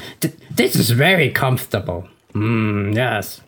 this 0.51 0.75
is 0.75 0.91
very 0.91 1.31
comfortable. 1.31 2.09
Mm, 2.33 2.95
yes. 2.97 3.41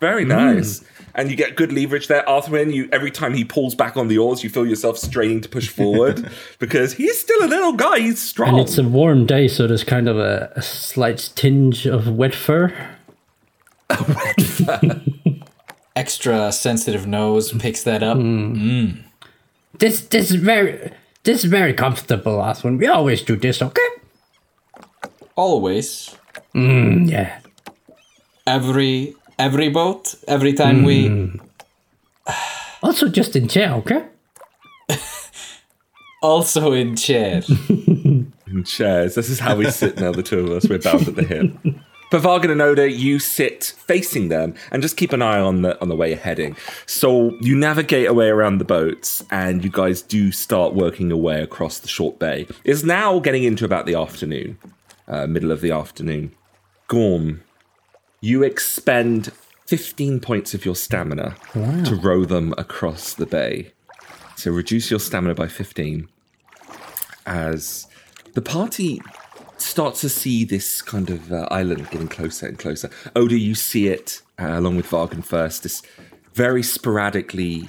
Very 0.00 0.26
nice. 0.26 0.84
And 1.16 1.30
you 1.30 1.36
get 1.36 1.54
good 1.54 1.72
leverage 1.72 2.08
there. 2.08 2.24
Arthwin, 2.26 2.72
you 2.74 2.88
every 2.90 3.10
time 3.10 3.34
he 3.34 3.44
pulls 3.44 3.74
back 3.74 3.96
on 3.96 4.08
the 4.08 4.18
oars, 4.18 4.42
you 4.42 4.50
feel 4.50 4.66
yourself 4.66 4.98
straining 4.98 5.40
to 5.42 5.48
push 5.48 5.68
forward 5.68 6.28
because 6.58 6.94
he's 6.94 7.18
still 7.20 7.44
a 7.44 7.46
little 7.46 7.72
guy. 7.72 8.00
He's 8.00 8.20
strong. 8.20 8.50
And 8.50 8.58
it's 8.58 8.78
a 8.78 8.82
warm 8.82 9.24
day, 9.24 9.46
so 9.46 9.66
there's 9.66 9.84
kind 9.84 10.08
of 10.08 10.18
a, 10.18 10.52
a 10.56 10.62
slight 10.62 11.30
tinge 11.36 11.86
of 11.86 12.08
wet 12.08 12.34
fur. 12.34 12.72
wet 14.08 14.42
fur. 14.42 15.02
extra 15.96 16.50
sensitive 16.52 17.06
nose 17.06 17.52
picks 17.52 17.84
that 17.84 18.02
up. 18.02 18.18
This, 19.78 20.00
this 20.06 20.30
is 20.30 20.36
very, 20.36 20.92
this 21.22 21.44
is 21.44 21.50
very 21.50 21.74
comfortable, 21.74 22.38
Aswin. 22.38 22.78
We 22.78 22.86
always 22.86 23.22
do 23.22 23.36
this, 23.36 23.62
okay? 23.62 23.88
Always. 25.36 26.16
Mm, 26.54 27.10
yeah. 27.10 27.40
Every 28.46 29.14
every 29.38 29.68
boat, 29.68 30.14
every 30.26 30.52
time 30.52 30.82
we 30.82 31.30
Also, 32.82 33.08
just 33.08 33.34
in 33.34 33.48
chair, 33.48 33.72
okay? 33.72 34.04
also 36.22 36.72
in 36.72 36.96
chair. 36.96 37.42
in 37.68 38.64
chairs. 38.66 39.14
This 39.14 39.30
is 39.30 39.40
how 39.40 39.56
we 39.56 39.70
sit 39.70 39.98
now, 39.98 40.12
the 40.12 40.22
two 40.22 40.40
of 40.40 40.50
us. 40.50 40.68
We're 40.68 40.80
bound 40.80 41.08
at 41.08 41.16
the 41.16 41.24
hip. 41.24 41.50
But 42.10 42.22
Vargan 42.22 42.50
and 42.50 42.60
Oda, 42.60 42.90
you 42.90 43.18
sit 43.18 43.74
facing 43.78 44.28
them 44.28 44.54
and 44.70 44.82
just 44.82 44.98
keep 44.98 45.12
an 45.12 45.22
eye 45.22 45.40
on 45.40 45.62
the 45.62 45.80
on 45.80 45.88
the 45.88 45.96
way 45.96 46.10
you're 46.10 46.18
heading. 46.18 46.56
So 46.84 47.30
you 47.40 47.56
navigate 47.56 48.06
away 48.06 48.28
around 48.28 48.58
the 48.58 48.64
boats, 48.66 49.24
and 49.30 49.64
you 49.64 49.70
guys 49.70 50.02
do 50.02 50.30
start 50.30 50.74
working 50.74 51.08
your 51.08 51.20
way 51.20 51.42
across 51.42 51.78
the 51.78 51.88
short 51.88 52.18
bay. 52.18 52.46
It's 52.64 52.84
now 52.84 53.18
getting 53.18 53.44
into 53.44 53.64
about 53.64 53.86
the 53.86 53.94
afternoon, 53.94 54.58
uh, 55.08 55.26
middle 55.26 55.50
of 55.50 55.62
the 55.62 55.70
afternoon. 55.70 56.32
Gorm, 56.86 57.42
you 58.24 58.42
expend 58.42 59.30
15 59.66 60.18
points 60.18 60.54
of 60.54 60.64
your 60.64 60.74
stamina 60.74 61.36
to 61.52 61.94
row 61.94 62.24
them 62.24 62.54
across 62.56 63.12
the 63.12 63.26
bay. 63.26 63.70
So 64.36 64.50
reduce 64.50 64.90
your 64.90 64.98
stamina 64.98 65.34
by 65.34 65.46
15 65.46 66.08
as 67.26 67.86
the 68.32 68.40
party 68.40 69.02
starts 69.58 70.00
to 70.00 70.08
see 70.08 70.42
this 70.44 70.80
kind 70.80 71.10
of 71.10 71.30
uh, 71.30 71.46
island 71.50 71.90
getting 71.90 72.08
closer 72.08 72.46
and 72.46 72.58
closer. 72.58 72.88
Oda, 73.14 73.38
you 73.38 73.54
see 73.54 73.88
it 73.88 74.22
uh, 74.40 74.58
along 74.58 74.76
with 74.76 74.86
Vargan 74.86 75.22
first, 75.22 75.62
this 75.62 75.82
very 76.32 76.62
sporadically 76.62 77.68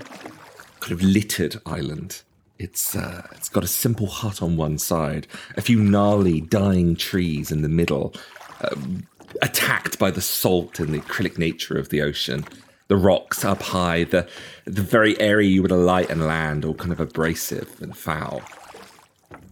kind 0.79 0.93
of 0.93 1.01
littered 1.01 1.57
island. 1.65 2.21
It's 2.59 2.95
uh, 2.95 3.27
it's 3.33 3.49
got 3.49 3.65
a 3.65 3.67
simple 3.67 4.07
hut 4.07 4.41
on 4.41 4.55
one 4.55 4.77
side, 4.77 5.27
a 5.57 5.61
few 5.61 5.83
gnarly 5.83 6.39
dying 6.39 6.95
trees 6.95 7.51
in 7.51 7.61
the 7.61 7.69
middle, 7.69 8.13
um, 8.61 9.05
attacked 9.41 9.99
by 9.99 10.11
the 10.11 10.21
salt 10.21 10.79
and 10.79 10.93
the 10.93 10.99
acrylic 10.99 11.37
nature 11.37 11.77
of 11.77 11.89
the 11.89 12.01
ocean. 12.01 12.45
The 12.87 12.97
rocks 12.97 13.43
up 13.43 13.63
high, 13.63 14.03
the 14.03 14.27
the 14.65 14.81
very 14.81 15.19
area 15.19 15.49
you 15.49 15.61
would 15.61 15.71
alight 15.71 16.09
and 16.09 16.25
land, 16.25 16.63
all 16.65 16.75
kind 16.75 16.91
of 16.91 16.99
abrasive 16.99 17.81
and 17.81 17.97
foul. 17.97 18.41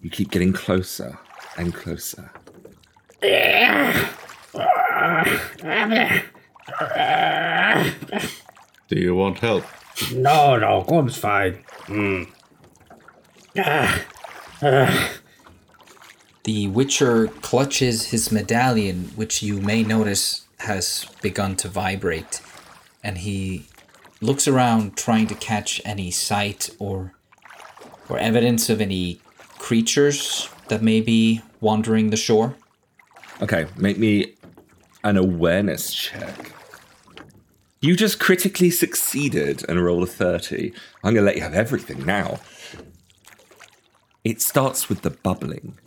You 0.02 0.10
keep 0.10 0.30
getting 0.32 0.54
closer 0.54 1.18
and 1.58 1.74
closer. 1.74 2.32
Do 8.90 9.00
you 9.00 9.16
want 9.16 9.40
help? 9.40 9.66
No, 10.14 10.58
no, 10.58 10.84
Gorm's 10.88 11.18
fine. 11.18 11.64
Hmm. 11.88 12.24
The 16.44 16.68
Witcher 16.68 17.28
clutches 17.28 18.08
his 18.08 18.32
medallion, 18.32 19.12
which 19.16 19.42
you 19.42 19.62
may 19.62 19.82
notice 19.82 20.46
has 20.60 21.06
begun 21.22 21.56
to 21.58 21.70
vibrate, 21.70 22.42
and 23.02 23.20
he 23.20 23.66
looks 24.20 24.48
around 24.48 24.98
trying 24.98 25.28
to 25.28 25.36
catch 25.36 25.82
any 25.86 26.12
sight 26.12 26.70
or 26.80 27.14
or 28.10 28.18
evidence 28.18 28.70
of 28.70 28.82
any 28.82 29.22
creatures 29.58 30.50
that 30.68 30.82
may 30.82 31.00
be 31.00 31.42
wandering 31.62 32.10
the 32.10 32.18
shore. 32.18 32.56
Okay, 33.42 33.66
make 33.78 33.98
me 33.98 34.34
an 35.04 35.16
awareness 35.16 35.94
check. 35.94 36.52
You 37.80 37.96
just 37.96 38.20
critically 38.20 38.70
succeeded 38.70 39.64
and 39.68 39.84
rolled 39.84 40.04
a 40.04 40.08
30. 40.08 40.74
I'm 41.04 41.14
going 41.14 41.16
to 41.16 41.22
let 41.22 41.36
you 41.36 41.42
have 41.42 41.54
everything 41.54 42.06
now. 42.06 42.40
It 44.24 44.42
starts 44.42 44.88
with 44.88 45.02
the 45.02 45.10
bubbling. 45.10 45.78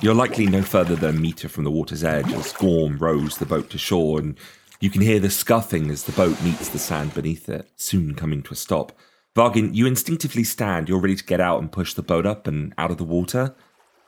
You're 0.00 0.14
likely 0.14 0.46
no 0.46 0.62
further 0.62 0.94
than 0.94 1.16
a 1.16 1.18
meter 1.18 1.48
from 1.48 1.64
the 1.64 1.72
water's 1.72 2.04
edge 2.04 2.32
as 2.32 2.52
Gorm 2.52 2.98
rows 2.98 3.38
the 3.38 3.46
boat 3.46 3.68
to 3.70 3.78
shore, 3.78 4.20
and 4.20 4.38
you 4.78 4.90
can 4.90 5.02
hear 5.02 5.18
the 5.18 5.28
scuffing 5.28 5.90
as 5.90 6.04
the 6.04 6.12
boat 6.12 6.40
meets 6.42 6.68
the 6.68 6.78
sand 6.78 7.14
beneath 7.14 7.48
it, 7.48 7.68
soon 7.74 8.14
coming 8.14 8.42
to 8.44 8.52
a 8.52 8.56
stop. 8.56 8.92
Vargan, 9.34 9.74
you 9.74 9.86
instinctively 9.86 10.44
stand, 10.44 10.88
you're 10.88 11.00
ready 11.00 11.16
to 11.16 11.24
get 11.24 11.40
out 11.40 11.60
and 11.60 11.72
push 11.72 11.94
the 11.94 12.02
boat 12.02 12.26
up 12.26 12.46
and 12.46 12.74
out 12.78 12.92
of 12.92 12.98
the 12.98 13.04
water. 13.04 13.56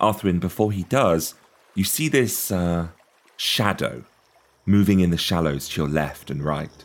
Arthwin, 0.01 0.39
before 0.39 0.71
he 0.71 0.85
does, 0.85 1.35
you 1.75 1.83
see 1.83 2.09
this 2.09 2.53
uh, 2.53 2.89
shadow 3.37 4.05
moving 4.65 5.01
in 5.01 5.11
the 5.11 5.19
shallows 5.19 5.69
to 5.69 5.81
your 5.81 5.91
left 5.91 6.31
and 6.31 6.45
right. 6.45 6.85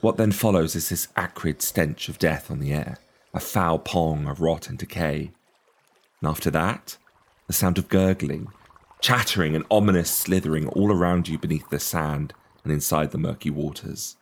What 0.00 0.16
then 0.16 0.32
follows 0.32 0.74
is 0.74 0.88
this 0.88 1.08
acrid 1.16 1.60
stench 1.60 2.08
of 2.08 2.18
death 2.18 2.50
on 2.50 2.60
the 2.60 2.72
air, 2.72 2.98
a 3.34 3.40
foul 3.40 3.78
pong 3.78 4.26
of 4.26 4.40
rot 4.40 4.68
and 4.68 4.78
decay. 4.78 5.32
And 6.20 6.28
after 6.28 6.50
that, 6.50 6.98
the 7.46 7.52
sound 7.52 7.78
of 7.78 7.88
gurgling, 7.88 8.48
chattering 9.00 9.54
and 9.54 9.64
ominous 9.70 10.10
slithering 10.10 10.68
all 10.68 10.92
around 10.92 11.28
you 11.28 11.38
beneath 11.38 11.68
the 11.70 11.80
sand 11.80 12.34
and 12.64 12.72
inside 12.72 13.10
the 13.10 13.18
murky 13.18 13.50
waters. 13.50 14.16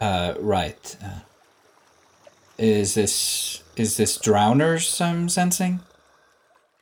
Uh, 0.00 0.34
right. 0.38 0.96
Uh, 1.02 1.20
is 2.56 2.94
this 2.94 3.62
is 3.76 3.96
this 3.96 4.18
drowners 4.18 5.00
I'm 5.00 5.28
sensing? 5.28 5.80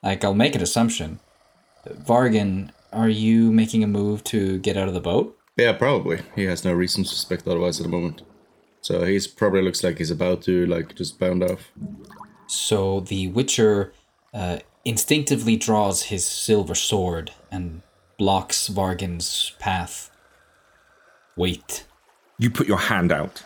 Like, 0.03 0.25
I'll 0.25 0.35
make 0.35 0.55
an 0.55 0.63
assumption. 0.63 1.21
Vargan, 1.87 2.71
are 2.93 3.09
you 3.09 3.53
making 3.53 3.83
a 3.83 3.87
move 3.87 4.25
to 4.25 4.59
get 4.59 4.77
out 4.77 4.89
of 4.89 4.95
the 4.95 5.01
boat? 5.01 5.37
Yeah, 5.57 5.73
probably. 5.73 6.21
He 6.35 6.45
has 6.45 6.65
no 6.65 6.73
reason 6.73 7.05
to 7.05 7.11
suspect 7.11 7.47
otherwise 7.47 7.81
at 7.81 7.85
the 7.85 7.91
moment. 7.91 8.23
So 8.87 9.05
he's 9.05 9.27
probably 9.27 9.63
looks 9.63 9.83
like 9.83 9.99
he's 9.99 10.13
about 10.13 10.43
to 10.43 10.65
like 10.67 10.95
just 10.95 11.19
bound 11.19 11.43
off. 11.43 11.73
So 12.47 13.01
the 13.01 13.27
Witcher 13.27 13.93
uh, 14.33 14.61
instinctively 14.85 15.57
draws 15.57 16.05
his 16.05 16.25
silver 16.25 16.77
sword 16.77 17.33
and 17.51 17.83
blocks 18.17 18.69
Vargan's 18.69 19.55
path. 19.59 20.09
Wait. 21.35 21.85
You 22.39 22.49
put 22.49 22.69
your 22.69 22.79
hand 22.79 23.11
out. 23.11 23.43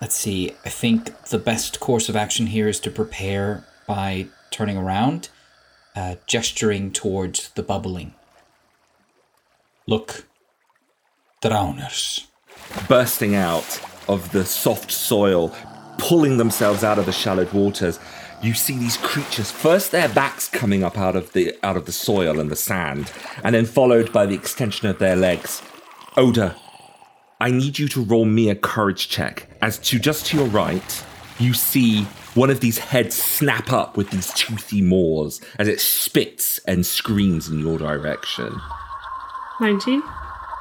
Let's 0.00 0.14
see. 0.14 0.54
I 0.64 0.70
think 0.70 1.24
the 1.24 1.38
best 1.38 1.80
course 1.80 2.08
of 2.08 2.16
action 2.16 2.46
here 2.46 2.66
is 2.66 2.80
to 2.80 2.90
prepare 2.90 3.66
by 3.86 4.28
turning 4.50 4.78
around, 4.78 5.28
uh, 5.94 6.14
gesturing 6.26 6.92
towards 6.92 7.50
the 7.50 7.62
bubbling. 7.62 8.14
Look, 9.86 10.26
drowners. 11.42 12.26
bursting 12.88 13.34
out 13.34 13.82
of 14.08 14.32
the 14.32 14.44
soft 14.44 14.90
soil, 14.90 15.54
pulling 15.98 16.36
themselves 16.36 16.84
out 16.84 16.98
of 16.98 17.06
the 17.06 17.12
shallowed 17.12 17.52
waters. 17.52 17.98
You 18.42 18.54
see 18.54 18.78
these 18.78 18.96
creatures, 18.96 19.50
first 19.50 19.90
their 19.90 20.08
backs 20.08 20.48
coming 20.48 20.84
up 20.84 20.96
out 20.96 21.16
of 21.16 21.32
the 21.32 21.56
out 21.62 21.76
of 21.76 21.86
the 21.86 21.92
soil 21.92 22.38
and 22.38 22.50
the 22.50 22.56
sand, 22.56 23.12
and 23.42 23.54
then 23.54 23.66
followed 23.66 24.12
by 24.12 24.26
the 24.26 24.34
extension 24.34 24.88
of 24.88 24.98
their 24.98 25.16
legs. 25.16 25.60
Oda, 26.16 26.56
I 27.40 27.50
need 27.50 27.78
you 27.78 27.88
to 27.88 28.02
roll 28.02 28.24
me 28.24 28.48
a 28.48 28.54
courage 28.54 29.08
check. 29.08 29.48
As 29.60 29.78
to 29.78 29.98
just 29.98 30.26
to 30.26 30.38
your 30.38 30.46
right, 30.46 31.04
you 31.38 31.54
see 31.54 32.04
one 32.34 32.50
of 32.50 32.60
these 32.60 32.78
heads 32.78 33.14
snap 33.16 33.72
up 33.72 33.96
with 33.96 34.10
these 34.10 34.32
toothy 34.34 34.82
maws 34.82 35.40
as 35.58 35.68
it 35.68 35.80
spits 35.80 36.58
and 36.66 36.84
screams 36.84 37.48
in 37.48 37.60
your 37.60 37.78
direction. 37.78 38.60
19. 39.60 40.02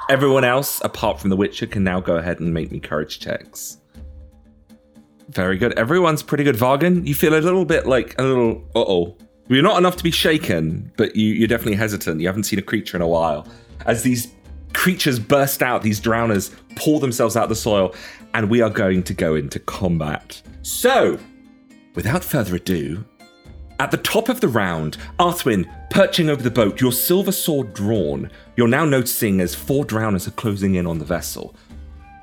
Everyone 0.09 0.45
else, 0.45 0.79
apart 0.85 1.19
from 1.19 1.29
the 1.29 1.35
Witcher, 1.35 1.67
can 1.67 1.83
now 1.83 1.99
go 1.99 2.15
ahead 2.15 2.39
and 2.39 2.53
make 2.53 2.71
me 2.71 2.79
courage 2.79 3.19
checks. 3.19 3.79
Very 5.29 5.57
good. 5.57 5.77
Everyone's 5.77 6.23
pretty 6.23 6.45
good. 6.45 6.55
Vargan, 6.55 7.05
you 7.05 7.13
feel 7.13 7.33
a 7.33 7.41
little 7.41 7.65
bit 7.65 7.85
like 7.85 8.17
a 8.17 8.23
little 8.23 8.63
uh 8.73 8.85
oh. 8.87 9.17
You're 9.49 9.63
not 9.63 9.77
enough 9.77 9.97
to 9.97 10.03
be 10.03 10.11
shaken, 10.11 10.91
but 10.97 11.15
you, 11.15 11.33
you're 11.33 11.47
definitely 11.47 11.75
hesitant. 11.75 12.21
You 12.21 12.27
haven't 12.27 12.43
seen 12.43 12.59
a 12.59 12.61
creature 12.61 12.95
in 12.95 13.01
a 13.01 13.07
while. 13.07 13.47
As 13.85 14.03
these 14.03 14.33
creatures 14.73 15.19
burst 15.19 15.61
out, 15.61 15.81
these 15.83 15.99
drowners 15.99 16.53
pull 16.75 16.99
themselves 16.99 17.35
out 17.35 17.43
of 17.43 17.49
the 17.49 17.55
soil, 17.55 17.93
and 18.33 18.49
we 18.49 18.61
are 18.61 18.69
going 18.69 19.03
to 19.03 19.13
go 19.13 19.35
into 19.35 19.59
combat. 19.59 20.41
So, 20.61 21.17
without 21.95 22.23
further 22.23 22.55
ado, 22.55 23.03
at 23.79 23.91
the 23.91 23.97
top 23.97 24.29
of 24.29 24.41
the 24.41 24.47
round, 24.47 24.97
Arthwin 25.19 25.69
perching 25.89 26.29
over 26.29 26.41
the 26.41 26.51
boat, 26.51 26.81
your 26.81 26.91
silver 26.91 27.31
sword 27.31 27.73
drawn, 27.73 28.31
you're 28.55 28.67
now 28.67 28.85
noticing 28.85 29.39
as 29.39 29.53
four 29.53 29.85
drowners 29.85 30.27
are 30.27 30.31
closing 30.31 30.75
in 30.75 30.87
on 30.87 30.97
the 30.97 31.05
vessel. 31.05 31.55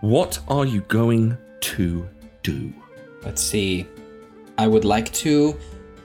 What 0.00 0.40
are 0.48 0.66
you 0.66 0.80
going 0.82 1.38
to 1.61 2.09
do? 2.42 2.72
Let's 3.22 3.42
see. 3.42 3.86
I 4.59 4.66
would 4.66 4.84
like 4.84 5.12
to 5.14 5.59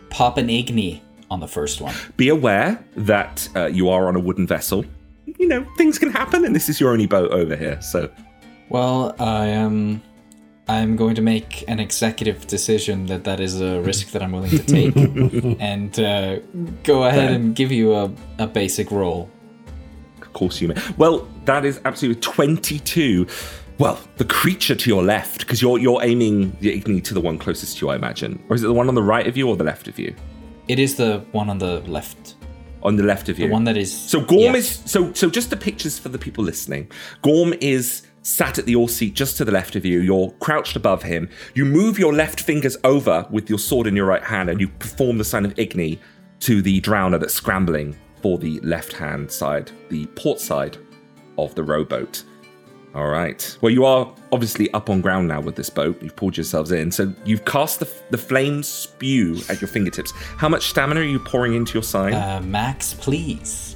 pop 0.09 0.37
an 0.37 0.47
Igni 0.47 1.01
on 1.29 1.39
the 1.39 1.47
first 1.47 1.81
one. 1.81 1.93
Be 2.17 2.29
aware 2.29 2.83
that 2.95 3.47
uh, 3.55 3.65
you 3.65 3.89
are 3.89 4.07
on 4.07 4.15
a 4.15 4.19
wooden 4.19 4.47
vessel. 4.47 4.85
You 5.25 5.47
know, 5.47 5.65
things 5.77 5.99
can 5.99 6.11
happen, 6.11 6.45
and 6.45 6.55
this 6.55 6.69
is 6.69 6.79
your 6.79 6.91
only 6.91 7.05
boat 7.05 7.31
over 7.31 7.55
here, 7.55 7.81
so. 7.81 8.09
Well, 8.69 9.15
I 9.19 9.47
am. 9.47 10.01
I'm 10.69 10.95
going 10.95 11.15
to 11.15 11.21
make 11.21 11.63
an 11.67 11.79
executive 11.79 12.45
decision 12.47 13.07
that 13.07 13.23
that 13.23 13.39
is 13.39 13.59
a 13.59 13.81
risk 13.89 14.11
that 14.11 14.21
I'm 14.21 14.31
willing 14.31 14.51
to 14.51 14.63
take, 14.63 14.95
and 15.59 15.99
uh, 15.99 16.39
go 16.83 17.03
ahead 17.05 17.31
and 17.31 17.55
give 17.55 17.71
you 17.71 17.93
a, 17.95 18.11
a 18.37 18.47
basic 18.47 18.91
roll. 18.91 19.29
Of 20.21 20.33
course 20.33 20.61
you 20.61 20.67
may. 20.67 20.75
Well, 20.97 21.27
that 21.45 21.65
is 21.65 21.81
absolutely 21.85 22.21
22. 22.21 23.25
Well, 23.79 23.99
the 24.17 24.25
creature 24.25 24.75
to 24.75 24.89
your 24.89 25.01
left, 25.03 25.39
because 25.39 25.61
you're 25.61 25.79
you're 25.79 26.03
aiming 26.03 26.55
the 26.59 26.69
Igni 26.79 27.03
to 27.05 27.13
the 27.13 27.21
one 27.21 27.37
closest 27.39 27.77
to 27.77 27.85
you, 27.85 27.91
I 27.91 27.95
imagine. 27.95 28.43
Or 28.49 28.55
is 28.55 28.63
it 28.63 28.67
the 28.67 28.73
one 28.73 28.89
on 28.89 28.95
the 28.95 29.01
right 29.03 29.25
of 29.25 29.35
you 29.37 29.47
or 29.49 29.55
the 29.57 29.63
left 29.63 29.87
of 29.87 29.97
you? 29.97 30.13
It 30.67 30.77
is 30.79 30.95
the 30.95 31.25
one 31.31 31.49
on 31.49 31.57
the 31.57 31.79
left, 31.87 32.35
On 32.83 32.95
the 32.95 33.03
left 33.03 33.27
of 33.29 33.39
you. 33.39 33.47
the 33.47 33.53
one 33.53 33.63
that 33.63 33.75
is. 33.77 33.91
So 33.91 34.21
Gorm 34.21 34.41
Yeah. 34.53 34.55
is 34.55 34.69
so 34.85 35.11
so 35.13 35.29
just 35.31 35.49
the 35.49 35.57
pictures 35.57 35.97
for 35.97 36.09
the 36.09 36.19
people 36.19 36.43
listening. 36.43 36.91
Gorm 37.23 37.53
is 37.59 38.03
sat 38.21 38.57
at 38.57 38.65
the 38.65 38.75
oar 38.75 38.89
seat 38.89 39.13
just 39.13 39.37
to 39.37 39.45
the 39.45 39.51
left 39.51 39.75
of 39.75 39.85
you. 39.85 39.99
You're 40.01 40.31
crouched 40.39 40.75
above 40.75 41.03
him. 41.03 41.29
You 41.53 41.65
move 41.65 41.97
your 41.97 42.13
left 42.13 42.41
fingers 42.41 42.77
over 42.83 43.25
with 43.29 43.49
your 43.49 43.59
sword 43.59 43.87
in 43.87 43.95
your 43.95 44.05
right 44.05 44.23
hand 44.23 44.49
and 44.49 44.59
you 44.59 44.67
perform 44.67 45.17
the 45.17 45.23
sign 45.23 45.45
of 45.45 45.53
Igni 45.55 45.99
to 46.41 46.61
the 46.61 46.81
drowner 46.81 47.19
that's 47.19 47.33
scrambling 47.33 47.95
for 48.21 48.37
the 48.37 48.59
left 48.61 48.93
hand 48.93 49.31
side, 49.31 49.71
the 49.89 50.05
port 50.07 50.39
side 50.39 50.77
of 51.37 51.55
the 51.55 51.63
rowboat. 51.63 52.23
All 52.95 53.07
right. 53.07 53.57
Well, 53.61 53.71
you 53.71 53.85
are 53.85 54.11
obviously 54.31 54.71
up 54.71 54.89
on 54.89 55.01
ground 55.01 55.27
now 55.27 55.41
with 55.41 55.55
this 55.55 55.69
boat. 55.69 56.01
You've 56.01 56.15
pulled 56.15 56.35
yourselves 56.35 56.71
in. 56.71 56.91
So 56.91 57.13
you've 57.23 57.45
cast 57.45 57.79
the, 57.79 57.91
the 58.09 58.17
flame 58.17 58.63
spew 58.63 59.39
at 59.47 59.61
your 59.61 59.67
fingertips. 59.67 60.11
How 60.37 60.49
much 60.49 60.69
stamina 60.69 61.01
are 61.01 61.03
you 61.03 61.19
pouring 61.19 61.53
into 61.53 61.73
your 61.75 61.83
sign? 61.83 62.13
Uh, 62.13 62.41
Max, 62.43 62.95
please. 62.95 63.68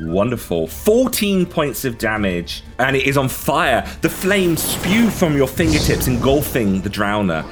Wonderful. 0.00 0.66
14 0.66 1.46
points 1.46 1.84
of 1.84 1.98
damage, 1.98 2.62
and 2.78 2.96
it 2.96 3.06
is 3.06 3.16
on 3.16 3.28
fire. 3.28 3.86
The 4.00 4.08
flames 4.08 4.62
spew 4.62 5.10
from 5.10 5.36
your 5.36 5.48
fingertips, 5.48 6.06
engulfing 6.06 6.80
the 6.80 6.90
drowner, 6.90 7.44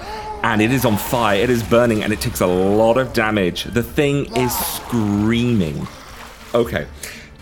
and 0.42 0.62
it 0.62 0.72
is 0.72 0.84
on 0.84 0.96
fire. 0.96 1.38
It 1.40 1.50
is 1.50 1.62
burning, 1.62 2.02
and 2.02 2.12
it 2.12 2.20
takes 2.20 2.40
a 2.40 2.46
lot 2.46 2.96
of 2.96 3.12
damage. 3.12 3.64
The 3.64 3.82
thing 3.82 4.34
is 4.36 4.56
screaming. 4.56 5.86
Okay. 6.54 6.86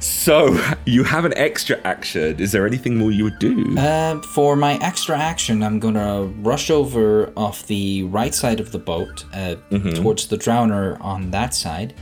So, 0.00 0.60
you 0.86 1.04
have 1.04 1.24
an 1.24 1.32
extra 1.36 1.80
action. 1.84 2.38
Is 2.40 2.52
there 2.52 2.66
anything 2.66 2.96
more 2.98 3.10
you 3.10 3.24
would 3.24 3.38
do? 3.38 3.76
Uh, 3.78 4.20
for 4.20 4.56
my 4.56 4.74
extra 4.82 5.16
action, 5.16 5.62
I'm 5.62 5.78
gonna 5.78 6.24
rush 6.42 6.70
over 6.70 7.32
off 7.36 7.66
the 7.66 8.02
right 8.04 8.34
side 8.34 8.60
of 8.60 8.72
the 8.72 8.78
boat, 8.78 9.24
uh, 9.32 9.54
towards 9.94 10.26
the 10.28 10.36
drowner 10.36 11.00
on 11.00 11.30
that 11.30 11.54
side, 11.54 11.94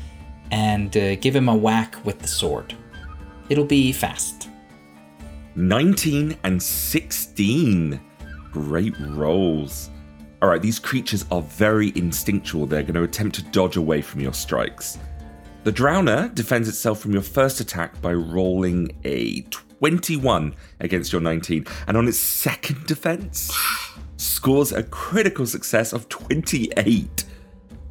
and 0.52 0.96
uh, 0.96 1.16
give 1.16 1.34
him 1.34 1.48
a 1.48 1.56
whack 1.56 1.96
with 2.04 2.20
the 2.20 2.28
sword. 2.28 2.76
It'll 3.48 3.64
be 3.64 3.90
fast. 3.90 4.48
19 5.56 6.36
and 6.44 6.62
16. 6.62 8.00
Great 8.52 8.94
rolls. 9.00 9.90
All 10.40 10.48
right, 10.48 10.62
these 10.62 10.78
creatures 10.78 11.24
are 11.30 11.42
very 11.42 11.92
instinctual. 11.94 12.66
They're 12.66 12.82
going 12.82 12.94
to 12.94 13.02
attempt 13.02 13.36
to 13.36 13.42
dodge 13.44 13.76
away 13.76 14.02
from 14.02 14.20
your 14.20 14.32
strikes. 14.34 14.98
The 15.64 15.72
Drowner 15.72 16.34
defends 16.34 16.68
itself 16.68 17.00
from 17.00 17.12
your 17.12 17.22
first 17.22 17.60
attack 17.60 18.00
by 18.02 18.12
rolling 18.12 18.98
a 19.04 19.42
21 19.42 20.54
against 20.80 21.12
your 21.12 21.20
19, 21.20 21.66
and 21.86 21.96
on 21.96 22.08
its 22.08 22.18
second 22.18 22.86
defense, 22.86 23.52
scores 24.16 24.72
a 24.72 24.82
critical 24.82 25.46
success 25.46 25.92
of 25.92 26.08
28. 26.08 27.24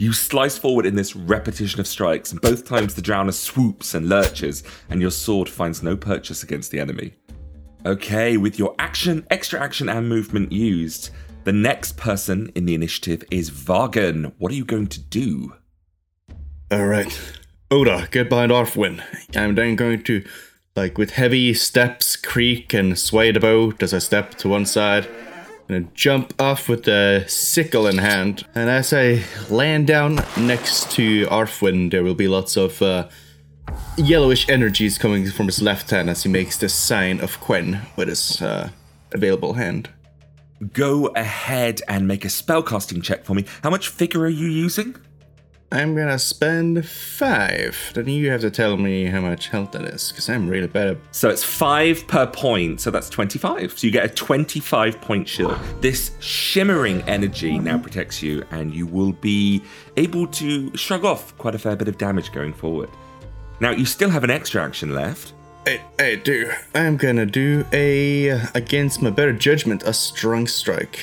You 0.02 0.14
slice 0.14 0.58
forward 0.58 0.88
in 0.88 0.95
this 0.95 1.16
repetition 1.16 1.80
of 1.80 1.86
strikes, 1.86 2.32
and 2.32 2.41
both 2.41 2.66
times 2.66 2.95
the 2.95 3.04
Drowner 3.04 3.36
swoops 3.36 3.93
and 3.93 4.10
lurches, 4.10 4.64
and 4.89 4.99
your 4.99 5.12
sword 5.12 5.47
finds 5.47 5.84
no 5.84 5.95
purchase 5.95 6.41
against 6.41 6.72
the 6.72 6.80
enemy. 6.80 7.14
Okay, 7.86 8.36
with 8.36 8.58
your 8.58 8.74
action, 8.80 9.28
extra 9.30 9.62
action, 9.62 9.88
and 9.88 10.10
movement 10.10 10.52
used, 10.52 11.12
the 11.43 11.54
next 11.54 11.97
person 11.97 12.52
in 12.56 12.66
the 12.66 12.74
initiative 12.74 13.24
is 13.30 13.52
Vargan. 13.52 14.34
What 14.39 14.52
are 14.52 14.56
you 14.56 14.66
going 14.66 14.88
to 14.88 14.99
do? 14.99 15.54
All 16.72 16.88
right. 16.88 17.16
Oda, 17.70 18.08
get 18.10 18.28
behind 18.28 18.52
Arthwin. 18.52 19.04
I'm 19.36 19.54
then 19.54 19.76
going 19.76 20.02
to, 20.06 20.26
like, 20.76 20.97
with 20.97 21.12
heavy 21.12 21.54
steps, 21.54 22.16
creak 22.16 22.74
and 22.74 22.97
sway 22.97 23.32
the 23.32 23.39
boat 23.39 23.84
as 23.84 23.93
I 23.93 23.99
step 23.99 24.34
to 24.38 24.49
one 24.49 24.66
side. 24.66 25.08
And 25.72 25.96
jump 25.96 26.34
off 26.38 26.68
with 26.68 26.84
the 26.84 27.24
sickle 27.28 27.88
in 27.88 27.98
hand. 27.98 28.46
And 28.56 28.70
as 28.70 28.92
I 28.92 29.24
land 29.50 29.88
down 29.88 30.20
next 30.38 30.92
to 30.92 31.26
Arthwin, 31.28 31.92
there 31.92 32.04
will 32.04 32.14
be 32.14 32.28
lots 32.28 32.58
of 32.58 32.82
uh, 32.82 33.08
yellowish 33.98 34.50
energies 34.50 34.98
coming 34.98 35.30
from 35.30 35.46
his 35.46 35.62
left 35.62 35.90
hand 35.90 36.10
as 36.10 36.24
he 36.24 36.30
makes 36.30 36.58
the 36.58 36.68
sign 36.68 37.22
of 37.22 37.40
Quen 37.40 37.80
with 37.96 38.10
his 38.10 38.42
uh, 38.42 38.70
available 39.14 39.54
hand. 39.54 39.90
Go 40.74 41.08
ahead 41.08 41.82
and 41.88 42.08
make 42.08 42.26
a 42.26 42.28
spellcasting 42.28 43.02
check 43.02 43.24
for 43.24 43.34
me. 43.34 43.46
How 43.64 43.70
much 43.70 43.88
figure 43.88 44.22
are 44.22 44.30
you 44.30 44.48
using? 44.48 44.96
I'm 45.74 45.96
gonna 45.96 46.20
spend 46.20 46.86
five. 46.86 47.92
Then 47.94 48.10
you 48.10 48.30
have 48.32 48.42
to 48.42 48.52
tell 48.52 48.76
me 48.76 49.06
how 49.06 49.22
much 49.22 49.48
health 49.48 49.72
that 49.72 49.84
is, 49.84 50.12
because 50.12 50.28
I'm 50.28 50.50
really 50.50 50.68
bad 50.68 50.88
at. 50.90 50.98
So 51.12 51.30
it's 51.30 51.46
five 51.46 52.06
per 52.08 52.28
point, 52.28 52.82
so 52.82 52.92
that's 52.92 53.10
25. 53.10 53.80
So 53.80 53.88
you 53.88 53.94
get 53.94 54.04
a 54.04 54.14
25 54.14 55.00
point 55.00 55.30
shield. 55.30 55.58
This 55.80 56.12
shimmering 56.20 57.02
energy 57.04 57.58
now 57.58 57.78
protects 57.78 58.22
you, 58.22 58.44
and 58.52 58.76
you 58.76 58.86
will 58.86 59.14
be 59.14 59.64
able 59.96 60.28
to 60.28 60.76
shrug 60.76 61.06
off 61.06 61.38
quite 61.38 61.56
a 61.56 61.60
fair 61.60 61.78
bit 61.78 61.88
of 61.88 61.98
damage 61.98 62.34
going 62.34 62.54
forward. 62.54 62.90
Now, 63.62 63.72
you 63.72 63.86
still 63.86 64.10
have 64.10 64.26
an 64.26 64.32
extra 64.32 64.62
action 64.62 64.94
left. 64.94 65.34
I, 65.66 65.80
I 66.00 66.16
do. 66.16 66.52
I'm 66.76 66.98
gonna 66.98 67.26
do 67.26 67.64
a 67.72 68.30
against 68.56 69.02
my 69.02 69.10
better 69.10 69.32
judgment 69.32 69.84
a 69.84 69.94
strong 69.94 70.48
strike. 70.48 71.00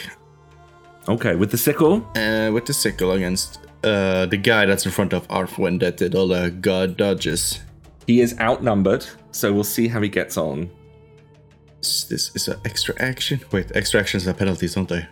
Okay, 1.08 1.36
with 1.36 1.50
the 1.52 1.56
sickle. 1.56 2.06
Uh, 2.16 2.50
with 2.52 2.66
the 2.66 2.74
sickle 2.74 3.12
against 3.12 3.60
uh 3.84 4.26
the 4.26 4.36
guy 4.36 4.66
that's 4.66 4.84
in 4.84 4.92
front 4.92 5.12
of 5.12 5.26
Arthwin 5.28 5.80
that 5.80 5.96
did 5.96 6.14
all 6.14 6.28
the 6.28 6.50
god 6.50 6.96
dodges. 6.96 7.60
He 8.06 8.20
is 8.20 8.38
outnumbered, 8.40 9.06
so 9.32 9.52
we'll 9.52 9.64
see 9.64 9.88
how 9.88 10.00
he 10.00 10.08
gets 10.08 10.36
on. 10.36 10.70
Is 11.82 12.08
This 12.08 12.34
is 12.34 12.48
an 12.48 12.58
extra 12.64 12.94
action. 12.98 13.40
Wait, 13.52 13.70
extra 13.74 14.00
actions 14.00 14.26
are 14.26 14.34
penalties, 14.34 14.74
don't 14.74 14.88
they? 14.88 15.06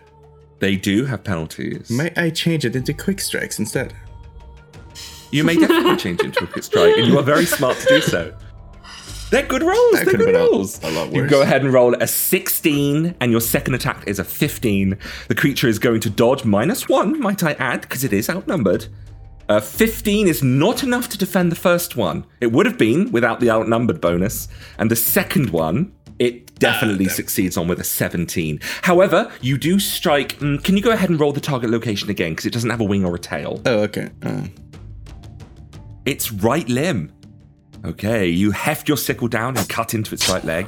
They 0.59 0.75
do 0.75 1.05
have 1.05 1.23
penalties. 1.23 1.89
May 1.89 2.11
I 2.17 2.31
change 2.31 2.65
it 2.65 2.75
into 2.75 2.93
quick 2.93 3.19
strikes 3.21 3.59
instead? 3.59 3.93
You 5.31 5.43
may 5.43 5.55
definitely 5.55 5.97
change 5.97 6.21
into 6.21 6.43
a 6.43 6.47
quick 6.47 6.63
strike, 6.63 6.97
and 6.97 7.05
you 7.05 7.19
are 7.19 7.23
very 7.23 7.45
smart 7.45 7.77
to 7.77 7.85
do 7.87 8.01
so. 8.01 8.33
They're 9.29 9.45
good 9.45 9.61
rolls. 9.63 9.91
That 9.93 10.05
They're 10.05 10.13
good 10.17 10.25
been 10.27 10.35
a- 10.35 10.39
rolls. 10.39 10.79
a 10.83 10.91
lot 10.91 11.11
You 11.13 11.27
go 11.27 11.41
ahead 11.41 11.61
and 11.61 11.73
roll 11.73 11.93
a 11.95 12.07
16, 12.07 13.15
and 13.19 13.31
your 13.31 13.41
second 13.41 13.73
attack 13.73 14.03
is 14.07 14.19
a 14.19 14.23
15. 14.23 14.97
The 15.27 15.35
creature 15.35 15.67
is 15.67 15.79
going 15.79 15.99
to 16.01 16.09
dodge 16.09 16.45
minus 16.45 16.87
one, 16.87 17.19
might 17.19 17.43
I 17.43 17.51
add, 17.53 17.81
because 17.81 18.03
it 18.03 18.13
is 18.13 18.29
outnumbered. 18.29 18.87
Uh, 19.49 19.59
15 19.59 20.27
is 20.27 20.43
not 20.43 20.83
enough 20.83 21.07
to 21.09 21.17
defend 21.17 21.51
the 21.51 21.55
first 21.57 21.95
one. 21.95 22.25
It 22.41 22.51
would 22.51 22.65
have 22.65 22.77
been 22.77 23.11
without 23.11 23.39
the 23.39 23.49
outnumbered 23.49 23.99
bonus. 24.01 24.47
And 24.77 24.91
the 24.91 24.95
second 24.95 25.49
one, 25.51 25.93
it 26.19 26.53
definitely 26.59 27.07
succeeds 27.09 27.55
on 27.57 27.67
with 27.67 27.79
a 27.79 27.83
17. 27.83 28.59
However, 28.83 29.31
you 29.41 29.57
do 29.57 29.79
strike. 29.79 30.37
mm, 30.39 30.61
can 30.63 30.75
you 30.75 30.83
go 30.83 30.91
ahead 30.91 31.09
and 31.09 31.19
roll 31.19 31.31
the 31.33 31.39
target 31.41 31.69
location 31.69 32.09
again? 32.09 32.31
Because 32.31 32.45
it 32.45 32.51
doesn't 32.53 32.69
have 32.69 32.81
a 32.81 32.85
wing 32.85 33.05
or 33.05 33.15
a 33.15 33.19
tail. 33.19 33.61
Oh, 33.65 33.79
okay. 33.83 34.09
Uh, 34.23 34.43
Its 36.05 36.31
right 36.31 36.67
limb. 36.69 37.11
Okay, 37.87 38.27
you 38.27 38.51
heft 38.51 38.89
your 38.89 38.97
sickle 38.97 39.29
down 39.29 39.55
and 39.55 39.69
cut 39.69 39.93
into 39.93 40.13
its 40.13 40.27
right 40.27 40.43
leg, 40.43 40.67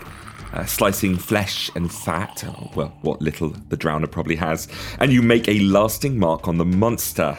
uh, 0.53 0.65
slicing 0.65 1.17
flesh 1.17 1.69
and 1.75 1.91
fat, 1.91 2.45
oh, 2.47 2.71
well, 2.75 2.97
what 3.01 3.21
little 3.21 3.49
the 3.67 3.75
drowner 3.75 4.09
probably 4.09 4.37
has, 4.37 4.69
and 4.99 5.11
you 5.11 5.21
make 5.21 5.49
a 5.49 5.59
lasting 5.59 6.17
mark 6.17 6.47
on 6.47 6.57
the 6.57 6.63
monster. 6.63 7.37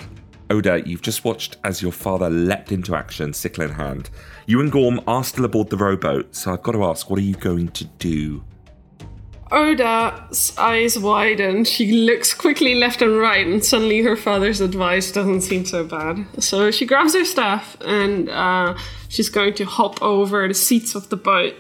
Oda, 0.51 0.83
you've 0.85 1.01
just 1.01 1.25
watched 1.25 1.57
as 1.65 1.81
your 1.81 1.93
father 1.93 2.29
leapt 2.29 2.73
into 2.73 2.95
action, 2.95 3.33
sickle 3.33 3.65
in 3.65 3.71
hand. 3.71 4.11
You 4.45 4.61
and 4.61 4.71
Gorm 4.71 5.01
are 5.07 5.25
still 5.25 5.47
aboard 5.47 5.71
the 5.71 5.79
rowboat, 5.79 6.37
so 6.37 6.53
I've 6.53 6.63
got 6.63 6.73
to 6.73 6.85
ask, 6.85 7.09
what 7.09 7.19
are 7.19 7.23
you 7.23 7.37
going 7.37 7.69
to 7.69 7.85
do? 7.85 8.45
Oda's 9.53 10.53
eyes 10.57 10.99
widen. 10.99 11.65
She 11.65 11.93
looks 11.93 12.33
quickly 12.35 12.75
left 12.77 13.03
and 13.03 13.19
right, 13.19 13.47
and 13.47 13.65
suddenly 13.65 14.03
her 14.03 14.17
father's 14.17 14.61
advice 14.61 15.11
doesn't 15.11 15.41
seem 15.43 15.65
so 15.65 15.85
bad. 15.85 16.25
So 16.39 16.71
she 16.71 16.87
grabs 16.87 17.15
her 17.15 17.25
staff 17.25 17.77
and 17.81 18.29
uh, 18.29 18.77
she's 19.09 19.29
going 19.29 19.55
to 19.55 19.65
hop 19.65 20.01
over 20.03 20.47
the 20.47 20.55
seats 20.55 20.95
of 20.95 21.09
the 21.09 21.17
boat 21.17 21.55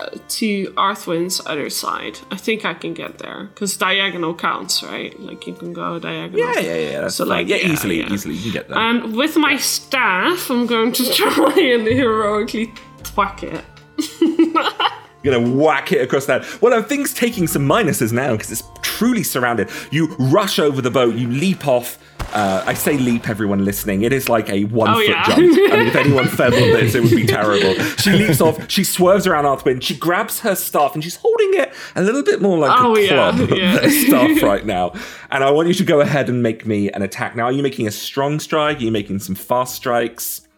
uh, 0.00 0.10
to 0.28 0.72
Arthwin's 0.76 1.40
other 1.46 1.70
side. 1.70 2.18
I 2.32 2.36
think 2.36 2.64
I 2.64 2.74
can 2.74 2.94
get 2.94 3.18
there 3.18 3.44
because 3.54 3.76
diagonal 3.76 4.34
counts, 4.34 4.82
right? 4.82 5.18
Like 5.20 5.46
you 5.46 5.54
can 5.54 5.72
go 5.72 6.00
diagonal. 6.00 6.40
Yeah, 6.40 6.60
yeah, 6.60 6.74
yeah, 6.74 7.00
that's 7.02 7.14
So, 7.14 7.24
like, 7.24 7.46
yeah, 7.46 7.56
yeah, 7.56 7.72
easily, 7.72 8.00
yeah. 8.00 8.12
easily, 8.12 8.34
you 8.34 8.42
can 8.42 8.52
get 8.52 8.68
there. 8.68 8.78
And 8.78 9.16
with 9.16 9.36
my 9.36 9.56
staff, 9.56 10.50
I'm 10.50 10.66
going 10.66 10.92
to 10.92 11.12
try 11.14 11.54
and 11.60 11.86
heroically 11.86 12.72
thwack 13.04 13.44
it. 13.44 13.64
You're 15.22 15.34
gonna 15.40 15.54
whack 15.56 15.92
it 15.92 16.00
across 16.02 16.26
that. 16.26 16.44
Well, 16.60 16.70
no, 16.78 16.82
things 16.82 17.14
taking 17.14 17.46
some 17.46 17.66
minuses 17.66 18.12
now 18.12 18.32
because 18.32 18.50
it's 18.50 18.62
truly 18.82 19.22
surrounded. 19.22 19.70
You 19.90 20.06
rush 20.18 20.58
over 20.58 20.82
the 20.82 20.90
boat, 20.90 21.14
you 21.14 21.28
leap 21.28 21.66
off. 21.66 21.98
Uh, 22.34 22.64
I 22.66 22.72
say 22.74 22.96
leap, 22.96 23.28
everyone 23.28 23.64
listening. 23.64 24.02
It 24.02 24.12
is 24.12 24.28
like 24.28 24.48
a 24.48 24.64
one 24.64 24.88
Oh, 24.90 24.94
foot 24.94 25.08
yeah. 25.08 25.24
jump. 25.26 25.38
I 25.38 25.40
mean, 25.76 25.86
if 25.88 25.94
anyone 25.96 26.26
feathered 26.28 26.60
this, 26.62 26.94
it 26.94 27.02
would 27.02 27.10
be 27.10 27.26
terrible. 27.26 27.74
She 27.96 28.10
leaps 28.12 28.40
off, 28.40 28.70
she 28.70 28.84
swerves 28.84 29.26
around 29.26 29.44
Arthwin, 29.44 29.82
she 29.82 29.94
grabs 29.96 30.40
her 30.40 30.54
staff, 30.54 30.94
and 30.94 31.04
she's 31.04 31.16
holding 31.16 31.54
it 31.54 31.74
a 31.94 32.02
little 32.02 32.22
bit 32.22 32.40
more 32.40 32.56
like 32.58 32.72
Oh, 32.80 32.96
a 32.96 33.00
yeah, 33.02 33.08
club 33.32 33.50
yeah. 33.50 33.74
than 33.76 33.84
a 33.84 33.90
staff 33.90 34.42
right 34.42 34.64
now. 34.64 34.92
And 35.30 35.44
I 35.44 35.50
want 35.50 35.68
you 35.68 35.74
to 35.74 35.84
go 35.84 36.00
ahead 36.00 36.28
and 36.30 36.42
make 36.42 36.64
me 36.64 36.90
an 36.92 37.02
attack. 37.02 37.36
Now, 37.36 37.44
are 37.44 37.52
you 37.52 37.62
making 37.62 37.86
a 37.86 37.90
strong 37.90 38.40
strike? 38.40 38.78
Are 38.78 38.82
you 38.82 38.90
making 38.92 39.18
some 39.18 39.34
fast 39.34 39.74
strikes? 39.74 40.48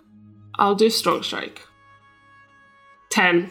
I'll 0.56 0.76
do 0.76 0.90
strong 0.90 1.22
strike. 1.24 1.60
Ten. 3.14 3.48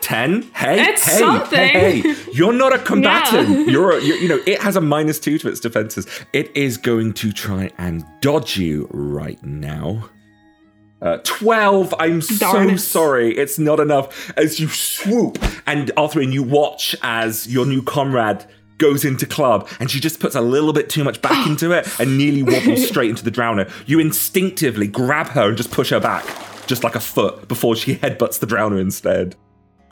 10 0.00 0.42
hey 0.54 0.88
It's 0.88 1.04
hey, 1.04 1.18
something. 1.20 1.56
hey 1.56 2.00
hey. 2.00 2.16
You're 2.32 2.52
not 2.52 2.72
a 2.74 2.80
combatant. 2.80 3.48
Yeah. 3.48 3.64
you're, 3.66 3.90
a, 3.96 4.02
you're 4.02 4.16
you 4.16 4.26
know 4.28 4.40
it 4.44 4.60
has 4.60 4.74
a 4.74 4.80
minus 4.80 5.20
two 5.20 5.38
to 5.38 5.48
its 5.48 5.60
defenses. 5.60 6.08
It 6.32 6.50
is 6.56 6.76
going 6.76 7.12
to 7.12 7.32
try 7.32 7.70
and 7.78 8.04
dodge 8.20 8.56
you 8.56 8.88
right 8.90 9.40
now. 9.44 10.08
Uh, 11.00 11.18
12 11.22 11.94
i'm 12.00 12.18
Darn 12.18 12.68
so 12.68 12.74
it. 12.74 12.78
sorry. 12.78 13.36
It's 13.36 13.56
not 13.56 13.78
enough. 13.78 14.32
As 14.36 14.58
you 14.58 14.66
swoop 14.66 15.38
and 15.68 15.92
Arthurine, 15.96 16.32
you 16.32 16.42
watch 16.42 16.96
as 17.02 17.46
your 17.46 17.66
new 17.66 17.82
comrade 17.82 18.44
goes 18.78 19.04
into 19.04 19.26
club 19.26 19.68
and 19.78 19.88
she 19.92 20.00
just 20.00 20.18
puts 20.18 20.34
a 20.34 20.40
little 20.40 20.72
bit 20.72 20.90
too 20.90 21.04
much 21.04 21.22
back 21.22 21.46
into 21.46 21.70
it 21.70 21.86
and 22.00 22.18
nearly 22.18 22.42
wobbles 22.42 22.84
straight 22.88 23.10
into 23.10 23.22
the 23.22 23.30
drowner. 23.30 23.70
You 23.86 24.00
instinctively 24.00 24.88
grab 24.88 25.28
her 25.28 25.46
and 25.50 25.56
just 25.56 25.70
push 25.70 25.90
her 25.90 26.00
back 26.00 26.24
just 26.66 26.84
like 26.84 26.94
a 26.94 27.00
foot 27.00 27.48
before 27.48 27.76
she 27.76 27.96
headbutts 27.96 28.38
the 28.38 28.46
drowner 28.46 28.80
instead 28.80 29.36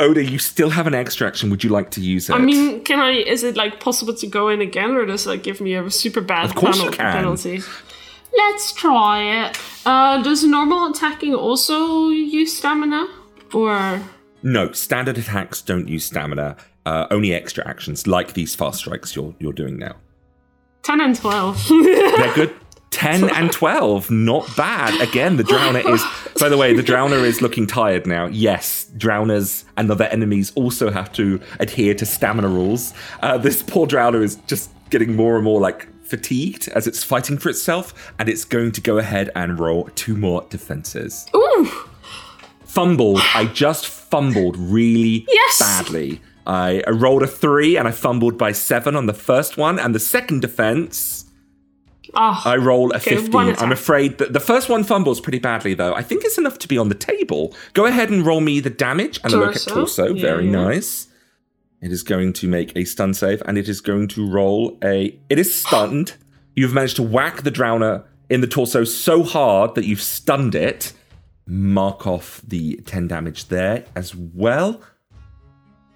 Oda, 0.01 0.25
you 0.25 0.39
still 0.41 0.71
have 0.71 0.87
an 0.89 0.95
extra 0.95 1.27
action. 1.27 1.51
Would 1.51 1.63
you 1.63 1.71
like 1.71 1.91
to 1.93 2.01
use 2.01 2.29
it? 2.29 2.33
I 2.35 2.39
mean, 2.39 2.83
can 2.83 2.99
I? 2.99 3.11
Is 3.13 3.45
it 3.45 3.57
like 3.57 3.79
possible 3.79 4.13
to 4.15 4.27
go 4.27 4.49
in 4.49 4.61
again, 4.61 4.91
or 4.97 5.07
does 5.07 5.25
that 5.25 5.45
give 5.45 5.61
me 5.61 5.75
a 5.75 5.89
super 5.89 6.21
bad 6.21 6.47
Of 6.47 6.57
course 6.57 6.83
you 6.83 6.91
can. 6.91 7.13
penalty? 7.13 7.61
Let's 8.37 8.73
try 8.73 9.47
it. 9.47 9.59
Uh, 9.87 10.21
does 10.23 10.43
normal 10.45 10.91
attacking 10.91 11.35
also 11.35 12.09
use 12.09 12.57
stamina, 12.57 13.07
or 13.53 14.03
no, 14.43 14.73
standard 14.73 15.17
attacks 15.17 15.63
don't 15.63 15.87
use 15.87 16.05
stamina. 16.07 16.57
Uh, 16.85 17.07
only 17.13 17.33
extra 17.33 17.67
actions, 17.67 18.07
like 18.09 18.33
these 18.35 18.55
fast 18.57 18.81
strikes 18.81 19.15
you're 19.15 19.33
you're 19.39 19.53
doing 19.53 19.79
now. 19.79 19.95
ten 20.83 21.01
and 21.01 21.15
twelve? 21.15 21.65
They're 21.69 22.35
good. 22.35 22.53
10 22.95 23.31
and 23.31 23.53
12, 23.53 24.11
not 24.11 24.49
bad. 24.57 25.01
Again, 25.01 25.37
the 25.37 25.43
drowner 25.43 25.85
is, 25.93 26.03
by 26.41 26.49
the 26.49 26.57
way, 26.57 26.73
the 26.75 26.83
drowner 26.83 27.23
is 27.25 27.43
looking 27.43 27.67
tired 27.67 28.07
now. 28.07 28.27
Yes, 28.27 28.89
drowners 28.97 29.65
and 29.77 29.91
other 29.91 30.05
enemies 30.05 30.53
also 30.55 30.91
have 30.91 31.13
to 31.15 31.41
adhere 31.61 31.95
to 31.95 32.07
stamina 32.07 32.49
rules. 32.49 32.95
Uh, 33.21 33.37
this 33.37 33.63
poor 33.63 33.87
drowner 33.87 34.23
is 34.23 34.37
just 34.47 34.71
getting 34.91 35.17
more 35.17 35.35
and 35.35 35.45
more 35.45 35.61
like 35.61 35.89
fatigued 36.05 36.69
as 36.69 36.87
it's 36.87 37.03
fighting 37.03 37.37
for 37.39 37.49
itself, 37.49 38.13
and 38.19 38.29
it's 38.29 38.45
going 38.45 38.71
to 38.73 38.81
go 38.81 38.99
ahead 38.99 39.31
and 39.35 39.59
roll 39.59 39.89
two 39.97 40.17
more 40.17 40.47
defenses. 40.51 41.27
Ooh, 41.35 41.69
fumbled. 42.65 43.21
I 43.35 43.47
just 43.47 43.87
fumbled 43.87 44.57
really 44.57 45.27
Yes! 45.29 45.59
badly. 45.59 46.21
I, 46.47 46.83
I 46.87 46.91
rolled 46.91 47.23
a 47.23 47.27
three 47.27 47.77
and 47.79 47.89
I 47.89 47.91
fumbled 47.91 48.37
by 48.37 48.53
seven 48.53 48.97
on 48.97 49.07
the 49.07 49.15
first 49.15 49.57
one, 49.57 49.79
and 49.79 49.95
the 49.95 49.99
second 50.01 50.43
defense 50.43 51.24
Oh, 52.17 52.43
I 52.45 52.57
roll 52.57 52.93
a 52.93 52.97
Okay, 52.97 53.17
15. 53.17 53.57
I'm 53.59 53.73
afraid 53.73 54.19
that 54.19 54.33
the 54.33 54.41
first 54.41 54.69
one 54.69 54.85
fumbles 54.85 55.21
pretty 55.21 55.39
badly, 55.39 55.75
though. 55.75 55.95
I 55.95 56.03
think 56.03 56.25
it's 56.25 56.39
enough 56.39 56.59
to 56.61 56.69
be 56.69 56.79
on 56.79 56.89
the 56.89 56.95
table. 56.95 57.55
Go 57.73 57.87
ahead 57.87 58.11
and 58.11 58.25
roll 58.25 58.41
me 58.41 58.61
the 58.61 58.71
damage 58.71 59.21
and 59.25 59.33
a 59.33 59.37
look 59.37 59.57
at 59.57 59.63
Torso. 59.63 60.07
torso. 60.09 60.15
Yeah, 60.15 60.23
Very 60.23 60.45
yeah. 60.47 60.51
nice. 60.53 61.09
It 61.81 61.93
is 61.93 62.03
going 62.03 62.33
to 62.35 62.49
make 62.49 62.75
a 62.77 62.85
stun 62.85 63.13
save, 63.15 63.43
and 63.47 63.59
it 63.59 63.69
is 63.69 63.81
going 63.81 64.09
to 64.09 64.27
roll 64.27 64.79
a. 64.83 65.19
It 65.29 65.39
is 65.39 65.55
stunned. 65.55 66.17
You've 66.57 66.73
managed 66.73 66.97
to 66.97 67.03
whack 67.03 67.43
the 67.43 67.51
drowner 67.51 68.05
in 68.31 68.41
the 68.41 68.47
torso 68.47 68.85
so 68.85 69.23
hard 69.23 69.75
that 69.75 69.85
you've 69.85 70.01
stunned 70.01 70.55
it. 70.55 70.93
Mark 71.47 72.07
off 72.07 72.41
the 72.47 72.77
10 72.87 73.09
damage 73.09 73.49
there 73.49 73.85
as 73.97 74.15
well. 74.15 74.81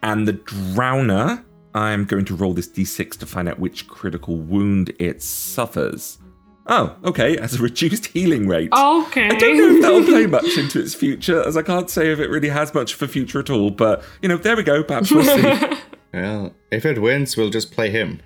And 0.02 0.28
the 0.28 0.34
drowner, 0.34 1.44
I'm 1.78 2.04
going 2.04 2.24
to 2.26 2.34
roll 2.34 2.54
this 2.54 2.68
d6 2.68 3.16
to 3.18 3.26
find 3.26 3.48
out 3.48 3.58
which 3.60 3.86
critical 3.86 4.36
wound 4.36 4.92
it 4.98 5.22
suffers. 5.22 6.18
Oh, 6.66 6.96
okay, 7.04 7.34
it 7.34 7.40
has 7.40 7.54
a 7.54 7.62
reduced 7.62 8.06
healing 8.06 8.46
rate. 8.48 8.70
okay. 8.72 9.28
I 9.28 9.38
don't 9.38 9.56
know 9.56 9.76
if 9.76 9.82
that'll 9.82 10.04
play 10.04 10.26
much 10.26 10.58
into 10.58 10.80
its 10.80 10.94
future, 10.94 11.40
as 11.46 11.56
I 11.56 11.62
can't 11.62 11.88
say 11.88 12.10
if 12.12 12.18
it 12.18 12.28
really 12.28 12.48
has 12.50 12.74
much 12.74 12.94
for 12.94 13.06
future 13.06 13.38
at 13.38 13.48
all. 13.48 13.70
But 13.70 14.02
you 14.20 14.28
know, 14.28 14.36
there 14.36 14.56
we 14.56 14.64
go. 14.64 14.82
Perhaps 14.82 15.10
we'll 15.12 15.24
see. 15.24 15.76
Well, 16.14 16.54
if 16.70 16.86
it 16.86 17.02
wins, 17.02 17.36
we'll 17.36 17.50
just 17.50 17.70
play 17.70 17.90
him. 17.90 18.20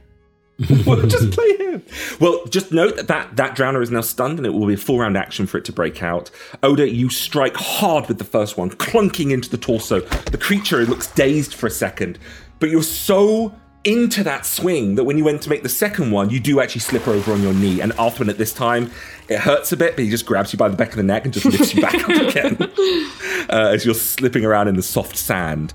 Well, 0.87 1.03
just 1.03 1.33
play 1.33 1.57
him. 1.57 1.83
Well, 2.21 2.45
just 2.47 2.71
note 2.71 2.95
that, 2.95 3.09
that 3.09 3.35
that 3.37 3.57
drowner 3.57 3.83
is 3.83 3.91
now 3.91 4.03
stunned, 4.03 4.39
and 4.39 4.47
it 4.47 4.51
will 4.51 4.67
be 4.69 4.75
a 4.75 4.77
full 4.77 5.01
round 5.01 5.17
action 5.17 5.47
for 5.49 5.59
it 5.59 5.65
to 5.65 5.73
break 5.73 6.01
out. 6.03 6.31
Oda, 6.63 6.89
you 6.89 7.09
strike 7.11 7.57
hard 7.57 8.07
with 8.07 8.19
the 8.19 8.25
first 8.25 8.57
one, 8.57 8.71
clunking 8.71 9.33
into 9.33 9.51
the 9.51 9.57
torso. 9.59 9.99
The 10.01 10.39
creature 10.39 10.85
looks 10.85 11.09
dazed 11.09 11.55
for 11.55 11.67
a 11.67 11.71
second, 11.71 12.21
but 12.63 12.71
you're 12.71 12.81
so 12.81 13.53
into 13.83 14.23
that 14.23 14.47
swing 14.47 14.95
that 14.95 15.03
when 15.03 15.19
you 15.19 15.25
went 15.25 15.43
to 15.43 15.51
make 15.51 15.65
the 15.65 15.69
second 15.69 16.13
one, 16.13 16.31
you 16.31 16.39
do 16.39 16.61
actually 16.61 16.81
slip 16.81 17.09
over 17.09 17.33
on 17.33 17.43
your 17.43 17.53
knee. 17.53 17.81
And 17.81 17.91
Arthwin 17.95 18.29
at 18.29 18.39
this 18.39 18.53
time, 18.53 18.93
it 19.29 19.41
hurts 19.41 19.73
a 19.73 19.77
bit, 19.77 19.97
but 19.97 20.05
he 20.05 20.11
just 20.11 20.27
grabs 20.27 20.53
you 20.53 20.61
by 20.61 20.69
the 20.69 20.77
back 20.77 20.91
of 20.91 20.95
the 20.95 21.03
neck 21.03 21.25
and 21.25 21.35
just 21.35 21.45
lifts 21.45 21.75
you 21.75 21.83
back 21.83 21.97
up 22.09 22.09
again 22.09 22.57
uh, 23.51 23.73
as 23.75 23.85
you're 23.85 23.97
slipping 23.97 24.45
around 24.45 24.69
in 24.69 24.77
the 24.77 24.83
soft 24.83 25.17
sand. 25.17 25.75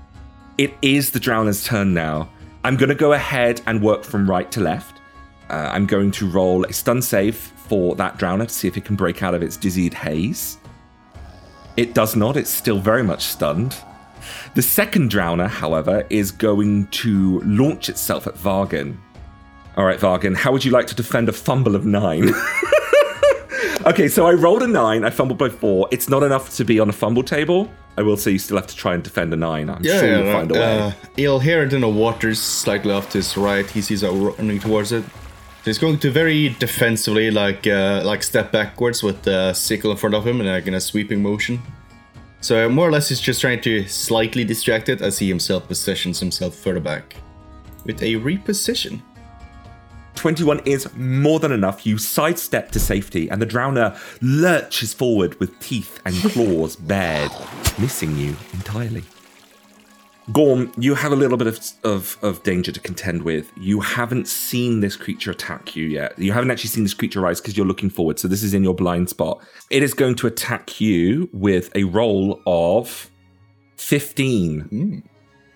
It 0.56 0.72
is 0.80 1.10
the 1.10 1.20
drowner's 1.20 1.62
turn 1.62 1.92
now. 1.92 2.30
I'm 2.64 2.78
going 2.78 2.88
to 2.88 2.94
go 2.94 3.12
ahead 3.12 3.60
and 3.66 3.82
work 3.82 4.02
from 4.02 4.28
right 4.28 4.50
to 4.52 4.60
left. 4.60 5.02
Uh, 5.50 5.68
I'm 5.70 5.84
going 5.84 6.10
to 6.12 6.30
roll 6.30 6.64
a 6.64 6.72
stun 6.72 7.02
save 7.02 7.36
for 7.36 7.96
that 7.96 8.16
drowner 8.16 8.48
to 8.48 8.54
see 8.54 8.66
if 8.66 8.78
it 8.78 8.86
can 8.86 8.96
break 8.96 9.22
out 9.22 9.34
of 9.34 9.42
its 9.42 9.58
dizzied 9.58 9.92
haze. 9.92 10.56
It 11.76 11.92
does 11.92 12.16
not, 12.16 12.38
it's 12.38 12.48
still 12.48 12.78
very 12.78 13.02
much 13.02 13.24
stunned. 13.24 13.76
The 14.58 14.62
second 14.62 15.12
drowner, 15.12 15.46
however, 15.48 16.04
is 16.10 16.32
going 16.32 16.88
to 16.88 17.38
launch 17.42 17.88
itself 17.88 18.26
at 18.26 18.34
Vargan. 18.34 18.96
All 19.76 19.84
right, 19.84 20.00
Vargan, 20.00 20.34
how 20.36 20.50
would 20.50 20.64
you 20.64 20.72
like 20.72 20.88
to 20.88 20.96
defend 20.96 21.28
a 21.28 21.32
fumble 21.32 21.76
of 21.76 21.86
nine? 21.86 22.34
okay, 23.86 24.08
so 24.08 24.26
I 24.26 24.32
rolled 24.32 24.64
a 24.64 24.66
nine, 24.66 25.04
I 25.04 25.10
fumbled 25.10 25.38
by 25.38 25.48
four. 25.48 25.86
It's 25.92 26.08
not 26.08 26.24
enough 26.24 26.56
to 26.56 26.64
be 26.64 26.80
on 26.80 26.88
a 26.88 26.92
fumble 26.92 27.22
table. 27.22 27.70
I 27.96 28.02
will 28.02 28.16
say 28.16 28.32
you 28.32 28.40
still 28.40 28.56
have 28.56 28.66
to 28.66 28.74
try 28.74 28.94
and 28.94 29.04
defend 29.04 29.32
a 29.32 29.36
nine. 29.36 29.70
I'm 29.70 29.80
Yeah, 29.84 30.00
sure 30.00 30.08
yeah, 30.08 30.22
you'll 30.24 30.32
find 30.32 30.50
a 30.50 30.54
way. 30.54 30.78
uh, 30.80 30.92
He'll 31.14 31.38
hear 31.38 31.62
it 31.62 31.72
in 31.72 31.82
the 31.82 31.88
waters 31.88 32.40
slightly 32.40 32.92
off 32.92 33.10
to 33.10 33.18
his 33.18 33.36
right. 33.36 33.70
He 33.70 33.80
sees 33.80 34.02
it 34.02 34.10
running 34.10 34.58
towards 34.58 34.90
it. 34.90 35.04
So 35.04 35.66
he's 35.66 35.78
going 35.78 36.00
to 36.00 36.10
very 36.10 36.48
defensively, 36.58 37.30
like 37.30 37.64
uh, 37.68 38.02
like 38.04 38.24
step 38.24 38.50
backwards 38.50 39.04
with 39.04 39.22
the 39.22 39.52
sickle 39.52 39.92
in 39.92 39.96
front 39.98 40.16
of 40.16 40.26
him, 40.26 40.40
and 40.40 40.48
like 40.48 40.66
in 40.66 40.74
a 40.74 40.80
sweeping 40.80 41.22
motion. 41.22 41.62
So 42.40 42.68
more 42.68 42.88
or 42.88 42.92
less, 42.92 43.08
he's 43.08 43.20
just 43.20 43.40
trying 43.40 43.60
to 43.62 43.86
slightly 43.88 44.44
distract 44.44 44.88
it 44.88 45.00
as 45.00 45.18
he 45.18 45.28
himself 45.28 45.66
positions 45.66 46.20
himself 46.20 46.54
further 46.54 46.80
back 46.80 47.16
with 47.84 48.02
a 48.02 48.14
reposition. 48.14 49.02
21 50.14 50.60
is 50.64 50.92
more 50.96 51.38
than 51.38 51.52
enough. 51.52 51.86
You 51.86 51.96
sidestep 51.96 52.72
to 52.72 52.80
safety, 52.80 53.28
and 53.28 53.40
the 53.40 53.46
drowner 53.46 53.96
lurches 54.20 54.92
forward 54.92 55.38
with 55.38 55.58
teeth 55.60 56.00
and 56.04 56.14
claws 56.32 56.76
bared, 56.76 57.30
missing 57.78 58.16
you 58.16 58.36
entirely. 58.52 59.04
Gorm, 60.32 60.70
you 60.76 60.94
have 60.94 61.12
a 61.12 61.16
little 61.16 61.38
bit 61.38 61.46
of, 61.46 61.58
of, 61.84 62.18
of 62.22 62.42
danger 62.42 62.70
to 62.70 62.80
contend 62.80 63.22
with. 63.22 63.50
You 63.56 63.80
haven't 63.80 64.28
seen 64.28 64.80
this 64.80 64.94
creature 64.94 65.30
attack 65.30 65.74
you 65.74 65.86
yet. 65.86 66.18
You 66.18 66.32
haven't 66.32 66.50
actually 66.50 66.68
seen 66.68 66.82
this 66.82 66.94
creature 66.94 67.20
rise 67.20 67.40
because 67.40 67.56
you're 67.56 67.66
looking 67.66 67.88
forward, 67.88 68.18
so 68.18 68.28
this 68.28 68.42
is 68.42 68.52
in 68.52 68.62
your 68.62 68.74
blind 68.74 69.08
spot. 69.08 69.40
It 69.70 69.82
is 69.82 69.94
going 69.94 70.16
to 70.16 70.26
attack 70.26 70.80
you 70.80 71.30
with 71.32 71.74
a 71.74 71.84
roll 71.84 72.42
of 72.46 73.10
15. 73.76 75.02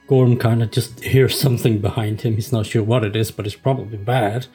Gorm 0.06 0.36
kind 0.38 0.62
of 0.62 0.70
just 0.70 1.00
hears 1.00 1.38
something 1.38 1.78
behind 1.78 2.22
him. 2.22 2.34
He's 2.34 2.52
not 2.52 2.66
sure 2.66 2.82
what 2.82 3.04
it 3.04 3.14
is, 3.14 3.30
but 3.30 3.46
it's 3.46 3.56
probably 3.56 3.98
bad. 3.98 4.46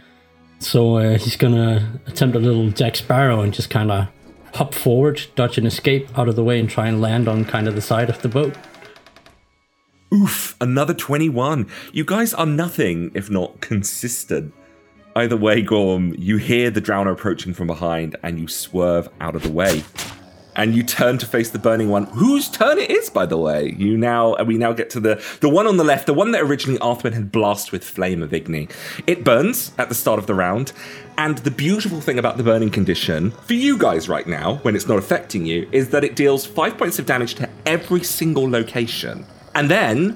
So 0.59 0.97
uh, 0.97 1.17
he's 1.17 1.35
gonna 1.35 1.99
attempt 2.07 2.35
a 2.35 2.39
little 2.39 2.71
Jack 2.71 2.95
Sparrow 2.95 3.41
and 3.41 3.53
just 3.53 3.69
kind 3.69 3.91
of 3.91 4.07
hop 4.55 4.73
forward, 4.73 5.21
dodge 5.35 5.57
and 5.57 5.67
escape 5.67 6.17
out 6.17 6.27
of 6.27 6.35
the 6.35 6.43
way, 6.43 6.59
and 6.59 6.69
try 6.69 6.87
and 6.87 6.99
land 6.99 7.27
on 7.27 7.45
kind 7.45 7.67
of 7.67 7.75
the 7.75 7.81
side 7.81 8.09
of 8.09 8.21
the 8.21 8.27
boat. 8.27 8.55
Oof, 10.13 10.55
another 10.61 10.93
21. 10.93 11.69
You 11.91 12.05
guys 12.05 12.33
are 12.33 12.45
nothing 12.45 13.11
if 13.13 13.29
not 13.29 13.59
consistent. 13.59 14.53
Either 15.17 15.35
way, 15.35 15.61
Gorm, 15.61 16.15
you 16.17 16.37
hear 16.37 16.69
the 16.69 16.81
drowner 16.81 17.11
approaching 17.11 17.53
from 17.53 17.67
behind 17.67 18.15
and 18.23 18.39
you 18.39 18.47
swerve 18.47 19.09
out 19.19 19.35
of 19.35 19.43
the 19.43 19.51
way. 19.51 19.83
And 20.55 20.73
you 20.73 20.81
turn 20.81 21.17
to 21.17 21.25
face 21.25 21.49
the 21.49 21.59
burning 21.59 21.89
one, 21.89 22.05
whose 22.05 22.49
turn 22.49 22.79
it 22.79 22.89
is, 22.89 23.09
by 23.09 23.25
the 23.25 23.37
way. 23.37 23.75
You 23.77 23.97
now 23.97 24.33
uh, 24.35 24.43
we 24.43 24.57
now 24.57 24.73
get 24.73 24.89
to 24.91 24.99
the 24.99 25.23
the 25.39 25.49
one 25.49 25.67
on 25.67 25.77
the 25.77 25.83
left, 25.83 26.07
the 26.07 26.15
one 26.15 26.31
that 26.31 26.41
originally 26.41 26.79
Arthur 26.79 27.11
had 27.11 27.31
blasted 27.31 27.71
with 27.71 27.83
Flame 27.83 28.23
of 28.23 28.31
Igni. 28.31 28.71
It 29.05 29.23
burns 29.23 29.71
at 29.77 29.89
the 29.89 29.93
start 29.93 30.17
of 30.17 30.25
the 30.25 30.33
round, 30.33 30.71
and 31.15 31.37
the 31.39 31.51
beautiful 31.51 32.01
thing 32.01 32.17
about 32.17 32.37
the 32.37 32.43
burning 32.43 32.71
condition 32.71 33.31
for 33.31 33.53
you 33.53 33.77
guys 33.77 34.09
right 34.09 34.25
now, 34.25 34.55
when 34.63 34.75
it's 34.75 34.87
not 34.87 34.97
affecting 34.97 35.45
you, 35.45 35.69
is 35.71 35.89
that 35.89 36.03
it 36.03 36.15
deals 36.15 36.43
five 36.43 36.75
points 36.75 36.97
of 36.97 37.05
damage 37.05 37.35
to 37.35 37.47
every 37.67 38.03
single 38.03 38.49
location. 38.49 39.27
And 39.57 39.71
then 39.71 40.15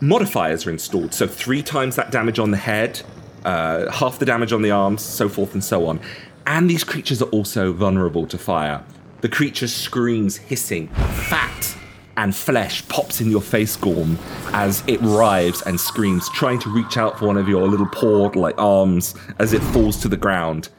modifiers 0.00 0.66
are 0.66 0.70
installed. 0.70 1.12
So 1.12 1.26
three 1.26 1.62
times 1.62 1.96
that 1.96 2.10
damage 2.10 2.38
on 2.38 2.50
the 2.50 2.56
head, 2.56 3.02
uh, 3.44 3.90
half 3.90 4.18
the 4.18 4.24
damage 4.24 4.54
on 4.54 4.62
the 4.62 4.70
arms, 4.70 5.02
so 5.02 5.28
forth 5.28 5.52
and 5.52 5.62
so 5.62 5.84
on. 5.84 6.00
And 6.46 6.70
these 6.70 6.82
creatures 6.82 7.20
are 7.20 7.28
also 7.28 7.74
vulnerable 7.74 8.26
to 8.28 8.38
fire. 8.38 8.82
The 9.20 9.28
creature 9.28 9.68
screams, 9.68 10.38
hissing, 10.38 10.88
fat 10.88 11.76
and 12.16 12.34
flesh 12.34 12.88
pops 12.88 13.20
in 13.20 13.30
your 13.30 13.42
face, 13.42 13.76
Gorm, 13.76 14.18
as 14.54 14.82
it 14.86 14.98
writhes 15.02 15.60
and 15.60 15.78
screams, 15.78 16.30
trying 16.30 16.58
to 16.60 16.70
reach 16.70 16.96
out 16.96 17.18
for 17.18 17.26
one 17.26 17.36
of 17.36 17.50
your 17.50 17.68
little 17.68 17.86
pawed 17.86 18.34
like 18.34 18.54
arms 18.56 19.14
as 19.38 19.52
it 19.52 19.60
falls 19.60 19.98
to 19.98 20.08
the 20.08 20.16
ground. 20.16 20.70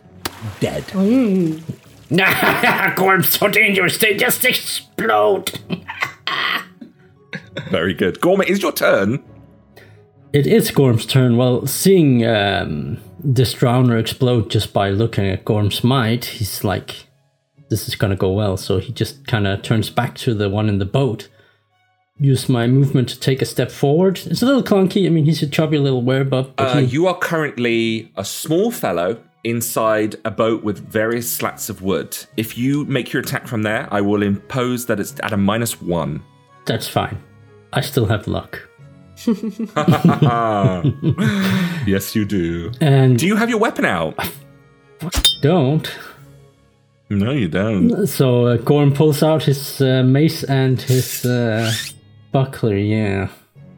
Dead. 0.60 0.84
Nah, 2.14 2.94
Gorm's 2.96 3.30
so 3.30 3.48
dangerous, 3.48 3.98
they 3.98 4.18
just 4.18 4.44
explode. 4.44 5.58
Very 7.70 7.94
good. 7.94 8.20
Gorm, 8.22 8.42
it 8.42 8.50
is 8.50 8.62
your 8.62 8.72
turn. 8.72 9.24
It 10.34 10.48
is 10.48 10.72
Gorm's 10.72 11.06
turn. 11.06 11.36
Well, 11.36 11.68
seeing 11.68 12.26
um, 12.26 13.00
this 13.20 13.54
drowner 13.54 14.00
explode 14.00 14.50
just 14.50 14.72
by 14.72 14.90
looking 14.90 15.26
at 15.28 15.44
Gorm's 15.44 15.84
might, 15.84 16.24
he's 16.26 16.64
like, 16.64 17.08
this 17.70 17.88
is 17.90 17.96
gonna 17.96 18.16
go 18.16 18.32
well. 18.32 18.56
So 18.56 18.80
he 18.80 18.94
just 18.94 19.28
kind 19.28 19.46
of 19.46 19.62
turns 19.62 19.90
back 19.90 20.16
to 20.20 20.34
the 20.34 20.50
one 20.50 20.70
in 20.70 20.80
the 20.80 20.86
boat. 20.86 21.28
Use 22.18 22.48
my 22.48 22.68
movement 22.68 23.10
to 23.10 23.20
take 23.20 23.42
a 23.42 23.46
step 23.46 23.72
forward. 23.72 24.20
It's 24.26 24.42
a 24.42 24.46
little 24.46 24.64
clunky. 24.64 25.06
I 25.06 25.10
mean, 25.10 25.26
he's 25.26 25.42
a 25.42 25.48
chubby 25.48 25.78
little 25.80 26.04
werebbubb, 26.04 26.54
but 26.56 26.68
Uh, 26.68 26.78
he, 26.78 26.86
you 26.86 27.08
are 27.08 27.18
currently 27.18 28.12
a 28.16 28.24
small 28.24 28.72
fellow 28.72 29.18
inside 29.44 30.16
a 30.24 30.30
boat 30.32 30.64
with 30.64 30.80
various 30.88 31.30
slats 31.30 31.68
of 31.70 31.82
wood. 31.82 32.16
If 32.38 32.58
you 32.58 32.86
make 32.86 33.12
your 33.12 33.22
attack 33.24 33.48
from 33.48 33.64
there, 33.64 33.88
I 33.92 34.00
will 34.00 34.22
impose 34.22 34.86
that 34.86 35.00
it's 35.00 35.16
at 35.24 35.34
a 35.34 35.38
minus 35.38 35.82
one. 35.82 36.22
that's 36.66 36.88
fine. 36.88 37.18
I 37.74 37.82
still 37.82 38.06
have 38.06 38.28
luck. 38.28 38.68
yes, 41.86 42.16
you 42.16 42.26
do. 42.26 42.72
And 42.82 43.20
Do 43.20 43.28
you 43.28 43.36
have 43.36 43.50
your 43.50 43.60
weapon 43.60 43.86
out? 43.86 44.18
don't. 45.42 45.90
No, 47.10 47.32
you 47.32 47.48
don't. 47.48 48.08
So 48.08 48.46
uh, 48.48 48.58
Gorm 48.58 48.94
pulls 48.94 49.22
out 49.22 49.44
his 49.44 49.82
uh, 49.82 50.02
mace 50.04 50.44
and 50.44 50.82
his 50.82 51.26
uh, 51.26 51.72
buckler. 52.32 52.78
Yeah. 52.78 53.30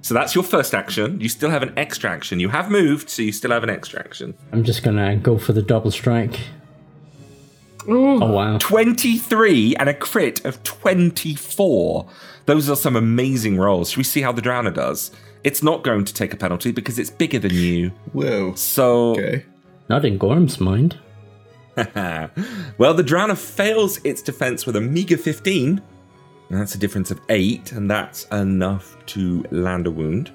So 0.01 0.13
that's 0.13 0.35
your 0.35 0.43
first 0.43 0.75
action. 0.75 1.19
You 1.19 1.29
still 1.29 1.49
have 1.49 1.63
an 1.63 1.73
extra 1.77 2.11
action. 2.11 2.39
You 2.39 2.49
have 2.49 2.69
moved, 2.69 3.09
so 3.09 3.21
you 3.21 3.31
still 3.31 3.51
have 3.51 3.63
an 3.63 3.69
extra 3.69 3.99
action. 3.99 4.35
I'm 4.51 4.63
just 4.63 4.83
gonna 4.83 5.15
go 5.15 5.37
for 5.37 5.53
the 5.53 5.61
double 5.61 5.91
strike. 5.91 6.39
Ooh. 7.87 8.21
Oh 8.23 8.31
wow. 8.31 8.57
23 8.59 9.75
and 9.77 9.89
a 9.89 9.93
crit 9.93 10.45
of 10.45 10.61
24. 10.63 12.07
Those 12.45 12.69
are 12.69 12.75
some 12.75 12.95
amazing 12.95 13.57
rolls. 13.57 13.89
Should 13.91 13.97
we 13.97 14.03
see 14.03 14.21
how 14.21 14.31
the 14.31 14.41
Drowner 14.41 14.73
does? 14.73 15.11
It's 15.43 15.63
not 15.63 15.83
going 15.83 16.05
to 16.05 16.13
take 16.13 16.33
a 16.33 16.37
penalty 16.37 16.71
because 16.71 16.99
it's 16.99 17.09
bigger 17.09 17.39
than 17.39 17.53
you. 17.53 17.89
Whoa. 18.11 18.55
So 18.55 19.11
Okay. 19.11 19.45
Not 19.89 20.05
in 20.05 20.17
Gorm's 20.17 20.59
mind. 20.59 20.97
well, 22.77 22.93
the 22.93 23.03
Drowner 23.03 23.37
fails 23.37 23.99
its 24.05 24.21
defense 24.21 24.65
with 24.65 24.75
a 24.75 24.81
meager 24.81 25.17
15. 25.17 25.81
That's 26.49 26.75
a 26.75 26.77
difference 26.77 27.09
of 27.09 27.19
8, 27.29 27.71
and 27.71 27.89
that's 27.89 28.25
enough 28.25 28.95
to 29.07 29.43
land 29.49 29.87
a 29.87 29.91
wound. 29.91 30.31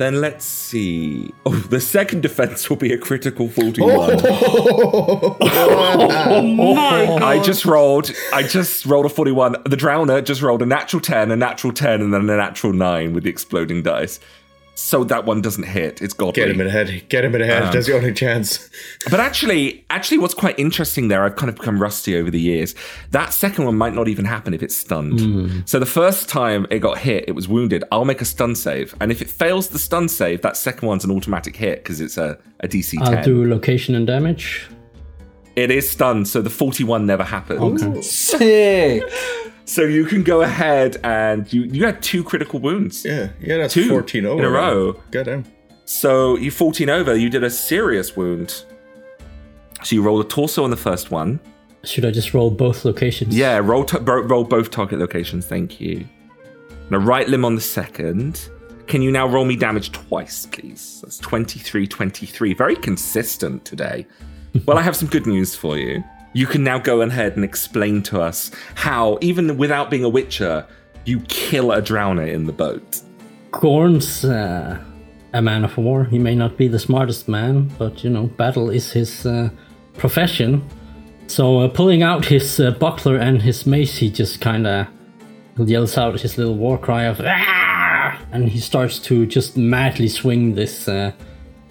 Then 0.00 0.22
let's 0.22 0.46
see. 0.46 1.34
Oh, 1.44 1.54
the 1.54 1.78
second 1.78 2.22
defense 2.22 2.70
will 2.70 2.78
be 2.78 2.90
a 2.90 2.96
critical 2.96 3.50
41. 3.50 4.20
Oh, 4.24 5.36
oh 5.42 6.42
my! 6.74 7.16
I 7.16 7.38
just 7.42 7.66
rolled. 7.66 8.10
I 8.32 8.42
just 8.42 8.86
rolled 8.86 9.04
a 9.04 9.10
41. 9.10 9.56
The 9.66 9.76
drowner 9.76 10.24
just 10.24 10.40
rolled 10.40 10.62
a 10.62 10.66
natural 10.66 11.02
10, 11.02 11.30
a 11.30 11.36
natural 11.36 11.74
10, 11.74 12.00
and 12.00 12.14
then 12.14 12.22
a 12.30 12.36
natural 12.38 12.72
9 12.72 13.12
with 13.12 13.24
the 13.24 13.30
exploding 13.30 13.82
dice. 13.82 14.20
So 14.80 15.04
that 15.04 15.26
one 15.26 15.42
doesn't 15.42 15.64
hit. 15.64 16.00
It's 16.00 16.14
godly. 16.14 16.32
Get 16.32 16.50
him 16.50 16.58
in 16.58 16.66
the 16.66 16.72
head. 16.72 17.04
Get 17.10 17.22
him 17.22 17.34
in 17.34 17.42
the 17.42 17.46
head. 17.46 17.64
Um, 17.64 17.72
That's 17.72 17.86
the 17.86 17.94
only 17.94 18.14
chance. 18.14 18.68
But 19.10 19.20
actually, 19.20 19.84
actually, 19.90 20.18
what's 20.18 20.34
quite 20.34 20.58
interesting 20.58 21.08
there, 21.08 21.24
I've 21.24 21.36
kind 21.36 21.48
of 21.48 21.56
become 21.56 21.80
rusty 21.80 22.16
over 22.16 22.30
the 22.30 22.40
years. 22.40 22.74
That 23.10 23.32
second 23.32 23.64
one 23.64 23.76
might 23.76 23.94
not 23.94 24.08
even 24.08 24.24
happen 24.24 24.52
if 24.52 24.62
it's 24.62 24.76
stunned. 24.76 25.20
Hmm. 25.20 25.60
So 25.64 25.78
the 25.78 25.86
first 25.86 26.28
time 26.28 26.66
it 26.70 26.80
got 26.80 26.98
hit, 26.98 27.24
it 27.28 27.32
was 27.32 27.46
wounded. 27.46 27.84
I'll 27.92 28.04
make 28.04 28.20
a 28.20 28.24
stun 28.24 28.54
save, 28.54 28.94
and 29.00 29.12
if 29.12 29.22
it 29.22 29.28
fails 29.28 29.68
the 29.68 29.78
stun 29.78 30.08
save, 30.08 30.42
that 30.42 30.56
second 30.56 30.88
one's 30.88 31.04
an 31.04 31.10
automatic 31.10 31.56
hit 31.56 31.82
because 31.82 32.00
it's 32.00 32.18
a, 32.18 32.38
a 32.60 32.68
DC 32.68 32.98
10. 33.04 33.18
I'll 33.18 33.22
do 33.22 33.48
location 33.48 33.94
and 33.94 34.06
damage. 34.06 34.68
It 35.56 35.70
is 35.70 35.90
stunned, 35.90 36.28
so 36.28 36.42
the 36.42 36.50
41 36.50 37.06
never 37.06 37.24
happened. 37.24 38.04
Sick. 38.04 39.02
So 39.64 39.82
you 39.82 40.04
can 40.04 40.22
go 40.24 40.42
ahead 40.42 40.96
and 41.04 41.50
you 41.52 41.62
you 41.62 41.84
had 41.84 42.02
two 42.02 42.24
critical 42.24 42.58
wounds. 42.60 43.04
Yeah, 43.04 43.30
yeah, 43.40 43.58
that's 43.58 43.74
Two 43.74 43.88
14 43.88 44.26
over. 44.26 44.38
in 44.40 44.44
a 44.44 44.50
row. 44.50 44.94
Get 45.10 45.26
him. 45.26 45.44
So 45.84 46.36
you 46.36 46.50
14 46.50 46.88
over, 46.88 47.14
you 47.16 47.28
did 47.30 47.44
a 47.44 47.50
serious 47.50 48.16
wound. 48.16 48.64
So 49.82 49.94
you 49.94 50.02
roll 50.02 50.20
a 50.20 50.24
torso 50.24 50.64
on 50.64 50.70
the 50.70 50.76
first 50.76 51.10
one. 51.10 51.40
Should 51.84 52.04
I 52.04 52.10
just 52.10 52.34
roll 52.34 52.50
both 52.50 52.84
locations? 52.84 53.34
Yeah, 53.34 53.58
roll 53.58 53.84
to- 53.84 53.98
ro- 54.00 54.22
roll 54.22 54.44
both 54.44 54.70
target 54.70 54.98
locations. 54.98 55.46
Thank 55.46 55.80
you. 55.80 56.04
And 56.86 56.94
a 56.94 56.98
right 56.98 57.28
limb 57.28 57.44
on 57.44 57.54
the 57.54 57.60
second. 57.60 58.48
Can 58.86 59.02
you 59.02 59.10
now 59.12 59.26
roll 59.28 59.44
me 59.44 59.56
damage 59.56 59.92
twice, 59.92 60.46
please? 60.46 61.00
That's 61.02 61.16
23 61.18 61.86
23. 61.86 62.54
Very 62.54 62.76
consistent 62.76 63.64
today. 63.64 64.06
well, 64.66 64.76
I 64.78 64.82
have 64.82 64.96
some 64.96 65.08
good 65.08 65.26
news 65.26 65.54
for 65.54 65.78
you. 65.78 66.02
You 66.32 66.46
can 66.46 66.62
now 66.62 66.78
go 66.78 67.02
ahead 67.02 67.34
and 67.34 67.44
explain 67.44 68.02
to 68.04 68.20
us 68.20 68.50
how, 68.74 69.18
even 69.20 69.56
without 69.56 69.90
being 69.90 70.04
a 70.04 70.08
witcher, 70.08 70.66
you 71.04 71.20
kill 71.28 71.72
a 71.72 71.82
drowner 71.82 72.28
in 72.32 72.46
the 72.46 72.52
boat. 72.52 73.00
Gorm's 73.50 74.24
uh, 74.24 74.78
a 75.32 75.42
man 75.42 75.64
of 75.64 75.76
war. 75.76 76.04
He 76.04 76.18
may 76.18 76.34
not 76.34 76.56
be 76.56 76.68
the 76.68 76.78
smartest 76.78 77.28
man, 77.28 77.70
but 77.78 78.04
you 78.04 78.10
know, 78.10 78.26
battle 78.26 78.70
is 78.70 78.92
his 78.92 79.26
uh, 79.26 79.50
profession. 79.94 80.64
So, 81.26 81.60
uh, 81.60 81.68
pulling 81.68 82.02
out 82.02 82.24
his 82.24 82.58
uh, 82.58 82.72
buckler 82.72 83.16
and 83.16 83.40
his 83.42 83.66
mace, 83.66 83.98
he 83.98 84.10
just 84.10 84.40
kind 84.40 84.66
of 84.66 84.86
yells 85.56 85.98
out 85.98 86.20
his 86.20 86.38
little 86.38 86.56
war 86.56 86.78
cry 86.78 87.04
of 87.04 87.20
"Ah!" 87.24 88.18
and 88.32 88.48
he 88.48 88.58
starts 88.58 88.98
to 88.98 89.26
just 89.26 89.56
madly 89.56 90.08
swing 90.08 90.54
this 90.54 90.88
uh, 90.88 91.12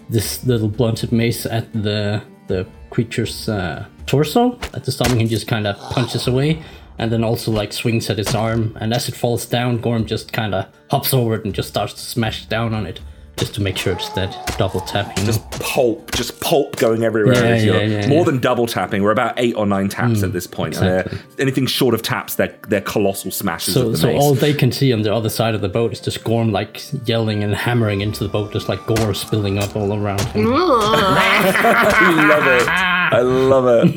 this 0.09 0.45
little 0.45 0.69
blunted 0.69 1.11
mace 1.11 1.45
at 1.45 1.71
the 1.73 2.21
the 2.47 2.65
creature's 2.89 3.49
uh, 3.49 3.85
torso. 4.09 4.57
At 4.73 4.83
the 4.85 4.91
stomach, 4.91 5.19
he 5.19 5.27
just 5.27 5.47
kind 5.47 5.67
of 5.67 5.77
punches 5.91 6.27
away, 6.27 6.61
and 6.97 7.11
then 7.11 7.23
also 7.23 7.51
like 7.51 7.71
swings 7.73 8.09
at 8.09 8.17
his 8.17 8.33
arm. 8.35 8.75
And 8.81 8.93
as 8.93 9.07
it 9.07 9.15
falls 9.15 9.45
down, 9.45 9.77
Gorm 9.79 10.05
just 10.05 10.33
kind 10.33 10.53
of 10.55 10.65
hops 10.89 11.13
over 11.13 11.35
it 11.35 11.45
and 11.45 11.53
just 11.53 11.69
starts 11.69 11.93
to 11.93 11.99
smash 12.01 12.45
down 12.47 12.73
on 12.73 12.85
it, 12.87 12.99
just 13.37 13.53
to 13.55 13.61
make 13.61 13.77
sure 13.77 13.93
it's 13.93 14.11
dead. 14.13 14.35
Double 14.57 14.81
tapping. 14.81 15.25
Just 15.25 15.49
pulp, 15.51 16.11
just 16.11 16.41
pulp 16.41 16.75
going 16.77 17.03
everywhere. 17.03 17.35
Yeah, 17.35 17.55
yeah, 17.55 17.81
yeah, 17.81 18.07
More 18.07 18.19
yeah. 18.19 18.23
than 18.25 18.39
double 18.39 18.65
tapping. 18.65 19.03
We're 19.03 19.11
about 19.11 19.35
eight 19.37 19.55
or 19.55 19.65
nine 19.67 19.87
taps 19.89 20.23
at 20.23 20.29
mm, 20.31 20.33
this 20.33 20.47
point. 20.47 20.75
and 20.77 20.87
exactly. 20.87 21.19
anything 21.39 21.67
short 21.67 21.93
of 21.93 22.01
taps, 22.01 22.35
they're, 22.35 22.55
they're 22.67 22.81
colossal 22.81 23.31
smashes 23.31 23.75
So, 23.75 23.85
of 23.85 23.91
the 23.93 23.97
so 23.99 24.07
mace. 24.07 24.21
all 24.21 24.33
they 24.33 24.53
can 24.53 24.71
see 24.71 24.91
on 24.91 25.03
the 25.03 25.13
other 25.13 25.29
side 25.29 25.53
of 25.55 25.61
the 25.61 25.69
boat 25.69 25.93
is 25.93 26.01
just 26.01 26.23
Gorm 26.23 26.51
like 26.51 26.81
yelling 27.07 27.43
and 27.43 27.53
hammering 27.55 28.01
into 28.01 28.23
the 28.23 28.29
boat, 28.29 28.51
just 28.51 28.67
like 28.67 28.83
gore 28.87 29.13
spilling 29.13 29.57
up 29.59 29.75
all 29.75 29.93
around 29.93 30.21
him. 30.21 30.47
I 30.51 32.25
love 32.29 32.47
it. 32.61 32.98
I 33.11 33.21
love 33.21 33.65
it. 33.67 33.95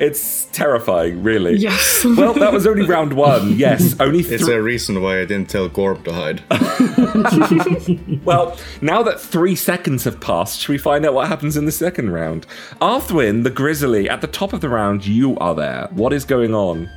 It's 0.00 0.46
terrifying, 0.46 1.22
really. 1.22 1.56
Yes. 1.56 2.04
Well, 2.18 2.32
that 2.34 2.52
was 2.52 2.66
only 2.66 2.86
round 2.86 3.12
one. 3.12 3.56
Yes, 3.56 3.94
only 4.00 4.20
It's 4.20 4.48
a 4.48 4.60
reason 4.60 5.00
why 5.02 5.20
I 5.20 5.24
didn't 5.24 5.48
tell 5.48 5.68
Gorb 5.68 6.04
to 6.04 6.12
hide. 6.12 6.42
Well, 8.24 8.58
now 8.82 9.02
that 9.02 9.20
three 9.20 9.54
seconds 9.54 10.04
have 10.04 10.20
passed, 10.20 10.60
should 10.60 10.72
we 10.72 10.78
find 10.78 11.06
out 11.06 11.14
what 11.14 11.28
happens 11.28 11.56
in 11.56 11.64
the 11.64 11.72
second 11.72 12.10
round? 12.10 12.46
Arthwin, 12.80 13.42
the 13.44 13.50
Grizzly, 13.50 14.08
at 14.08 14.20
the 14.20 14.26
top 14.26 14.52
of 14.52 14.60
the 14.60 14.68
round, 14.68 15.06
you 15.06 15.36
are 15.38 15.54
there. 15.54 15.88
What 15.92 16.12
is 16.12 16.24
going 16.24 16.54
on? 16.54 16.88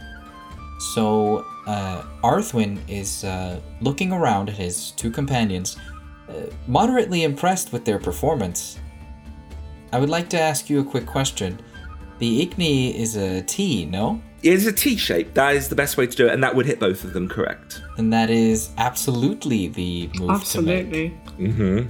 So, 0.95 1.45
uh, 1.67 2.03
Arthwin 2.23 2.79
is 2.87 3.23
uh, 3.23 3.59
looking 3.81 4.11
around 4.11 4.49
at 4.49 4.55
his 4.55 4.91
two 4.91 5.11
companions, 5.11 5.77
uh, 6.27 6.33
moderately 6.67 7.23
impressed 7.23 7.71
with 7.71 7.85
their 7.85 7.99
performance. 7.99 8.79
I 9.91 9.99
would 9.99 10.09
like 10.09 10.29
to 10.29 10.39
ask 10.39 10.69
you 10.69 10.79
a 10.79 10.83
quick 10.83 11.05
question. 11.05 11.59
The 12.19 12.45
Igni 12.45 12.93
is 12.95 13.15
a 13.15 13.41
T, 13.41 13.85
no? 13.85 14.21
It 14.43 14.53
is 14.53 14.67
a 14.67 14.71
T 14.71 14.95
shape. 14.95 15.33
That 15.33 15.55
is 15.55 15.69
the 15.69 15.75
best 15.75 15.97
way 15.97 16.07
to 16.07 16.15
do 16.15 16.27
it, 16.27 16.33
and 16.33 16.43
that 16.43 16.55
would 16.55 16.65
hit 16.65 16.79
both 16.79 17.03
of 17.03 17.13
them 17.13 17.27
correct. 17.27 17.81
And 17.97 18.11
that 18.13 18.29
is 18.29 18.69
absolutely 18.77 19.67
the 19.67 20.09
move 20.19 20.43
to 20.45 20.61
make. 20.61 20.85
Absolutely. 20.87 21.09
Mm-hmm. 21.39 21.87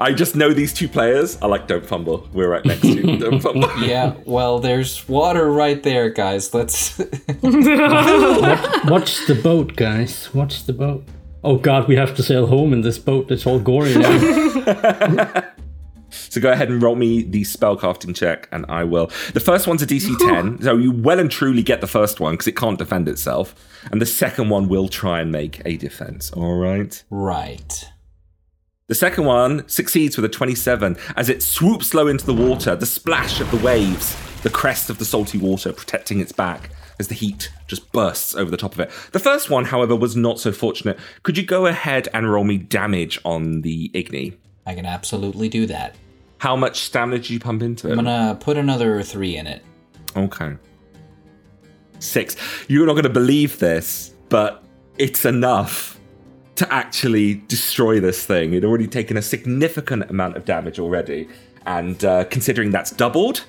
I 0.00 0.12
just 0.12 0.36
know 0.36 0.52
these 0.52 0.74
two 0.74 0.88
players. 0.88 1.38
I 1.40 1.46
like 1.46 1.66
Don't 1.66 1.86
Fumble. 1.86 2.28
We're 2.32 2.48
right 2.50 2.64
next 2.64 2.82
to 2.82 2.88
you. 2.88 3.18
Don't 3.20 3.40
Fumble. 3.40 3.70
Yeah, 3.78 4.14
well, 4.26 4.58
there's 4.58 5.08
water 5.08 5.50
right 5.50 5.82
there, 5.82 6.10
guys. 6.10 6.52
Let's. 6.52 6.98
Watch 6.98 7.08
the 9.26 9.40
boat, 9.42 9.76
guys. 9.76 10.32
Watch 10.34 10.64
the 10.64 10.72
boat. 10.72 11.04
Oh 11.44 11.56
god, 11.56 11.86
we 11.86 11.94
have 11.94 12.16
to 12.16 12.22
sail 12.22 12.46
home 12.46 12.72
in 12.72 12.80
this 12.80 12.98
boat. 12.98 13.30
It's 13.30 13.46
all 13.46 13.60
gory 13.60 13.94
now. 13.94 15.44
So 16.30 16.40
go 16.40 16.50
ahead 16.50 16.68
and 16.68 16.82
roll 16.82 16.94
me 16.94 17.22
the 17.22 17.42
spellcasting 17.42 18.14
check, 18.14 18.48
and 18.52 18.66
I 18.68 18.84
will. 18.84 19.08
The 19.32 19.40
first 19.40 19.66
one's 19.66 19.82
a 19.82 19.86
DC 19.86 20.18
10, 20.18 20.62
so 20.62 20.76
you 20.76 20.92
well 20.92 21.18
and 21.18 21.30
truly 21.30 21.62
get 21.62 21.80
the 21.80 21.86
first 21.86 22.20
one 22.20 22.34
because 22.34 22.46
it 22.46 22.56
can't 22.56 22.78
defend 22.78 23.08
itself, 23.08 23.54
and 23.90 24.00
the 24.00 24.06
second 24.06 24.48
one 24.48 24.68
will 24.68 24.88
try 24.88 25.20
and 25.20 25.32
make 25.32 25.62
a 25.64 25.76
defense. 25.76 26.30
All 26.32 26.56
right. 26.56 27.02
right. 27.10 27.84
The 28.88 28.94
second 28.94 29.26
one 29.26 29.68
succeeds 29.68 30.16
with 30.16 30.24
a 30.24 30.30
27 30.30 30.96
as 31.14 31.28
it 31.28 31.42
swoops 31.42 31.92
low 31.92 32.06
into 32.06 32.24
the 32.24 32.32
water, 32.32 32.74
the 32.74 32.86
splash 32.86 33.38
of 33.38 33.50
the 33.50 33.58
waves, 33.58 34.16
the 34.42 34.48
crest 34.48 34.88
of 34.88 34.98
the 34.98 35.04
salty 35.04 35.36
water 35.36 35.74
protecting 35.74 36.20
its 36.20 36.32
back 36.32 36.70
as 36.98 37.08
the 37.08 37.14
heat 37.14 37.52
just 37.66 37.92
bursts 37.92 38.34
over 38.34 38.50
the 38.50 38.56
top 38.56 38.72
of 38.72 38.80
it. 38.80 38.90
The 39.12 39.18
first 39.18 39.50
one, 39.50 39.66
however, 39.66 39.94
was 39.94 40.16
not 40.16 40.40
so 40.40 40.52
fortunate. 40.52 40.98
Could 41.22 41.36
you 41.36 41.44
go 41.44 41.66
ahead 41.66 42.08
and 42.14 42.32
roll 42.32 42.44
me 42.44 42.56
damage 42.56 43.20
on 43.24 43.60
the 43.60 43.90
Igni? 43.90 44.36
I 44.66 44.74
can 44.74 44.86
absolutely 44.86 45.48
do 45.48 45.66
that. 45.66 45.94
How 46.38 46.56
much 46.56 46.82
stamina 46.82 47.18
did 47.18 47.30
you 47.30 47.40
pump 47.40 47.62
into 47.62 47.88
it? 47.88 47.92
I'm 47.92 48.04
gonna 48.04 48.36
put 48.40 48.56
another 48.56 49.02
three 49.02 49.36
in 49.36 49.46
it. 49.46 49.64
Okay. 50.16 50.56
Six. 51.98 52.36
You're 52.68 52.86
not 52.86 53.00
to 53.02 53.08
believe 53.08 53.58
this, 53.58 54.14
but 54.28 54.62
it's 54.98 55.24
enough 55.24 55.98
to 56.56 56.72
actually 56.72 57.34
destroy 57.46 58.00
this 58.00 58.24
thing. 58.24 58.52
It'd 58.52 58.64
already 58.64 58.86
taken 58.86 59.16
a 59.16 59.22
significant 59.22 60.10
amount 60.10 60.36
of 60.36 60.44
damage 60.44 60.78
already. 60.78 61.28
And 61.66 62.04
uh, 62.04 62.24
considering 62.24 62.70
that's 62.70 62.90
doubled, 62.90 63.44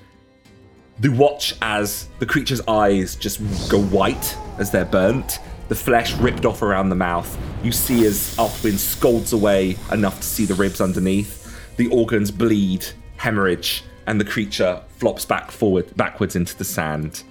the 1.00 1.10
watch 1.10 1.56
as 1.62 2.08
the 2.20 2.26
creature's 2.26 2.62
eyes 2.68 3.16
just 3.16 3.40
go 3.70 3.82
white 3.82 4.38
as 4.58 4.70
they're 4.70 4.86
burnt, 4.86 5.40
the 5.70 5.76
flesh 5.76 6.14
ripped 6.16 6.46
off 6.46 6.62
around 6.62 6.90
the 6.90 6.96
mouth. 6.96 7.38
You 7.64 7.72
see 7.72 8.06
as 8.06 8.36
Arthwin 8.36 8.78
scolds 8.78 9.34
away 9.34 9.78
enough 9.92 10.18
to 10.20 10.26
see 10.26 10.46
the 10.46 10.56
ribs 10.56 10.82
underneath. 10.82 11.39
The 11.80 11.88
organs 11.88 12.30
bleed, 12.30 12.86
hemorrhage, 13.16 13.86
and 14.06 14.20
the 14.20 14.26
creature 14.26 14.82
flops 14.98 15.24
back 15.24 15.50
forward, 15.50 15.96
backwards 15.96 16.36
into 16.36 16.58
the 16.58 16.66
sand. 16.66 17.24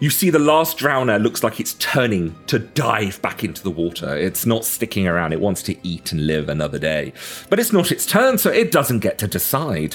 You 0.00 0.10
see 0.10 0.30
the 0.30 0.40
last 0.40 0.76
drowner 0.76 1.22
looks 1.22 1.44
like 1.44 1.60
it's 1.60 1.74
turning 1.74 2.34
to 2.48 2.58
dive 2.58 3.22
back 3.22 3.44
into 3.44 3.62
the 3.62 3.70
water. 3.70 4.16
It's 4.16 4.46
not 4.46 4.64
sticking 4.64 5.06
around, 5.06 5.32
it 5.32 5.40
wants 5.40 5.62
to 5.62 5.76
eat 5.86 6.10
and 6.10 6.26
live 6.26 6.48
another 6.48 6.80
day. 6.80 7.12
But 7.50 7.60
it's 7.60 7.72
not 7.72 7.92
its 7.92 8.04
turn, 8.04 8.36
so 8.36 8.50
it 8.50 8.72
doesn't 8.72 8.98
get 8.98 9.16
to 9.18 9.28
decide. 9.28 9.94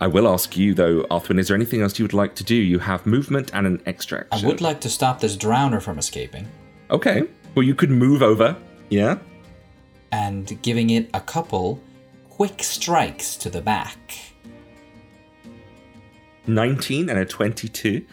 I 0.00 0.06
will 0.06 0.28
ask 0.28 0.56
you, 0.56 0.72
though, 0.72 1.02
Arthwin, 1.10 1.40
is 1.40 1.48
there 1.48 1.56
anything 1.56 1.82
else 1.82 1.98
you 1.98 2.04
would 2.04 2.14
like 2.14 2.36
to 2.36 2.44
do? 2.44 2.54
You 2.54 2.78
have 2.78 3.06
movement 3.06 3.50
and 3.54 3.66
an 3.66 3.82
extra 3.86 4.24
I 4.30 4.40
would 4.46 4.60
like 4.60 4.80
to 4.82 4.88
stop 4.88 5.18
this 5.18 5.36
drowner 5.36 5.82
from 5.82 5.98
escaping 5.98 6.46
Okay. 6.92 7.24
Well, 7.56 7.64
you 7.64 7.74
could 7.74 7.90
move 7.90 8.22
over. 8.22 8.56
Yeah. 8.88 9.18
and 10.12 10.56
giving 10.62 10.90
it 10.90 11.10
a 11.12 11.20
couple 11.20 11.82
quick 12.38 12.62
strikes 12.62 13.34
to 13.34 13.50
the 13.50 13.60
back. 13.60 14.14
19 16.46 17.08
and 17.08 17.18
a 17.18 17.24
22. 17.24 18.06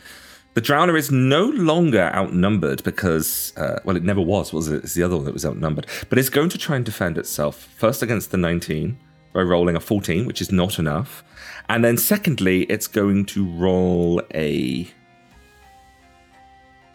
The 0.56 0.62
Drowner 0.62 0.98
is 0.98 1.12
no 1.12 1.46
longer 1.46 2.12
outnumbered 2.12 2.84
because, 2.84 3.54
uh, 3.56 3.82
well, 3.86 3.96
it 3.96 4.02
never 4.02 4.22
was, 4.22 4.52
was 4.52 4.68
it? 4.68 4.84
It's 4.84 4.96
the 4.96 5.04
other 5.04 5.16
one 5.16 5.26
that 5.26 5.34
was 5.36 5.46
outnumbered. 5.46 5.86
But 6.10 6.18
it's 6.18 6.30
going 6.30 6.50
to 6.50 6.58
try 6.58 6.76
and 6.76 6.84
defend 6.84 7.20
itself. 7.20 7.70
First 7.78 8.02
against 8.02 8.32
the 8.32 8.38
19 8.38 8.98
by 9.32 9.42
rolling 9.42 9.76
a 9.76 9.80
14, 9.80 10.26
which 10.26 10.42
is 10.42 10.52
not 10.52 10.80
enough. 10.80 11.24
And 11.70 11.86
then 11.86 11.96
secondly, 11.96 12.64
it's 12.64 12.88
going 12.88 13.28
to 13.28 13.46
roll 13.46 14.24
a. 14.34 14.88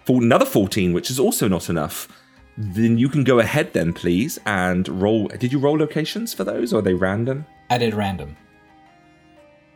for 0.04 0.20
Another 0.20 0.46
14, 0.46 0.92
which 0.92 1.12
is 1.12 1.20
also 1.20 1.46
not 1.46 1.70
enough. 1.70 2.08
Then 2.56 2.98
you 2.98 3.08
can 3.08 3.24
go 3.24 3.38
ahead 3.38 3.72
then, 3.72 3.92
please, 3.92 4.38
and 4.46 4.86
roll. 4.88 5.28
Did 5.28 5.52
you 5.52 5.58
roll 5.58 5.78
locations 5.78 6.34
for 6.34 6.44
those, 6.44 6.72
or 6.72 6.78
are 6.78 6.82
they 6.82 6.94
random? 6.94 7.46
I 7.70 7.78
did 7.78 7.94
random. 7.94 8.36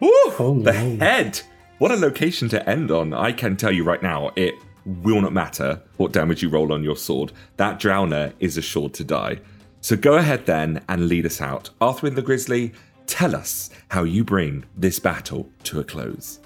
Ooh, 0.02 0.32
Oh, 0.38 0.60
the 0.62 0.72
no. 0.72 0.96
head. 1.04 1.40
What 1.78 1.90
a 1.92 1.96
location 1.96 2.48
to 2.50 2.68
end 2.68 2.90
on. 2.90 3.12
I 3.14 3.32
can 3.32 3.56
tell 3.56 3.72
you 3.72 3.84
right 3.84 4.02
now, 4.02 4.30
it 4.36 4.54
will 4.84 5.20
not 5.20 5.32
matter 5.32 5.80
what 5.96 6.12
damage 6.12 6.42
you 6.42 6.48
roll 6.48 6.72
on 6.72 6.82
your 6.84 6.96
sword. 6.96 7.32
That 7.56 7.80
drowner 7.80 8.32
is 8.38 8.56
assured 8.56 8.94
to 8.94 9.04
die. 9.04 9.38
So 9.80 9.96
go 9.96 10.14
ahead 10.14 10.46
then 10.46 10.82
and 10.88 11.08
lead 11.08 11.26
us 11.26 11.40
out. 11.40 11.70
Arthwin 11.80 12.14
the 12.14 12.22
Grizzly, 12.22 12.72
tell 13.06 13.34
us 13.34 13.70
how 13.88 14.04
you 14.04 14.24
bring 14.24 14.64
this 14.76 14.98
battle 14.98 15.48
to 15.64 15.80
a 15.80 15.84
close. 15.84 16.38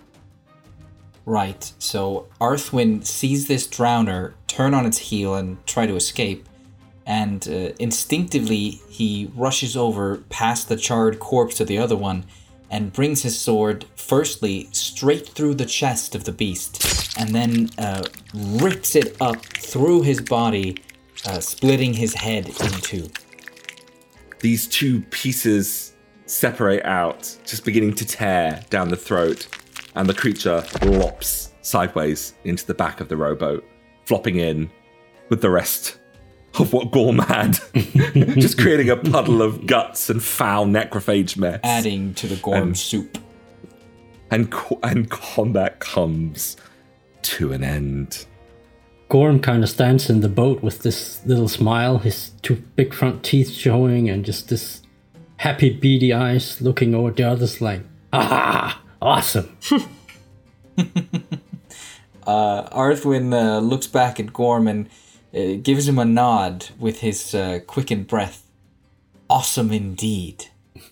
Right, 1.28 1.70
so 1.78 2.26
Arthwin 2.40 3.04
sees 3.04 3.48
this 3.48 3.68
drowner 3.68 4.32
turn 4.46 4.72
on 4.72 4.86
its 4.86 4.96
heel 4.96 5.34
and 5.34 5.58
try 5.66 5.84
to 5.84 5.94
escape, 5.94 6.48
and 7.04 7.46
uh, 7.46 7.74
instinctively 7.78 8.80
he 8.88 9.30
rushes 9.34 9.76
over 9.76 10.24
past 10.30 10.70
the 10.70 10.76
charred 10.78 11.18
corpse 11.18 11.60
of 11.60 11.66
the 11.66 11.76
other 11.76 11.96
one 11.96 12.24
and 12.70 12.94
brings 12.94 13.24
his 13.24 13.38
sword 13.38 13.84
firstly 13.94 14.70
straight 14.72 15.28
through 15.28 15.56
the 15.56 15.66
chest 15.66 16.14
of 16.14 16.24
the 16.24 16.32
beast, 16.32 17.14
and 17.18 17.34
then 17.34 17.68
uh, 17.76 18.04
rips 18.34 18.96
it 18.96 19.14
up 19.20 19.44
through 19.44 20.00
his 20.00 20.22
body, 20.22 20.82
uh, 21.26 21.40
splitting 21.40 21.92
his 21.92 22.14
head 22.14 22.48
in 22.48 22.70
two. 22.80 23.10
These 24.40 24.66
two 24.66 25.02
pieces 25.10 25.92
separate 26.24 26.86
out, 26.86 27.36
just 27.44 27.66
beginning 27.66 27.96
to 27.96 28.06
tear 28.06 28.64
down 28.70 28.88
the 28.88 28.96
throat, 28.96 29.46
and 29.98 30.08
the 30.08 30.14
creature 30.14 30.64
lops 30.82 31.52
sideways 31.60 32.34
into 32.44 32.64
the 32.66 32.72
back 32.74 33.00
of 33.00 33.08
the 33.08 33.16
rowboat, 33.16 33.62
flopping 34.06 34.36
in 34.36 34.70
with 35.28 35.42
the 35.42 35.50
rest 35.50 35.98
of 36.58 36.72
what 36.72 36.90
Gorm 36.90 37.18
had, 37.18 37.58
just 38.38 38.58
creating 38.58 38.88
a 38.88 38.96
puddle 38.96 39.42
of 39.42 39.66
guts 39.66 40.08
and 40.08 40.22
foul 40.22 40.64
necrophage 40.66 41.36
mess. 41.36 41.60
Adding 41.62 42.14
to 42.14 42.26
the 42.26 42.36
gorm 42.36 42.62
Um, 42.62 42.74
soup. 42.74 43.18
and 44.30 44.50
co- 44.50 44.78
and 44.82 45.10
combat 45.10 45.78
comes 45.80 46.56
to 47.22 47.52
an 47.52 47.62
end. 47.62 48.24
Gorm 49.10 49.40
kind 49.40 49.62
of 49.62 49.68
stands 49.70 50.08
in 50.10 50.20
the 50.20 50.28
boat 50.28 50.62
with 50.62 50.82
this 50.82 51.20
little 51.26 51.48
smile, 51.48 51.98
his 51.98 52.30
two 52.42 52.56
big 52.76 52.92
front 52.94 53.22
teeth 53.22 53.50
showing, 53.50 54.08
and 54.08 54.24
just 54.24 54.48
this 54.48 54.82
happy, 55.38 55.70
beady 55.70 56.12
eyes 56.12 56.60
looking 56.60 56.94
over 56.94 57.10
the 57.10 57.22
others 57.24 57.60
like, 57.60 57.82
ah, 58.12 58.80
awesome. 59.00 59.56
Uh, 62.26 62.68
Arthwin 62.76 63.32
uh, 63.32 63.58
looks 63.60 63.86
back 63.86 64.20
at 64.20 64.34
Gorm 64.34 64.68
and 64.68 64.86
uh, 65.34 65.58
gives 65.62 65.88
him 65.88 65.98
a 65.98 66.04
nod 66.04 66.66
with 66.78 67.00
his 67.00 67.34
uh, 67.34 67.60
quickened 67.66 68.06
breath. 68.06 68.44
Awesome 69.30 69.72
indeed. 69.72 70.44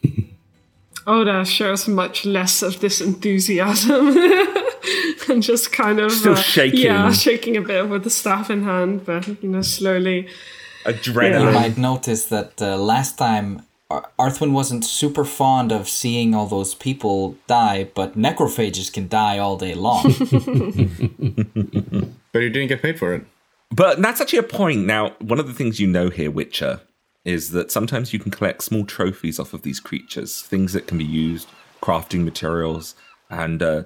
Oda 1.07 1.45
shows 1.45 1.87
much 1.89 2.25
less 2.25 2.63
of 2.63 2.81
this 2.81 3.03
enthusiasm 3.03 4.17
and 5.29 5.43
just 5.43 5.73
kind 5.73 6.01
of 6.01 6.11
Still 6.11 6.33
uh, 6.33 6.37
shaking. 6.37 6.81
Yeah, 6.81 7.13
shaking 7.13 7.59
a 7.59 7.61
bit 7.61 7.91
with 7.91 8.05
the 8.05 8.11
staff 8.11 8.49
in 8.49 8.63
hand, 8.65 9.05
but 9.05 9.29
you 9.43 9.51
know, 9.51 9.61
slowly. 9.61 10.21
You 10.87 10.93
Adrenaline. 10.93 11.53
might 11.53 11.77
notice 11.77 12.25
that 12.27 12.63
uh, 12.63 12.79
last 12.79 13.19
time 13.19 13.61
Ar- 13.91 14.11
Arthwin 14.19 14.53
wasn't 14.53 14.85
super 14.85 15.25
fond 15.25 15.73
of 15.73 15.89
seeing 15.89 16.35
all 16.35 16.47
those 16.47 16.75
people 16.75 17.37
die, 17.47 17.89
but 17.95 18.17
necrophages 18.17 18.93
can 18.93 19.09
die 19.09 19.39
all 19.39 19.57
day 19.57 19.75
long. 19.75 20.05
But 22.37 22.43
you 22.43 22.51
didn't 22.51 22.69
get 22.69 22.83
paid 22.83 22.99
for 22.99 23.15
it. 23.15 23.25
But 23.71 24.03
that's 24.03 24.21
actually 24.21 24.41
a 24.41 24.43
point. 24.43 24.85
Now, 24.85 25.17
one 25.21 25.41
of 25.41 25.47
the 25.47 25.55
things 25.55 25.81
you 25.81 25.87
know 25.87 26.11
here, 26.11 26.31
Witcher, 26.31 26.83
is 27.25 27.53
that 27.53 27.73
sometimes 27.73 28.13
you 28.13 28.19
can 28.19 28.31
collect 28.31 28.63
small 28.63 28.85
trophies 28.85 29.41
off 29.41 29.55
of 29.55 29.63
these 29.63 29.81
creatures, 29.81 30.43
things 30.43 30.75
that 30.75 30.87
can 30.87 30.99
be 30.99 31.05
used, 31.05 31.49
crafting 31.81 32.25
materials, 32.25 32.95
and 33.31 33.63
uh, 33.63 33.85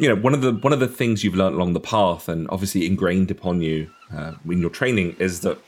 you 0.00 0.08
know 0.08 0.16
one 0.16 0.34
of 0.34 0.40
the 0.40 0.52
one 0.52 0.72
of 0.72 0.80
the 0.80 0.88
things 0.88 1.22
you've 1.22 1.36
learned 1.36 1.54
along 1.54 1.74
the 1.74 1.80
path, 1.80 2.28
and 2.28 2.48
obviously 2.50 2.86
ingrained 2.86 3.30
upon 3.30 3.60
you 3.60 3.88
uh, 4.12 4.32
in 4.46 4.60
your 4.60 4.70
training, 4.70 5.14
is 5.20 5.42
that 5.42 5.58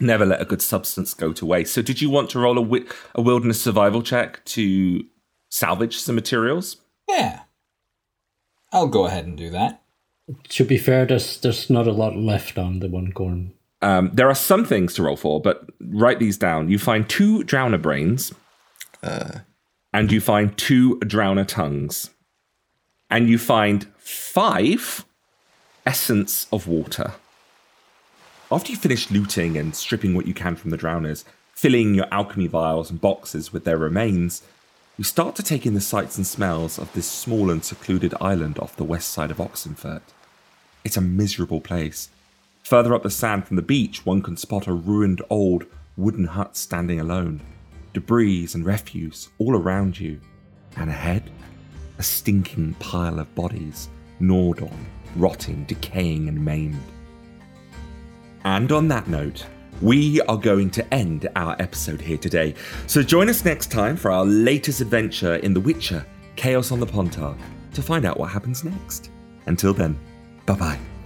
never 0.00 0.24
let 0.26 0.40
a 0.40 0.44
good 0.44 0.62
substance 0.62 1.14
go 1.14 1.32
to 1.32 1.46
waste. 1.46 1.74
So, 1.74 1.82
did 1.82 2.00
you 2.00 2.10
want 2.10 2.30
to 2.30 2.38
roll 2.38 2.58
a, 2.58 2.62
wi- 2.62 2.86
a 3.14 3.22
wilderness 3.22 3.60
survival 3.60 4.02
check 4.02 4.44
to 4.46 5.04
salvage 5.50 5.98
some 5.98 6.14
materials? 6.14 6.76
yeah. 7.08 7.40
I'll 8.70 8.88
go 8.88 9.06
ahead 9.06 9.24
and 9.24 9.36
do 9.36 9.48
that. 9.50 9.82
To 10.50 10.64
be 10.64 10.76
fair, 10.76 11.06
there's 11.06 11.40
there's 11.40 11.70
not 11.70 11.86
a 11.86 11.92
lot 11.92 12.16
left 12.16 12.58
on 12.58 12.80
the 12.80 12.88
one 12.88 13.12
corn. 13.12 13.54
Um, 13.80 14.10
there 14.12 14.28
are 14.28 14.34
some 14.34 14.64
things 14.66 14.92
to 14.94 15.02
roll 15.04 15.16
for, 15.16 15.40
but 15.40 15.70
write 15.80 16.18
these 16.18 16.36
down. 16.36 16.68
You 16.68 16.78
find 16.78 17.08
two 17.08 17.44
drowner 17.44 17.80
brains, 17.80 18.34
and 19.02 20.12
you 20.12 20.20
find 20.20 20.56
two 20.58 20.98
drowner 20.98 21.46
tongues, 21.46 22.10
and 23.08 23.28
you 23.30 23.38
find 23.38 23.86
five 23.96 25.06
essence 25.86 26.46
of 26.52 26.66
water. 26.66 27.14
After 28.50 28.72
you 28.72 28.78
finish 28.78 29.10
looting 29.10 29.58
and 29.58 29.76
stripping 29.76 30.14
what 30.14 30.26
you 30.26 30.32
can 30.32 30.56
from 30.56 30.70
the 30.70 30.78
drowners, 30.78 31.24
filling 31.52 31.94
your 31.94 32.06
alchemy 32.10 32.46
vials 32.46 32.90
and 32.90 32.98
boxes 32.98 33.52
with 33.52 33.64
their 33.64 33.76
remains, 33.76 34.42
you 34.96 35.04
start 35.04 35.36
to 35.36 35.42
take 35.42 35.66
in 35.66 35.74
the 35.74 35.82
sights 35.82 36.16
and 36.16 36.26
smells 36.26 36.78
of 36.78 36.90
this 36.94 37.06
small 37.06 37.50
and 37.50 37.62
secluded 37.62 38.14
island 38.22 38.58
off 38.58 38.74
the 38.74 38.84
west 38.84 39.10
side 39.10 39.30
of 39.30 39.36
Oxenfurt. 39.36 40.00
It's 40.82 40.96
a 40.96 41.02
miserable 41.02 41.60
place. 41.60 42.08
Further 42.62 42.94
up 42.94 43.02
the 43.02 43.10
sand 43.10 43.46
from 43.46 43.56
the 43.56 43.62
beach, 43.62 44.06
one 44.06 44.22
can 44.22 44.38
spot 44.38 44.66
a 44.66 44.72
ruined 44.72 45.20
old 45.28 45.66
wooden 45.98 46.24
hut 46.24 46.56
standing 46.56 47.00
alone. 47.00 47.42
Debris 47.92 48.48
and 48.54 48.64
refuse 48.64 49.28
all 49.38 49.56
around 49.56 50.00
you. 50.00 50.22
And 50.76 50.88
ahead, 50.88 51.30
a 51.98 52.02
stinking 52.02 52.74
pile 52.74 53.18
of 53.18 53.34
bodies, 53.34 53.90
gnawed 54.20 54.62
on, 54.62 54.86
rotting, 55.16 55.64
decaying, 55.64 56.28
and 56.28 56.42
maimed. 56.42 56.80
And 58.44 58.72
on 58.72 58.88
that 58.88 59.08
note, 59.08 59.46
we 59.80 60.20
are 60.22 60.36
going 60.36 60.70
to 60.70 60.94
end 60.94 61.28
our 61.36 61.56
episode 61.60 62.00
here 62.00 62.18
today. 62.18 62.54
So 62.86 63.02
join 63.02 63.28
us 63.28 63.44
next 63.44 63.70
time 63.70 63.96
for 63.96 64.10
our 64.10 64.24
latest 64.24 64.80
adventure 64.80 65.36
in 65.36 65.54
The 65.54 65.60
Witcher 65.60 66.04
Chaos 66.36 66.72
on 66.72 66.80
the 66.80 66.86
Pontar 66.86 67.36
to 67.74 67.82
find 67.82 68.04
out 68.04 68.18
what 68.18 68.30
happens 68.30 68.64
next. 68.64 69.10
Until 69.46 69.72
then, 69.72 69.98
bye 70.46 70.54
bye. 70.54 70.97